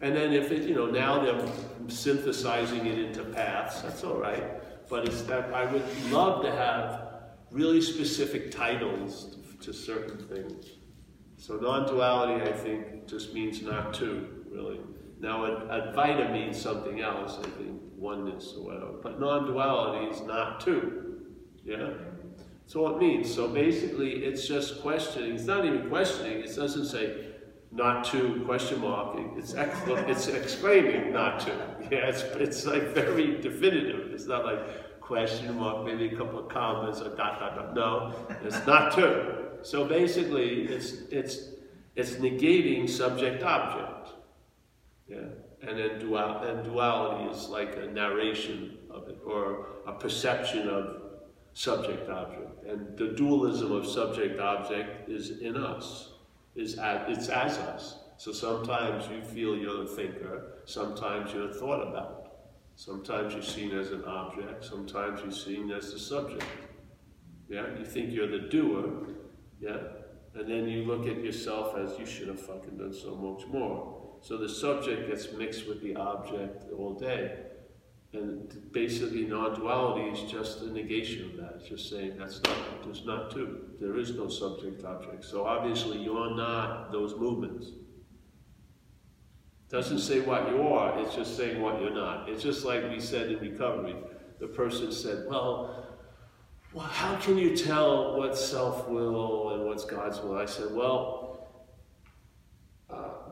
And 0.00 0.14
then 0.14 0.32
if 0.32 0.50
it, 0.52 0.68
you 0.68 0.74
know, 0.74 0.86
now 0.86 1.24
they're 1.24 1.48
synthesizing 1.88 2.86
it 2.86 2.98
into 2.98 3.24
paths. 3.24 3.82
That's 3.82 4.04
all 4.04 4.18
right. 4.18 4.44
But 4.88 5.06
it's 5.06 5.22
that 5.22 5.52
I 5.52 5.70
would 5.70 5.84
love 6.10 6.42
to 6.42 6.50
have 6.50 7.06
really 7.50 7.80
specific 7.80 8.50
titles 8.50 9.36
to 9.62 9.72
certain 9.72 10.18
things. 10.28 10.66
So 11.38 11.56
non-duality, 11.56 12.42
I 12.42 12.52
think, 12.52 13.06
just 13.06 13.34
means 13.34 13.62
not 13.62 13.94
two, 13.94 14.44
really. 14.50 14.80
Now, 15.18 15.46
Ad- 15.46 15.94
Advaita 15.94 16.32
means 16.32 16.60
something 16.60 17.00
else, 17.00 17.38
I 17.38 17.48
think, 17.50 17.80
oneness 17.96 18.54
or 18.56 18.64
whatever. 18.64 18.92
But 19.02 19.18
non-duality 19.18 20.06
is 20.06 20.20
not 20.22 20.60
two. 20.60 21.26
Yeah? 21.64 21.90
That's 22.60 22.76
all 22.76 22.96
it 22.96 22.98
means. 22.98 23.32
So 23.32 23.48
basically, 23.48 24.24
it's 24.24 24.46
just 24.46 24.82
questioning. 24.82 25.34
It's 25.34 25.44
not 25.44 25.64
even 25.64 25.88
questioning. 25.88 26.40
It 26.40 26.54
doesn't 26.54 26.86
say 26.86 27.25
not 27.76 28.04
two 28.04 28.42
question 28.46 28.80
mark. 28.80 29.18
It's 29.36 29.54
it's 29.54 30.28
exclaiming 30.28 31.12
not 31.12 31.40
two. 31.40 31.52
Yeah, 31.90 32.08
it's 32.08 32.22
it's 32.22 32.64
like 32.66 32.94
very 32.94 33.40
definitive. 33.40 34.12
It's 34.12 34.26
not 34.26 34.44
like 34.44 35.00
question 35.00 35.56
mark, 35.56 35.84
maybe 35.84 36.06
a 36.12 36.16
couple 36.16 36.38
of 36.38 36.48
commas 36.48 37.00
or 37.00 37.14
dot 37.14 37.38
dot 37.38 37.54
dot. 37.54 37.74
No, 37.74 38.14
it's 38.42 38.66
not 38.66 38.94
two. 38.94 39.34
So 39.62 39.84
basically, 39.84 40.62
it's 40.62 41.02
it's 41.10 41.50
it's 41.94 42.12
negating 42.12 42.88
subject 42.88 43.42
object. 43.42 44.08
Yeah, 45.08 45.18
and 45.62 45.78
then 45.78 45.98
dual 45.98 46.42
and 46.42 46.64
duality 46.64 47.30
is 47.30 47.48
like 47.48 47.76
a 47.76 47.86
narration 47.86 48.78
of 48.90 49.08
it 49.08 49.18
or 49.24 49.66
a 49.86 49.92
perception 49.92 50.68
of 50.68 51.02
subject 51.52 52.08
object. 52.08 52.64
And 52.66 52.96
the 52.96 53.08
dualism 53.08 53.72
of 53.72 53.86
subject 53.86 54.40
object 54.40 55.08
is 55.08 55.38
in 55.38 55.56
us, 55.56 56.12
is 56.56 56.78
at, 56.78 57.08
it's 57.10 57.28
as 57.28 57.58
us. 57.58 57.98
So 58.16 58.32
sometimes 58.32 59.08
you 59.08 59.22
feel 59.22 59.56
you're 59.56 59.84
the 59.84 59.90
thinker, 59.94 60.62
sometimes 60.64 61.32
you're 61.32 61.52
thought 61.52 61.86
about. 61.86 62.22
Sometimes 62.74 63.32
you're 63.32 63.42
seen 63.42 63.72
as 63.72 63.90
an 63.90 64.04
object, 64.04 64.64
sometimes 64.64 65.20
you're 65.22 65.30
seen 65.30 65.70
as 65.70 65.92
the 65.92 65.98
subject. 65.98 66.44
Yeah, 67.48 67.66
you 67.78 67.84
think 67.84 68.12
you're 68.12 68.30
the 68.30 68.48
doer, 68.48 69.08
yeah, 69.60 69.78
and 70.34 70.50
then 70.50 70.68
you 70.68 70.84
look 70.84 71.06
at 71.06 71.22
yourself 71.22 71.76
as 71.76 71.98
you 71.98 72.04
should 72.04 72.28
have 72.28 72.40
fucking 72.40 72.76
done 72.76 72.92
so 72.92 73.14
much 73.14 73.46
more. 73.48 74.18
So 74.20 74.36
the 74.36 74.48
subject 74.48 75.08
gets 75.08 75.32
mixed 75.32 75.66
with 75.66 75.82
the 75.82 75.96
object 75.96 76.64
all 76.76 76.94
day. 76.94 77.45
And 78.16 78.72
basically, 78.72 79.26
non-duality 79.26 80.18
is 80.18 80.30
just 80.30 80.62
a 80.62 80.72
negation 80.72 81.26
of 81.26 81.36
that. 81.36 81.56
It's 81.56 81.68
just 81.68 81.90
saying 81.90 82.16
that's 82.18 82.42
not, 82.42 82.56
there's 82.82 83.04
not 83.04 83.30
two. 83.30 83.66
There 83.78 83.98
is 83.98 84.14
no 84.14 84.28
subject-object. 84.28 85.22
So 85.24 85.44
obviously, 85.44 85.98
you're 85.98 86.34
not 86.34 86.90
those 86.92 87.14
movements. 87.14 87.72
Doesn't 89.68 89.98
say 89.98 90.20
what 90.20 90.48
you 90.48 90.62
are. 90.62 90.98
It's 91.00 91.14
just 91.14 91.36
saying 91.36 91.60
what 91.60 91.80
you're 91.80 91.94
not. 91.94 92.28
It's 92.28 92.42
just 92.42 92.64
like 92.64 92.88
we 92.88 93.00
said 93.00 93.30
in 93.32 93.38
recovery. 93.40 93.96
The 94.38 94.46
person 94.46 94.92
said, 94.92 95.26
"Well, 95.28 95.86
well, 96.72 96.86
how 96.86 97.16
can 97.16 97.36
you 97.36 97.56
tell 97.56 98.16
what's 98.16 98.42
self-will 98.42 99.54
and 99.54 99.66
what's 99.66 99.84
God's 99.84 100.20
will?" 100.20 100.38
I 100.38 100.46
said, 100.46 100.72
"Well." 100.72 101.25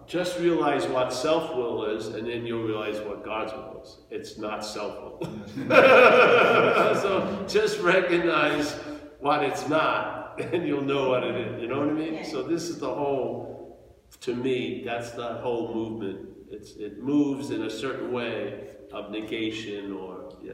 Just 0.07 0.39
realize 0.39 0.87
what 0.87 1.13
self-will 1.13 1.87
is, 1.97 2.09
and 2.09 2.29
then 2.29 2.45
you'll 2.45 2.65
realize 2.65 3.01
what 3.01 3.25
God's 3.25 3.53
will 3.53 3.83
is. 3.83 3.97
It's 4.11 4.39
not 4.39 4.65
self-will. 4.65 5.21
so 5.67 7.45
just 7.49 7.81
recognize 7.81 8.73
what 9.21 9.43
it's 9.43 9.67
not, 9.69 10.39
and 10.39 10.67
you'll 10.67 10.83
know 10.83 11.09
what 11.09 11.25
it 11.25 11.35
is. 11.35 11.63
You 11.63 11.69
know 11.69 11.81
what 11.81 11.89
I 11.89 11.93
mean? 11.93 12.25
So 12.25 12.43
this 12.43 12.65
is 12.65 12.79
the 12.79 12.95
whole, 12.95 13.81
to 14.21 14.35
me, 14.35 14.83
that's 14.85 15.13
the 15.13 15.35
whole 15.35 15.75
movement. 15.75 16.29
It's 16.51 16.77
it 16.77 17.03
moves 17.03 17.51
in 17.51 17.63
a 17.63 17.71
certain 17.71 18.13
way 18.13 18.69
of 18.93 19.11
negation 19.11 19.93
or 19.93 20.37
yeah, 20.43 20.53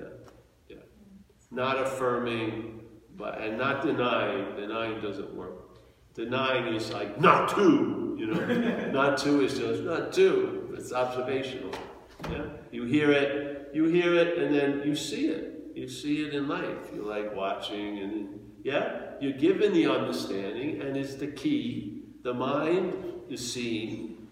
yeah, 0.68 0.76
not 1.50 1.78
affirming, 1.78 2.80
but 3.16 3.40
and 3.40 3.58
not 3.58 3.82
denying. 3.82 4.54
Denying 4.54 5.00
doesn't 5.00 5.34
work. 5.34 5.78
Denying 6.14 6.74
is 6.74 6.92
like 6.92 7.20
not 7.20 7.48
two, 8.16 8.20
you 8.20 8.26
know. 8.26 8.90
not 8.92 9.18
two 9.18 9.42
is 9.42 9.58
just 9.58 9.82
not 9.82 10.12
two. 10.12 10.74
It's 10.76 10.92
observational. 10.92 11.72
Yeah, 12.30 12.44
you 12.70 12.84
hear 12.84 13.12
it, 13.12 13.70
you 13.72 13.84
hear 13.84 14.14
it, 14.14 14.38
and 14.38 14.54
then 14.54 14.82
you 14.84 14.94
see 14.94 15.28
it. 15.28 15.72
You 15.74 15.88
see 15.88 16.24
it 16.24 16.34
in 16.34 16.48
life. 16.48 16.90
You 16.94 17.02
like 17.02 17.34
watching, 17.34 17.98
and 17.98 18.40
yeah, 18.62 19.12
you're 19.20 19.38
given 19.38 19.72
the 19.72 19.86
understanding, 19.86 20.82
and 20.82 20.96
it's 20.96 21.14
the 21.14 21.28
key. 21.28 22.02
The 22.22 22.34
mind 22.34 22.94
is 23.30 23.52
seeing, 23.52 24.28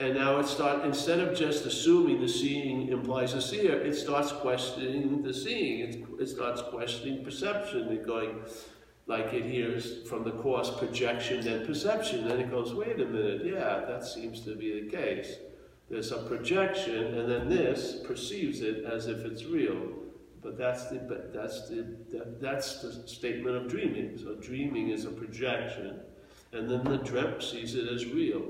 and 0.00 0.14
now 0.14 0.38
it 0.38 0.46
starts. 0.46 0.84
Instead 0.84 1.20
of 1.20 1.36
just 1.36 1.64
assuming 1.64 2.20
the 2.20 2.28
seeing 2.28 2.88
implies 2.88 3.32
a 3.34 3.40
seer, 3.40 3.80
it 3.80 3.94
starts 3.94 4.32
questioning 4.32 5.22
the 5.22 5.32
seeing. 5.32 5.80
It, 5.80 6.04
it 6.20 6.28
starts 6.28 6.60
questioning 6.62 7.24
perception 7.24 7.88
and 7.88 8.04
going 8.04 8.42
like 9.06 9.32
it 9.34 9.44
hears 9.44 10.06
from 10.08 10.24
the 10.24 10.30
course 10.30 10.70
projection 10.70 11.44
then 11.44 11.66
perception. 11.66 12.26
Then 12.26 12.40
it 12.40 12.50
goes, 12.50 12.74
wait 12.74 13.00
a 13.00 13.04
minute, 13.04 13.42
yeah, 13.44 13.84
that 13.86 14.04
seems 14.04 14.40
to 14.42 14.54
be 14.54 14.80
the 14.80 14.90
case. 14.90 15.36
There's 15.90 16.12
a 16.12 16.18
projection, 16.18 17.18
and 17.18 17.30
then 17.30 17.48
this 17.48 18.00
perceives 18.04 18.62
it 18.62 18.84
as 18.84 19.06
if 19.06 19.18
it's 19.18 19.44
real. 19.44 19.76
But 20.42 20.56
that's 20.58 20.86
the 20.86 20.96
but 20.96 21.32
that's 21.32 21.68
the 21.68 21.86
that, 22.10 22.40
that's 22.40 22.80
the 22.80 23.06
statement 23.06 23.56
of 23.56 23.68
dreaming. 23.68 24.18
So 24.18 24.34
dreaming 24.34 24.88
is 24.90 25.04
a 25.04 25.10
projection, 25.10 26.00
and 26.52 26.68
then 26.70 26.84
the 26.84 26.98
dream 26.98 27.40
sees 27.40 27.74
it 27.74 27.88
as 27.88 28.06
real. 28.06 28.42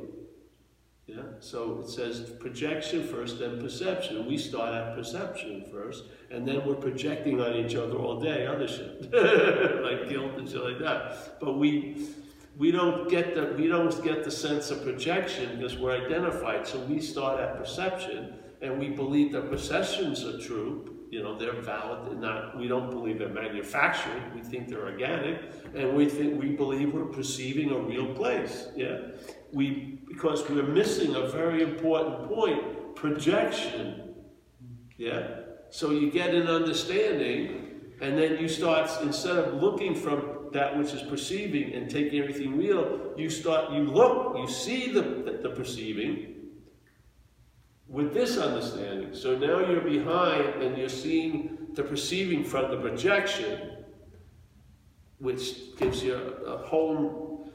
Yeah. 1.06 1.16
So 1.40 1.80
it 1.80 1.90
says 1.90 2.30
projection 2.40 3.06
first, 3.06 3.38
then 3.38 3.60
perception. 3.60 4.26
We 4.26 4.38
start 4.38 4.72
at 4.72 4.96
perception 4.96 5.64
first, 5.70 6.04
and 6.30 6.48
then 6.48 6.66
we're 6.66 6.76
projecting 6.76 7.42
on 7.42 7.54
each 7.54 7.74
other 7.74 7.96
all 7.96 8.18
day, 8.18 8.46
other 8.46 8.66
shit, 8.66 9.12
like 9.82 10.08
guilt 10.08 10.32
and 10.38 10.48
shit 10.48 10.62
like 10.62 10.78
that. 10.78 11.38
But 11.40 11.58
we 11.58 12.08
we 12.56 12.70
don't 12.70 13.10
get 13.10 13.34
the 13.34 13.54
we 13.58 13.68
don't 13.68 14.02
get 14.02 14.24
the 14.24 14.30
sense 14.30 14.70
of 14.70 14.82
projection 14.82 15.56
because 15.56 15.76
we're 15.76 16.06
identified. 16.06 16.66
So 16.66 16.78
we 16.80 17.00
start 17.00 17.38
at 17.38 17.58
perception, 17.58 18.34
and 18.62 18.78
we 18.78 18.88
believe 18.88 19.32
that 19.32 19.50
perceptions 19.50 20.24
are 20.24 20.38
true. 20.40 20.90
You 21.10 21.22
know, 21.22 21.38
they're 21.38 21.60
valid. 21.60 22.18
Not 22.18 22.56
we 22.56 22.66
don't 22.66 22.90
believe 22.90 23.18
they're 23.18 23.28
manufactured. 23.28 24.22
We 24.34 24.40
think 24.40 24.68
they're 24.68 24.86
organic, 24.86 25.42
and 25.74 25.94
we 25.94 26.08
think 26.08 26.40
we 26.40 26.56
believe 26.56 26.94
we're 26.94 27.04
perceiving 27.04 27.72
a 27.72 27.78
real 27.78 28.14
place. 28.14 28.68
Yeah, 28.74 28.98
we 29.52 30.00
because 30.14 30.48
we're 30.48 30.62
missing 30.62 31.16
a 31.16 31.26
very 31.26 31.62
important 31.62 32.28
point: 32.28 32.94
projection. 32.94 34.14
Yeah. 34.96 35.40
So 35.70 35.90
you 35.90 36.10
get 36.10 36.34
an 36.34 36.46
understanding, 36.46 37.80
and 38.00 38.16
then 38.16 38.38
you 38.38 38.48
start 38.48 38.90
instead 39.02 39.36
of 39.36 39.60
looking 39.60 39.94
from 39.94 40.50
that 40.52 40.78
which 40.78 40.92
is 40.92 41.02
perceiving 41.02 41.74
and 41.74 41.90
taking 41.90 42.20
everything 42.20 42.56
real, 42.56 43.12
you 43.16 43.28
start, 43.28 43.72
you 43.72 43.82
look, 43.82 44.38
you 44.38 44.46
see 44.46 44.92
the, 44.92 45.02
the, 45.42 45.50
perceiving 45.50 46.34
with 47.88 48.14
this 48.14 48.38
understanding. 48.38 49.12
So 49.12 49.36
now 49.36 49.68
you're 49.68 49.80
behind 49.80 50.62
and 50.62 50.78
you're 50.78 50.88
seeing 50.88 51.66
the 51.74 51.82
perceiving 51.82 52.44
from 52.44 52.70
the 52.70 52.76
projection, 52.76 53.78
which 55.18 55.76
gives 55.76 56.04
you 56.04 56.14
a, 56.14 56.52
a 56.52 56.58
whole, 56.58 57.52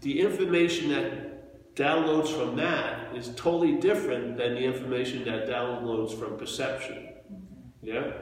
the 0.00 0.20
information 0.20 0.88
that 0.88 1.33
downloads 1.74 2.28
from 2.28 2.56
that 2.56 3.14
is 3.16 3.28
totally 3.36 3.78
different 3.78 4.36
than 4.36 4.54
the 4.54 4.60
information 4.60 5.24
that 5.24 5.48
downloads 5.48 6.18
from 6.18 6.36
perception. 6.36 7.08
Yeah? 7.82 8.12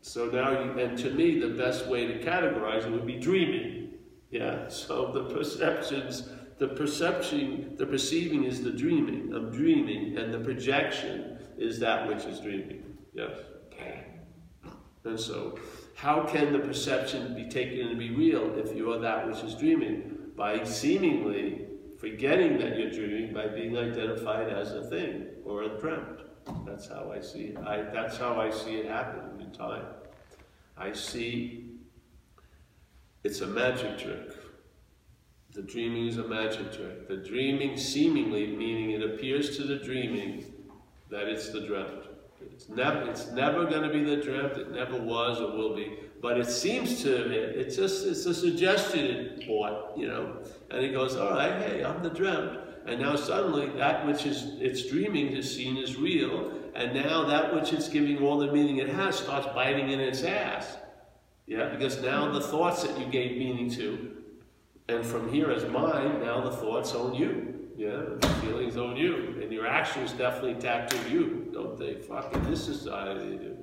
So 0.00 0.26
now, 0.26 0.50
you, 0.50 0.78
and 0.78 0.98
to 0.98 1.10
me, 1.10 1.38
the 1.38 1.50
best 1.50 1.86
way 1.86 2.06
to 2.06 2.18
categorize 2.20 2.84
it 2.84 2.90
would 2.90 3.06
be 3.06 3.18
dreaming. 3.18 3.94
Yeah. 4.30 4.68
So 4.68 5.12
the 5.12 5.24
perceptions, 5.24 6.28
the 6.58 6.68
perception, 6.68 7.76
the 7.76 7.86
perceiving 7.86 8.44
is 8.44 8.62
the 8.62 8.72
dreaming. 8.72 9.32
I'm 9.34 9.50
dreaming, 9.50 10.18
and 10.18 10.32
the 10.32 10.40
projection 10.40 11.38
is 11.56 11.78
that 11.80 12.08
which 12.08 12.24
is 12.24 12.40
dreaming. 12.40 12.82
Yes. 13.14 13.38
And 15.04 15.18
so, 15.18 15.58
How 15.94 16.24
can 16.24 16.52
the 16.52 16.58
perception 16.58 17.34
be 17.34 17.48
taken 17.48 17.88
to 17.90 17.96
be 17.96 18.10
real 18.10 18.58
if 18.58 18.74
you 18.74 18.92
are 18.92 18.98
that 18.98 19.28
which 19.28 19.38
is 19.44 19.54
dreaming? 19.54 20.32
By 20.36 20.64
seemingly 20.64 21.66
forgetting 22.02 22.58
that 22.58 22.76
you're 22.76 22.90
dreaming 22.90 23.32
by 23.32 23.46
being 23.46 23.78
identified 23.78 24.48
as 24.48 24.72
a 24.72 24.82
thing 24.82 25.24
or 25.44 25.62
a 25.62 25.78
dreamt. 25.78 26.22
That's 26.66 26.88
how 26.88 27.12
I 27.14 27.20
see 27.20 27.54
it. 27.54 27.58
I, 27.58 27.82
that's 27.94 28.18
how 28.18 28.40
I 28.40 28.50
see 28.50 28.74
it 28.74 28.86
happening 28.86 29.40
in 29.40 29.52
time. 29.52 29.84
I 30.76 30.92
see 30.94 31.76
it's 33.22 33.40
a 33.40 33.46
magic 33.46 33.98
trick. 33.98 34.32
The 35.52 35.62
dreaming 35.62 36.08
is 36.08 36.18
a 36.18 36.26
magic 36.26 36.72
trick. 36.72 37.06
The 37.06 37.18
dreaming 37.18 37.76
seemingly, 37.76 38.48
meaning 38.48 38.90
it 38.90 39.02
appears 39.04 39.56
to 39.58 39.62
the 39.62 39.76
dreaming 39.76 40.52
that 41.08 41.28
it's 41.28 41.50
the 41.50 41.60
dreamt. 41.60 42.06
It's 42.52 42.68
never, 42.68 43.02
it's 43.10 43.30
never 43.30 43.64
going 43.64 43.82
to 43.82 43.90
be 43.90 44.02
the 44.02 44.16
dreamt. 44.16 44.56
It 44.56 44.72
never 44.72 44.96
was 44.96 45.40
or 45.40 45.56
will 45.56 45.74
be. 45.74 45.98
But 46.20 46.38
it 46.38 46.48
seems 46.48 47.02
to 47.02 47.32
it, 47.32 47.56
it's 47.56 47.76
just, 47.76 48.06
it's 48.06 48.26
a 48.26 48.34
suggestion 48.34 49.04
it 49.06 49.46
bought, 49.46 49.96
you 49.96 50.06
know. 50.06 50.36
And 50.70 50.84
it 50.84 50.92
goes, 50.92 51.16
all 51.16 51.30
right, 51.30 51.60
hey, 51.62 51.84
I'm 51.84 52.02
the 52.02 52.10
dreamt. 52.10 52.58
And 52.86 53.00
now 53.00 53.16
suddenly 53.16 53.68
that 53.76 54.06
which 54.06 54.26
is 54.26 54.56
it's 54.60 54.88
dreaming 54.88 55.28
is 55.28 55.54
seen 55.54 55.76
as 55.76 55.96
real. 55.96 56.52
And 56.74 56.94
now 56.94 57.24
that 57.24 57.54
which 57.54 57.72
it's 57.72 57.88
giving 57.88 58.18
all 58.18 58.38
the 58.38 58.50
meaning 58.52 58.78
it 58.78 58.88
has 58.88 59.16
starts 59.16 59.46
biting 59.54 59.90
in 59.90 60.00
its 60.00 60.22
ass. 60.22 60.78
Yeah, 61.46 61.68
because 61.68 62.00
now 62.02 62.30
the 62.32 62.40
thoughts 62.40 62.82
that 62.82 62.98
you 62.98 63.06
gave 63.06 63.36
meaning 63.36 63.70
to, 63.72 64.16
and 64.88 65.04
from 65.04 65.32
here 65.32 65.50
as 65.50 65.64
mine, 65.64 66.20
now 66.22 66.40
the 66.40 66.52
thoughts 66.52 66.94
own 66.94 67.14
you. 67.14 67.61
Yeah, 67.76 68.02
the 68.20 68.28
feelings 68.42 68.76
own 68.76 68.96
you. 68.96 69.38
And 69.40 69.52
your 69.52 69.66
actions 69.66 70.12
definitely 70.12 70.54
tattoo 70.54 71.10
you, 71.10 71.50
don't 71.52 71.78
they? 71.78 71.94
Fucking 71.94 72.50
this 72.50 72.64
society 72.64 73.38
do. 73.38 73.56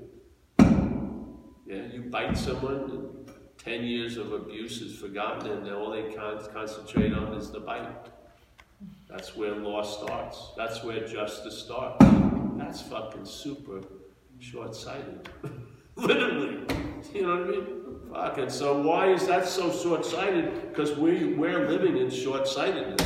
Yeah, 1.66 1.84
you 1.94 2.02
bite 2.10 2.36
someone, 2.36 3.28
10 3.64 3.84
years 3.84 4.18
of 4.18 4.34
abuse 4.34 4.82
is 4.82 4.98
forgotten, 4.98 5.52
and 5.52 5.70
all 5.70 5.92
they 5.92 6.12
con 6.14 6.40
concentrate 6.52 7.14
on 7.14 7.36
is 7.36 7.52
the 7.52 7.60
bite. 7.60 8.10
That's 9.08 9.36
where 9.36 9.56
law 9.56 9.84
starts. 9.84 10.52
That's 10.58 10.84
where 10.84 11.06
justice 11.06 11.60
starts. 11.60 12.04
That's 12.58 12.82
fucking 12.82 13.26
super 13.26 13.82
short 14.40 14.76
sighted. 14.76 15.30
Literally. 15.96 16.66
You 17.14 17.22
know 17.22 17.38
what 17.38 17.48
I 17.48 17.52
mean? 17.52 17.66
Fucking, 18.12 18.50
so 18.50 18.82
why 18.82 19.12
is 19.12 19.28
that 19.28 19.48
so 19.48 19.72
short 19.72 20.06
sighted? 20.06 20.70
Because 20.70 20.98
we, 20.98 21.34
we're 21.34 21.70
living 21.70 21.98
in 21.98 22.10
short 22.10 22.48
sightedness. 22.48 23.06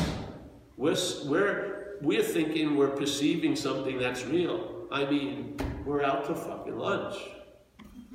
We're, 0.78 0.98
we're, 1.26 1.98
we're 2.02 2.24
thinking 2.24 2.76
we're 2.76 2.90
perceiving 2.90 3.56
something 3.56 4.00
that's 4.00 4.26
real. 4.26 4.88
I 4.92 5.06
mean, 5.06 5.58
we're 5.86 6.04
out 6.04 6.26
to 6.26 6.36
fucking 6.36 6.78
lunch. 6.78 7.16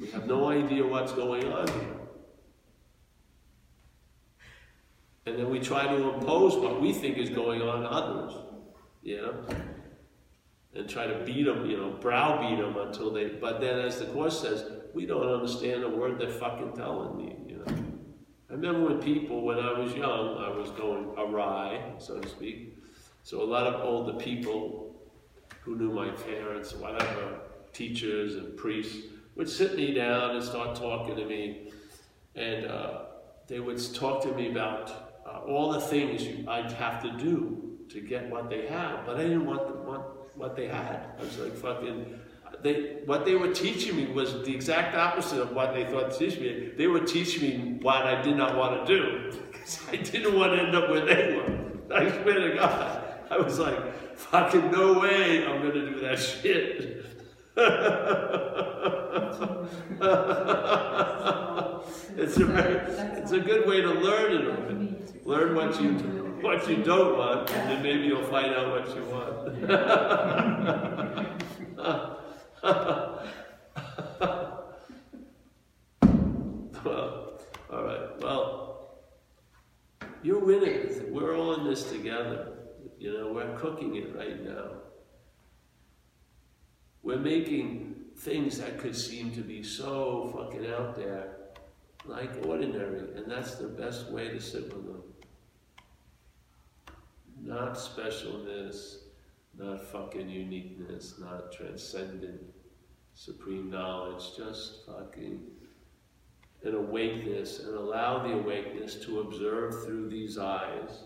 We 0.01 0.09
have 0.11 0.27
no 0.27 0.49
idea 0.49 0.87
what's 0.87 1.13
going 1.13 1.53
on 1.53 1.67
here. 1.69 1.95
And 5.27 5.39
then 5.39 5.51
we 5.51 5.61
try 5.61 5.87
to 5.87 6.15
impose 6.15 6.57
what 6.57 6.81
we 6.81 6.93
think 6.93 7.19
is 7.19 7.29
going 7.29 7.61
on 7.63 7.85
others, 7.85 8.35
you 9.03 9.17
know? 9.19 9.35
And 10.75 10.89
try 10.89 11.07
to 11.07 11.25
beat 11.25 11.45
them, 11.45 11.69
you 11.69 11.77
know, 11.77 11.91
browbeat 12.01 12.59
them 12.59 12.77
until 12.79 13.13
they, 13.13 13.27
but 13.27 13.61
then 13.61 13.81
as 13.81 13.99
the 13.99 14.07
Course 14.07 14.41
says, 14.41 14.65
we 14.95 15.05
don't 15.05 15.27
understand 15.27 15.85
a 15.85 15.89
word 15.89 16.19
they're 16.19 16.31
fucking 16.31 16.73
telling 16.75 17.17
me? 17.17 17.37
I 18.51 18.55
remember 18.55 18.89
when 18.89 18.99
people, 19.01 19.43
when 19.43 19.59
I 19.59 19.79
was 19.79 19.93
young, 19.95 20.39
I 20.39 20.49
was 20.49 20.71
going 20.71 21.11
awry, 21.19 21.93
so 21.99 22.19
to 22.19 22.29
speak. 22.29 22.79
So 23.23 23.43
a 23.43 23.45
lot 23.45 23.67
of 23.67 23.85
older 23.85 24.15
people 24.15 24.97
who 25.61 25.77
knew 25.77 25.93
my 25.93 26.09
parents, 26.09 26.75
whatever, 26.75 27.41
teachers 27.75 28.37
and 28.37 28.57
priests, 28.57 28.97
would 29.37 29.51
sit 29.51 29.77
me 29.77 29.93
down 29.93 30.37
and 30.37 30.43
start 30.43 30.77
talking 30.77 31.15
to 31.17 31.27
me. 31.27 31.71
And 32.35 32.65
uh, 32.65 33.01
they 33.49 33.61
would 33.61 33.79
talk 33.95 34.23
to 34.23 34.33
me 34.33 34.51
about 34.51 35.21
uh, 35.27 35.41
all 35.47 35.73
the 35.73 35.81
things 35.81 36.49
I'd 36.49 36.73
have 36.73 37.03
to 37.03 37.13
do 37.19 37.79
to 37.91 38.01
get 38.01 38.31
what 38.31 38.49
they 38.49 38.67
have, 38.67 39.05
but 39.05 39.17
I 39.17 39.25
didn't 39.25 39.45
want, 39.45 39.67
the, 39.67 39.75
want 39.75 40.05
what 40.35 40.57
they 40.57 40.69
had. 40.69 41.11
I 41.19 41.23
was 41.23 41.39
like 41.39 41.55
fucking. 41.55 42.19
They, 42.63 42.99
what 43.07 43.25
they 43.25 43.37
were 43.37 43.53
teaching 43.53 43.97
me 43.97 44.07
was 44.07 44.33
the 44.45 44.55
exact 44.55 44.97
opposite 44.97 45.41
of 45.41 45.53
what 45.53 45.75
they 45.75 45.85
thought 45.85 46.11
to 46.11 46.19
teach 46.19 46.41
me. 46.41 46.73
They 46.77 46.89
were 46.89 47.01
teaching 47.01 47.43
me 47.43 47.79
what 47.81 48.05
I 48.05 48.21
did 48.21 48.37
not 48.37 48.57
want 48.57 48.85
to 48.85 48.97
do 48.97 49.33
because 49.53 49.81
I 49.91 49.97
didn't 49.97 50.37
want 50.37 50.53
to 50.53 50.63
end 50.63 50.75
up 50.75 50.91
where 50.91 51.05
they 51.05 51.37
were. 51.37 51.57
I 51.95 52.11
swear 52.11 52.51
to 52.51 52.57
God, 52.57 53.05
I 53.31 53.39
was 53.39 53.59
like, 53.59 53.95
fucking 54.17 54.71
no 54.73 54.99
way 54.99 55.47
I'm 55.47 55.63
gonna 55.63 55.91
do 55.91 56.01
that 56.01 56.19
shit. 56.19 57.05
it's 62.17 62.37
a 62.37 62.45
very, 62.45 62.75
it's 63.21 63.33
a 63.33 63.41
good 63.41 63.67
way 63.69 63.81
to 63.81 63.91
learn 63.91 64.33
it. 64.33 65.27
Learn 65.27 65.55
what 65.55 65.81
you 65.81 65.93
what 66.41 66.69
you 66.69 66.77
don't 66.85 67.17
want, 67.19 67.51
and 67.51 67.71
then 67.71 67.83
maybe 67.83 68.05
you'll 68.05 68.23
find 68.25 68.55
out 68.55 68.71
what 68.71 68.89
you 68.95 69.05
want. 69.07 69.29
well, 72.63 73.25
all 77.71 77.85
right. 77.85 78.21
Well, 78.21 78.99
you're 80.23 80.45
winning. 80.45 81.13
We're 81.13 81.37
all 81.37 81.55
in 81.55 81.65
this 81.65 81.85
together. 81.85 82.55
You 82.99 83.17
know, 83.17 83.33
we're 83.33 83.57
cooking 83.59 83.97
it 83.97 84.17
right 84.17 84.43
now. 84.45 84.71
We're 87.03 87.19
making 87.19 87.95
things 88.17 88.59
that 88.59 88.79
could 88.79 88.97
seem 88.97 89.31
to 89.33 89.41
be 89.41 89.63
so 89.63 90.33
fucking 90.37 90.67
out 90.71 90.97
there 90.97 91.37
like 92.05 92.31
ordinary, 92.47 93.01
and 93.17 93.31
that's 93.31 93.55
the 93.57 93.69
best 93.69 94.11
way 94.11 94.29
to 94.29 94.41
sit 94.41 94.65
with 94.75 94.87
them. 94.87 95.03
Not 97.41 97.75
specialness, 97.75 98.97
not 99.59 99.85
fucking 99.85 100.29
uniqueness, 100.29 101.15
not 101.19 101.53
transcendent, 101.53 102.41
supreme 103.15 103.69
knowledge, 103.69 104.37
just 104.37 104.87
fucking 104.87 105.41
an 106.65 106.75
awakeness 106.75 107.61
and 107.61 107.75
allow 107.75 108.23
the 108.23 108.35
awakeness 108.35 108.97
to 108.97 109.21
observe 109.21 109.85
through 109.85 110.09
these 110.09 110.39
eyes. 110.39 111.03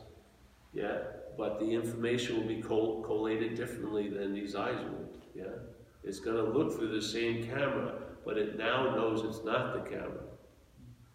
Yeah, 0.72 0.98
but 1.36 1.58
the 1.60 1.66
information 1.66 2.36
will 2.36 2.48
be 2.48 2.62
collated 2.62 3.54
differently 3.54 4.08
than 4.08 4.32
these 4.34 4.54
eyes 4.54 4.78
would. 4.82 5.08
Yeah, 5.34 5.56
it's 6.04 6.20
going 6.20 6.36
to 6.36 6.58
look 6.58 6.76
through 6.76 6.94
the 6.94 7.02
same 7.02 7.44
camera, 7.44 7.94
but 8.24 8.38
it 8.38 8.56
now 8.56 8.94
knows 8.94 9.24
it's 9.24 9.44
not 9.44 9.72
the 9.74 9.90
camera. 9.90 10.24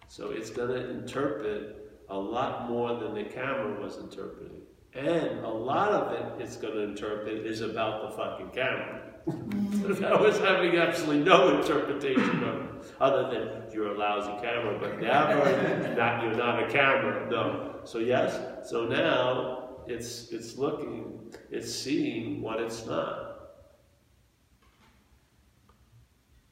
So 0.08 0.32
it's 0.32 0.50
going 0.50 0.70
to 0.70 0.90
interpret 0.90 1.76
a 2.10 2.18
lot 2.18 2.70
more 2.70 3.00
than 3.00 3.14
the 3.14 3.24
camera 3.24 3.80
was 3.82 3.98
interpreting. 3.98 4.62
And 4.98 5.46
a 5.46 5.50
lot 5.50 5.92
of 5.92 6.12
it 6.14 6.42
it's 6.42 6.58
going 6.58 6.74
to 6.74 6.82
interpret 6.82 7.46
is 7.46 7.62
about 7.62 8.10
the 8.10 8.18
fucking 8.18 8.50
camera. 8.50 9.02
Mm-hmm. 9.28 9.94
that 10.02 10.20
was 10.20 10.40
having 10.40 10.76
absolutely 10.78 11.24
no 11.24 11.60
interpretation 11.60 12.44
of 12.44 12.62
it, 12.62 12.96
other 13.00 13.30
than 13.30 13.72
you're 13.72 13.94
a 13.94 13.98
lousy 13.98 14.32
camera, 14.42 14.80
but 14.80 15.00
never 15.00 15.96
not 15.98 16.24
you're 16.24 16.36
not 16.36 16.64
a 16.64 16.68
camera. 16.72 17.30
No. 17.30 17.82
So 17.84 18.00
yes. 18.00 18.68
So 18.68 18.86
now 18.86 19.84
it's 19.86 20.32
it's 20.32 20.58
looking, 20.58 21.32
it's 21.52 21.72
seeing 21.72 22.42
what 22.42 22.60
it's 22.60 22.88
not. 22.88 23.24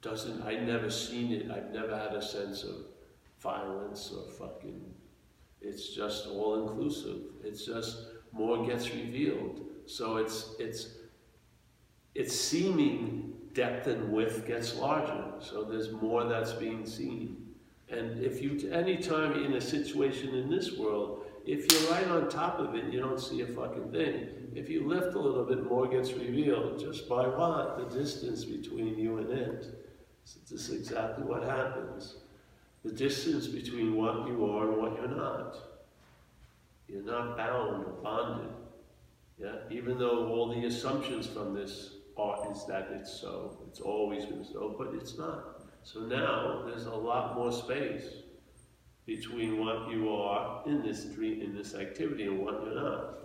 Doesn't 0.04 0.44
I 0.44 0.56
never 0.58 0.92
seen 0.92 1.32
it. 1.32 1.50
I've 1.50 1.72
never 1.72 1.98
had 1.98 2.14
a 2.14 2.22
sense 2.22 2.64
of 2.64 2.76
violence 3.40 4.14
or 4.16 4.30
fucking. 4.34 4.82
It's 5.62 5.90
just 5.96 6.28
all 6.28 6.62
inclusive. 6.62 7.22
It's 7.44 7.66
just 7.66 8.06
more 8.36 8.68
gets 8.68 8.94
revealed. 8.94 9.62
So 9.88 10.18
it's 10.18 10.56
it's 10.60 10.90
its 12.14 12.40
seeming 12.40 13.34
depth 13.54 13.88
and 13.88 14.12
width 14.12 14.46
gets 14.46 14.76
larger. 14.76 15.24
So 15.40 15.64
there's 15.64 15.92
more 15.92 16.26
that's 16.26 16.54
being 16.54 16.86
seen. 16.86 17.46
And 17.90 18.24
if 18.24 18.42
you, 18.42 18.70
any 18.72 18.98
time 18.98 19.44
in 19.44 19.54
a 19.54 19.62
situation 19.62 20.34
in 20.36 20.50
this 20.50 20.78
world, 20.78 21.26
if 21.46 21.72
you're 21.72 21.92
right 21.92 22.08
on 22.08 22.30
top 22.30 22.60
of 22.60 22.74
it, 22.76 22.92
you 22.92 23.00
don't 23.00 23.20
see 23.20 23.42
a 23.42 23.48
fucking 23.48 23.92
thing. 23.92 24.30
If 24.56 24.70
you 24.70 24.88
lift 24.88 25.16
a 25.16 25.20
little 25.20 25.44
bit, 25.44 25.64
more 25.64 25.88
gets 25.88 26.14
revealed 26.14 26.80
just 26.80 27.08
by 27.08 27.28
what? 27.28 27.78
The 27.78 28.00
distance 28.00 28.44
between 28.44 28.98
you 28.98 29.18
and 29.20 29.30
it. 29.30 29.66
So 30.24 30.40
this 30.50 30.70
is 30.70 30.82
exactly 30.82 31.24
what 31.24 31.44
happens. 31.44 32.16
The 32.84 32.92
distance 32.92 33.48
between 33.48 33.96
what 33.96 34.28
you 34.28 34.46
are 34.50 34.72
and 34.72 34.82
what 34.82 34.96
you're 34.96 35.08
not. 35.08 35.58
You're 36.88 37.04
not 37.04 37.38
bound 37.38 37.86
or 37.86 37.94
bonded. 38.04 38.52
Yeah? 39.38 39.56
Even 39.70 39.98
though 39.98 40.28
all 40.28 40.54
the 40.54 40.66
assumptions 40.66 41.28
from 41.28 41.54
this 41.54 41.96
art 42.18 42.50
is 42.52 42.66
that 42.68 42.90
it's 42.92 43.20
so, 43.20 43.58
it's 43.68 43.80
always 43.80 44.26
been 44.26 44.46
so, 44.46 44.76
but 44.78 44.94
it's 44.94 45.18
not. 45.18 45.64
So 45.84 46.02
now 46.02 46.64
there's 46.66 46.86
a 46.86 46.96
lot 46.96 47.36
more 47.36 47.52
space 47.52 48.06
between 49.06 49.60
what 49.64 49.90
you 49.92 50.10
are 50.10 50.64
in 50.66 50.82
this 50.82 51.06
dream, 51.06 51.42
in 51.42 51.56
this 51.56 51.76
activity, 51.76 52.24
and 52.24 52.40
what 52.40 52.64
you're 52.64 52.76
not. 52.76 53.16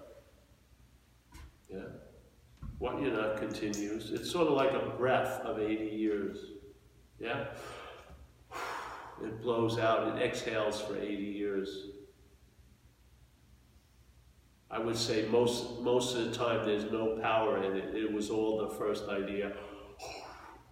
Yeah? 1.73 1.79
What 2.79 3.01
you're 3.01 3.13
not 3.13 3.39
continues. 3.39 4.11
It's 4.11 4.31
sort 4.31 4.49
of 4.49 4.55
like 4.55 4.73
a 4.73 4.91
breath 4.97 5.41
of 5.41 5.59
80 5.59 5.85
years. 5.85 6.39
Yeah? 7.19 7.47
it 9.23 9.43
blows 9.43 9.79
out, 9.79 10.17
it 10.17 10.23
exhales 10.23 10.81
for 10.81 10.97
80 10.99 11.15
years. 11.15 11.87
I 14.71 14.79
would 14.79 14.97
say 14.97 15.27
most, 15.31 15.81
most 15.81 16.17
of 16.17 16.27
the 16.27 16.33
time 16.33 16.65
there's 16.65 16.91
no 16.93 17.19
power 17.21 17.63
in 17.63 17.77
it. 17.77 17.95
It 17.95 18.13
was 18.13 18.31
all 18.31 18.59
the 18.59 18.71
first 18.77 19.09
idea. 19.09 19.53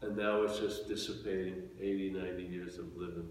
And 0.03 0.17
now 0.17 0.43
it's 0.43 0.61
just 0.61 0.87
dissipating 0.87 1.65
80, 1.81 2.11
90 2.11 2.43
years 2.45 2.79
of 2.79 2.97
living. 2.97 3.29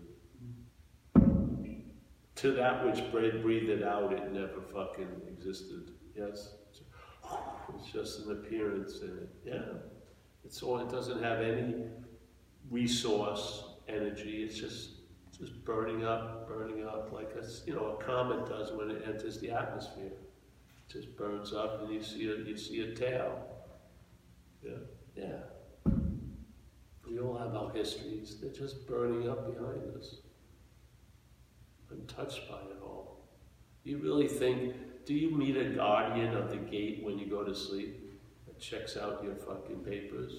To 2.36 2.51
that 2.51 2.86
which 2.86 3.09
breathed 3.11 3.82
out, 3.82 4.11
it 4.11 4.32
never 4.32 4.61
fucking 4.74 5.07
existed. 5.28 5.91
Yes? 6.15 6.55
It's 7.76 7.91
just 7.91 8.26
an 8.26 8.32
appearance 8.34 8.99
in 9.01 9.09
it. 9.09 9.30
Yeah. 9.45 9.80
It's 10.43 10.61
all, 10.61 10.80
it 10.80 10.89
doesn't 10.89 11.24
have 11.24 11.39
any 11.39 11.86
resource, 12.70 13.63
energy. 13.88 14.43
It's 14.43 14.57
just, 14.57 14.89
just 15.38 15.63
burning 15.65 16.03
up, 16.03 16.47
burning 16.47 16.86
up 16.86 17.11
like 17.13 17.32
a, 17.32 17.45
you 17.65 17.74
know, 17.74 17.97
a 17.99 18.03
comet 18.03 18.47
does 18.47 18.72
when 18.74 18.91
it 18.91 19.03
enters 19.07 19.39
the 19.39 19.51
atmosphere. 19.51 20.11
Just 20.88 21.18
burns 21.18 21.54
up 21.54 21.82
and 21.82 21.94
you 21.94 22.02
see 22.02 22.28
a, 22.30 22.36
you 22.38 22.58
see 22.58 22.82
a 22.82 22.96
tail. 22.96 23.44
Yeah. 24.64 24.72
Yeah. 25.16 25.92
We 27.08 27.20
all 27.20 27.38
have 27.38 27.56
our 27.56 27.72
histories. 27.72 28.38
They're 28.42 28.52
just 28.52 28.88
burning 28.88 29.30
up 29.30 29.54
behind 29.54 29.96
us. 29.98 30.16
I'm 31.92 32.06
touched 32.08 32.50
by 32.50 32.58
it 32.58 32.82
all. 32.84 33.28
You 33.84 33.98
really 34.00 34.28
think, 34.28 34.76
do 35.06 35.14
you 35.14 35.32
meet 35.32 35.56
a 35.56 35.70
guardian 35.70 36.36
of 36.36 36.50
the 36.50 36.58
gate 36.58 37.02
when 37.04 37.18
you 37.18 37.28
go 37.28 37.44
to 37.44 37.56
sleep 37.56 38.20
that 38.46 38.60
checks 38.60 38.98
out 38.98 39.24
your 39.24 39.36
fucking 39.36 39.80
papers? 39.80 40.34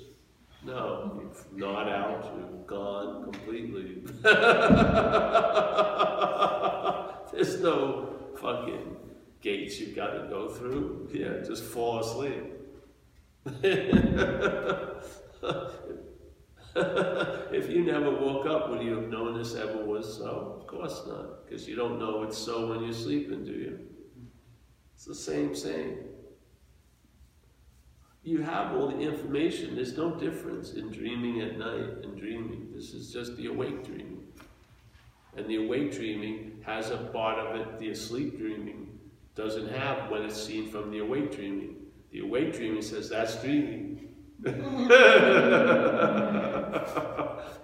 No, 0.65 1.21
you've 1.23 1.47
nod 1.53 1.89
out, 1.89 2.35
you've 2.37 2.67
gone 2.67 3.31
completely. 3.33 4.03
There's 7.33 7.61
no 7.61 8.15
fucking 8.37 8.97
gates 9.41 9.79
you've 9.81 9.95
got 9.97 10.11
to 10.13 10.29
go 10.29 10.49
through. 10.49 11.09
Yeah, 11.13 11.47
just 11.47 11.65
fall 11.65 12.01
asleep. 12.01 12.45
if 16.75 17.71
you 17.71 17.85
never 17.85 18.11
woke 18.11 18.47
up, 18.47 18.71
would 18.71 18.83
you 18.83 18.97
have 18.97 19.09
known 19.09 19.39
this 19.39 19.55
ever 19.55 19.85
was 19.85 20.19
so? 20.19 20.59
Of 20.61 20.67
course 20.67 21.03
not, 21.07 21.47
because 21.47 21.69
you 21.69 21.77
don't 21.77 21.99
know 21.99 22.23
it's 22.25 22.37
so 22.37 22.69
when 22.69 22.83
you're 22.83 22.93
sleeping, 22.93 23.45
do 23.45 23.53
you? 23.53 23.79
It's 24.95 25.05
the 25.05 25.15
same 25.15 25.55
saying. 25.55 25.99
You 28.23 28.43
have 28.43 28.75
all 28.75 28.89
the 28.89 28.99
information. 28.99 29.77
There's 29.77 29.97
no 29.97 30.15
difference 30.17 30.73
in 30.73 30.91
dreaming 30.91 31.41
at 31.41 31.57
night 31.57 32.05
and 32.05 32.19
dreaming. 32.19 32.69
This 32.75 32.93
is 32.93 33.13
just 33.13 33.37
the 33.37 33.47
awake 33.47 33.85
dreaming. 33.85 34.27
And 35.37 35.47
the 35.47 35.65
awake 35.65 35.93
dreaming 35.93 36.61
has 36.67 36.91
a 36.91 36.97
part 36.97 37.39
of 37.39 37.57
it 37.57 37.79
the 37.79 37.91
asleep 37.91 38.37
dreaming 38.37 38.88
doesn't 39.39 39.69
have 39.69 40.11
when 40.11 40.23
it's 40.23 40.43
seen 40.43 40.69
from 40.69 40.91
the 40.91 40.99
awake 40.99 41.35
dreaming. 41.35 41.77
The 42.11 42.21
awake 42.21 42.55
dreaming 42.55 42.83
says 42.83 43.09
that's 43.09 43.41
dreaming. 43.41 44.09
and 44.45 44.57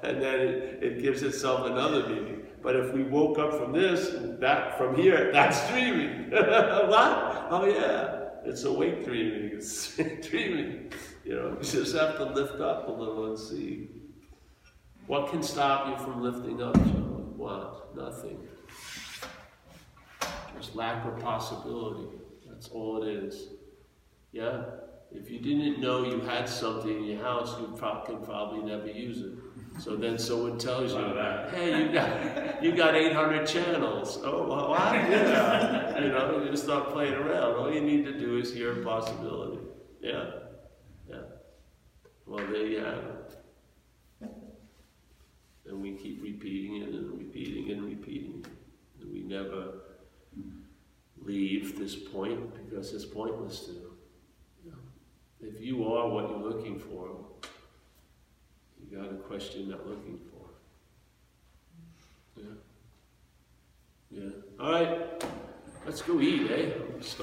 then 0.02 0.40
it, 0.40 0.82
it 0.82 1.02
gives 1.02 1.22
itself 1.22 1.66
another 1.66 2.08
meaning. 2.08 2.42
But 2.62 2.76
if 2.76 2.92
we 2.92 3.02
woke 3.02 3.38
up 3.40 3.54
from 3.58 3.72
this, 3.72 4.14
that 4.40 4.78
from 4.78 4.94
here, 4.94 5.32
that's 5.32 5.68
dreaming. 5.70 6.30
what? 6.30 7.48
Oh 7.50 7.66
yeah. 7.66 8.20
It's 8.44 8.62
awake 8.62 9.04
dreaming. 9.04 9.50
It's 9.54 9.96
dreaming. 10.28 10.92
You 11.24 11.34
know, 11.34 11.56
you 11.60 11.64
just 11.64 11.94
have 11.96 12.16
to 12.18 12.24
lift 12.24 12.60
up 12.60 12.86
a 12.86 12.92
little 12.92 13.26
and 13.26 13.38
see. 13.38 13.88
What 15.08 15.30
can 15.30 15.42
stop 15.42 15.88
you 15.88 16.04
from 16.04 16.22
lifting 16.22 16.62
up? 16.62 16.76
What? 16.76 17.96
Nothing. 17.96 18.46
Just 20.57 20.74
lack 20.74 21.05
of 21.07 21.18
possibility. 21.20 22.09
That's 22.48 22.68
all 22.68 23.02
it 23.02 23.09
is. 23.09 23.48
Yeah? 24.32 24.62
If 25.12 25.30
you 25.30 25.38
didn't 25.38 25.80
know 25.80 26.05
you 26.05 26.20
had 26.20 26.48
something 26.48 26.90
in 26.90 27.05
your 27.05 27.22
house, 27.22 27.55
you 27.61 27.72
pro- 27.76 28.02
can 28.02 28.18
probably 28.24 28.62
never 28.62 28.88
use 28.88 29.20
it. 29.20 29.32
So 29.80 29.96
then 29.96 30.18
someone 30.18 30.59
tells 30.59 30.92
you, 30.92 30.98
hey, 31.52 31.82
you 31.82 31.92
got, 31.92 32.62
you 32.62 32.72
got 32.74 32.94
800 32.94 33.46
channels. 33.46 34.18
Oh, 34.24 34.46
well, 34.48 34.70
what? 34.70 34.94
Yeah. 34.94 36.00
You 36.00 36.09
know, 36.11 36.42
you 36.42 36.50
just 36.50 36.64
start 36.64 36.92
playing 36.92 37.14
around. 37.14 37.55
All 37.55 37.72
you 37.72 37.80
need 37.80 38.05
to 38.05 38.18
do 38.18 38.38
is 38.38 38.52
hear 38.52 38.80
a 38.80 38.84
possibility. 38.84 39.61
Yeah. 40.00 40.30
Yeah. 41.09 41.22
Well, 42.26 42.44
there 42.46 42.66
you 42.66 42.78
have 42.78 42.98
it. 42.98 43.38
And 45.66 45.80
we 45.80 45.92
keep 45.92 46.22
repeating 46.22 46.82
it 46.82 46.88
and 46.88 47.18
repeating 47.18 47.70
and 47.70 47.84
repeating. 47.84 48.44
And 49.00 49.12
we 49.12 49.22
never 49.22 49.84
leave 51.24 51.78
this 51.78 51.94
point 51.94 52.54
because 52.54 52.92
it's 52.92 53.04
pointless 53.04 53.66
to. 53.66 53.94
If 55.40 55.60
you 55.60 55.84
are 55.92 56.08
what 56.08 56.30
you're 56.30 56.38
looking 56.38 56.78
for, 56.78 57.10
you 58.80 58.96
got 58.96 59.10
to 59.10 59.16
question 59.16 59.68
that 59.68 59.86
looking 59.86 60.18
for. 60.30 60.46
Yeah. 62.40 62.44
Yeah. 64.10 64.30
All 64.58 64.72
right. 64.72 65.24
Let's 65.84 66.00
go 66.00 66.18
eat, 66.20 66.50
eh? 66.50 66.70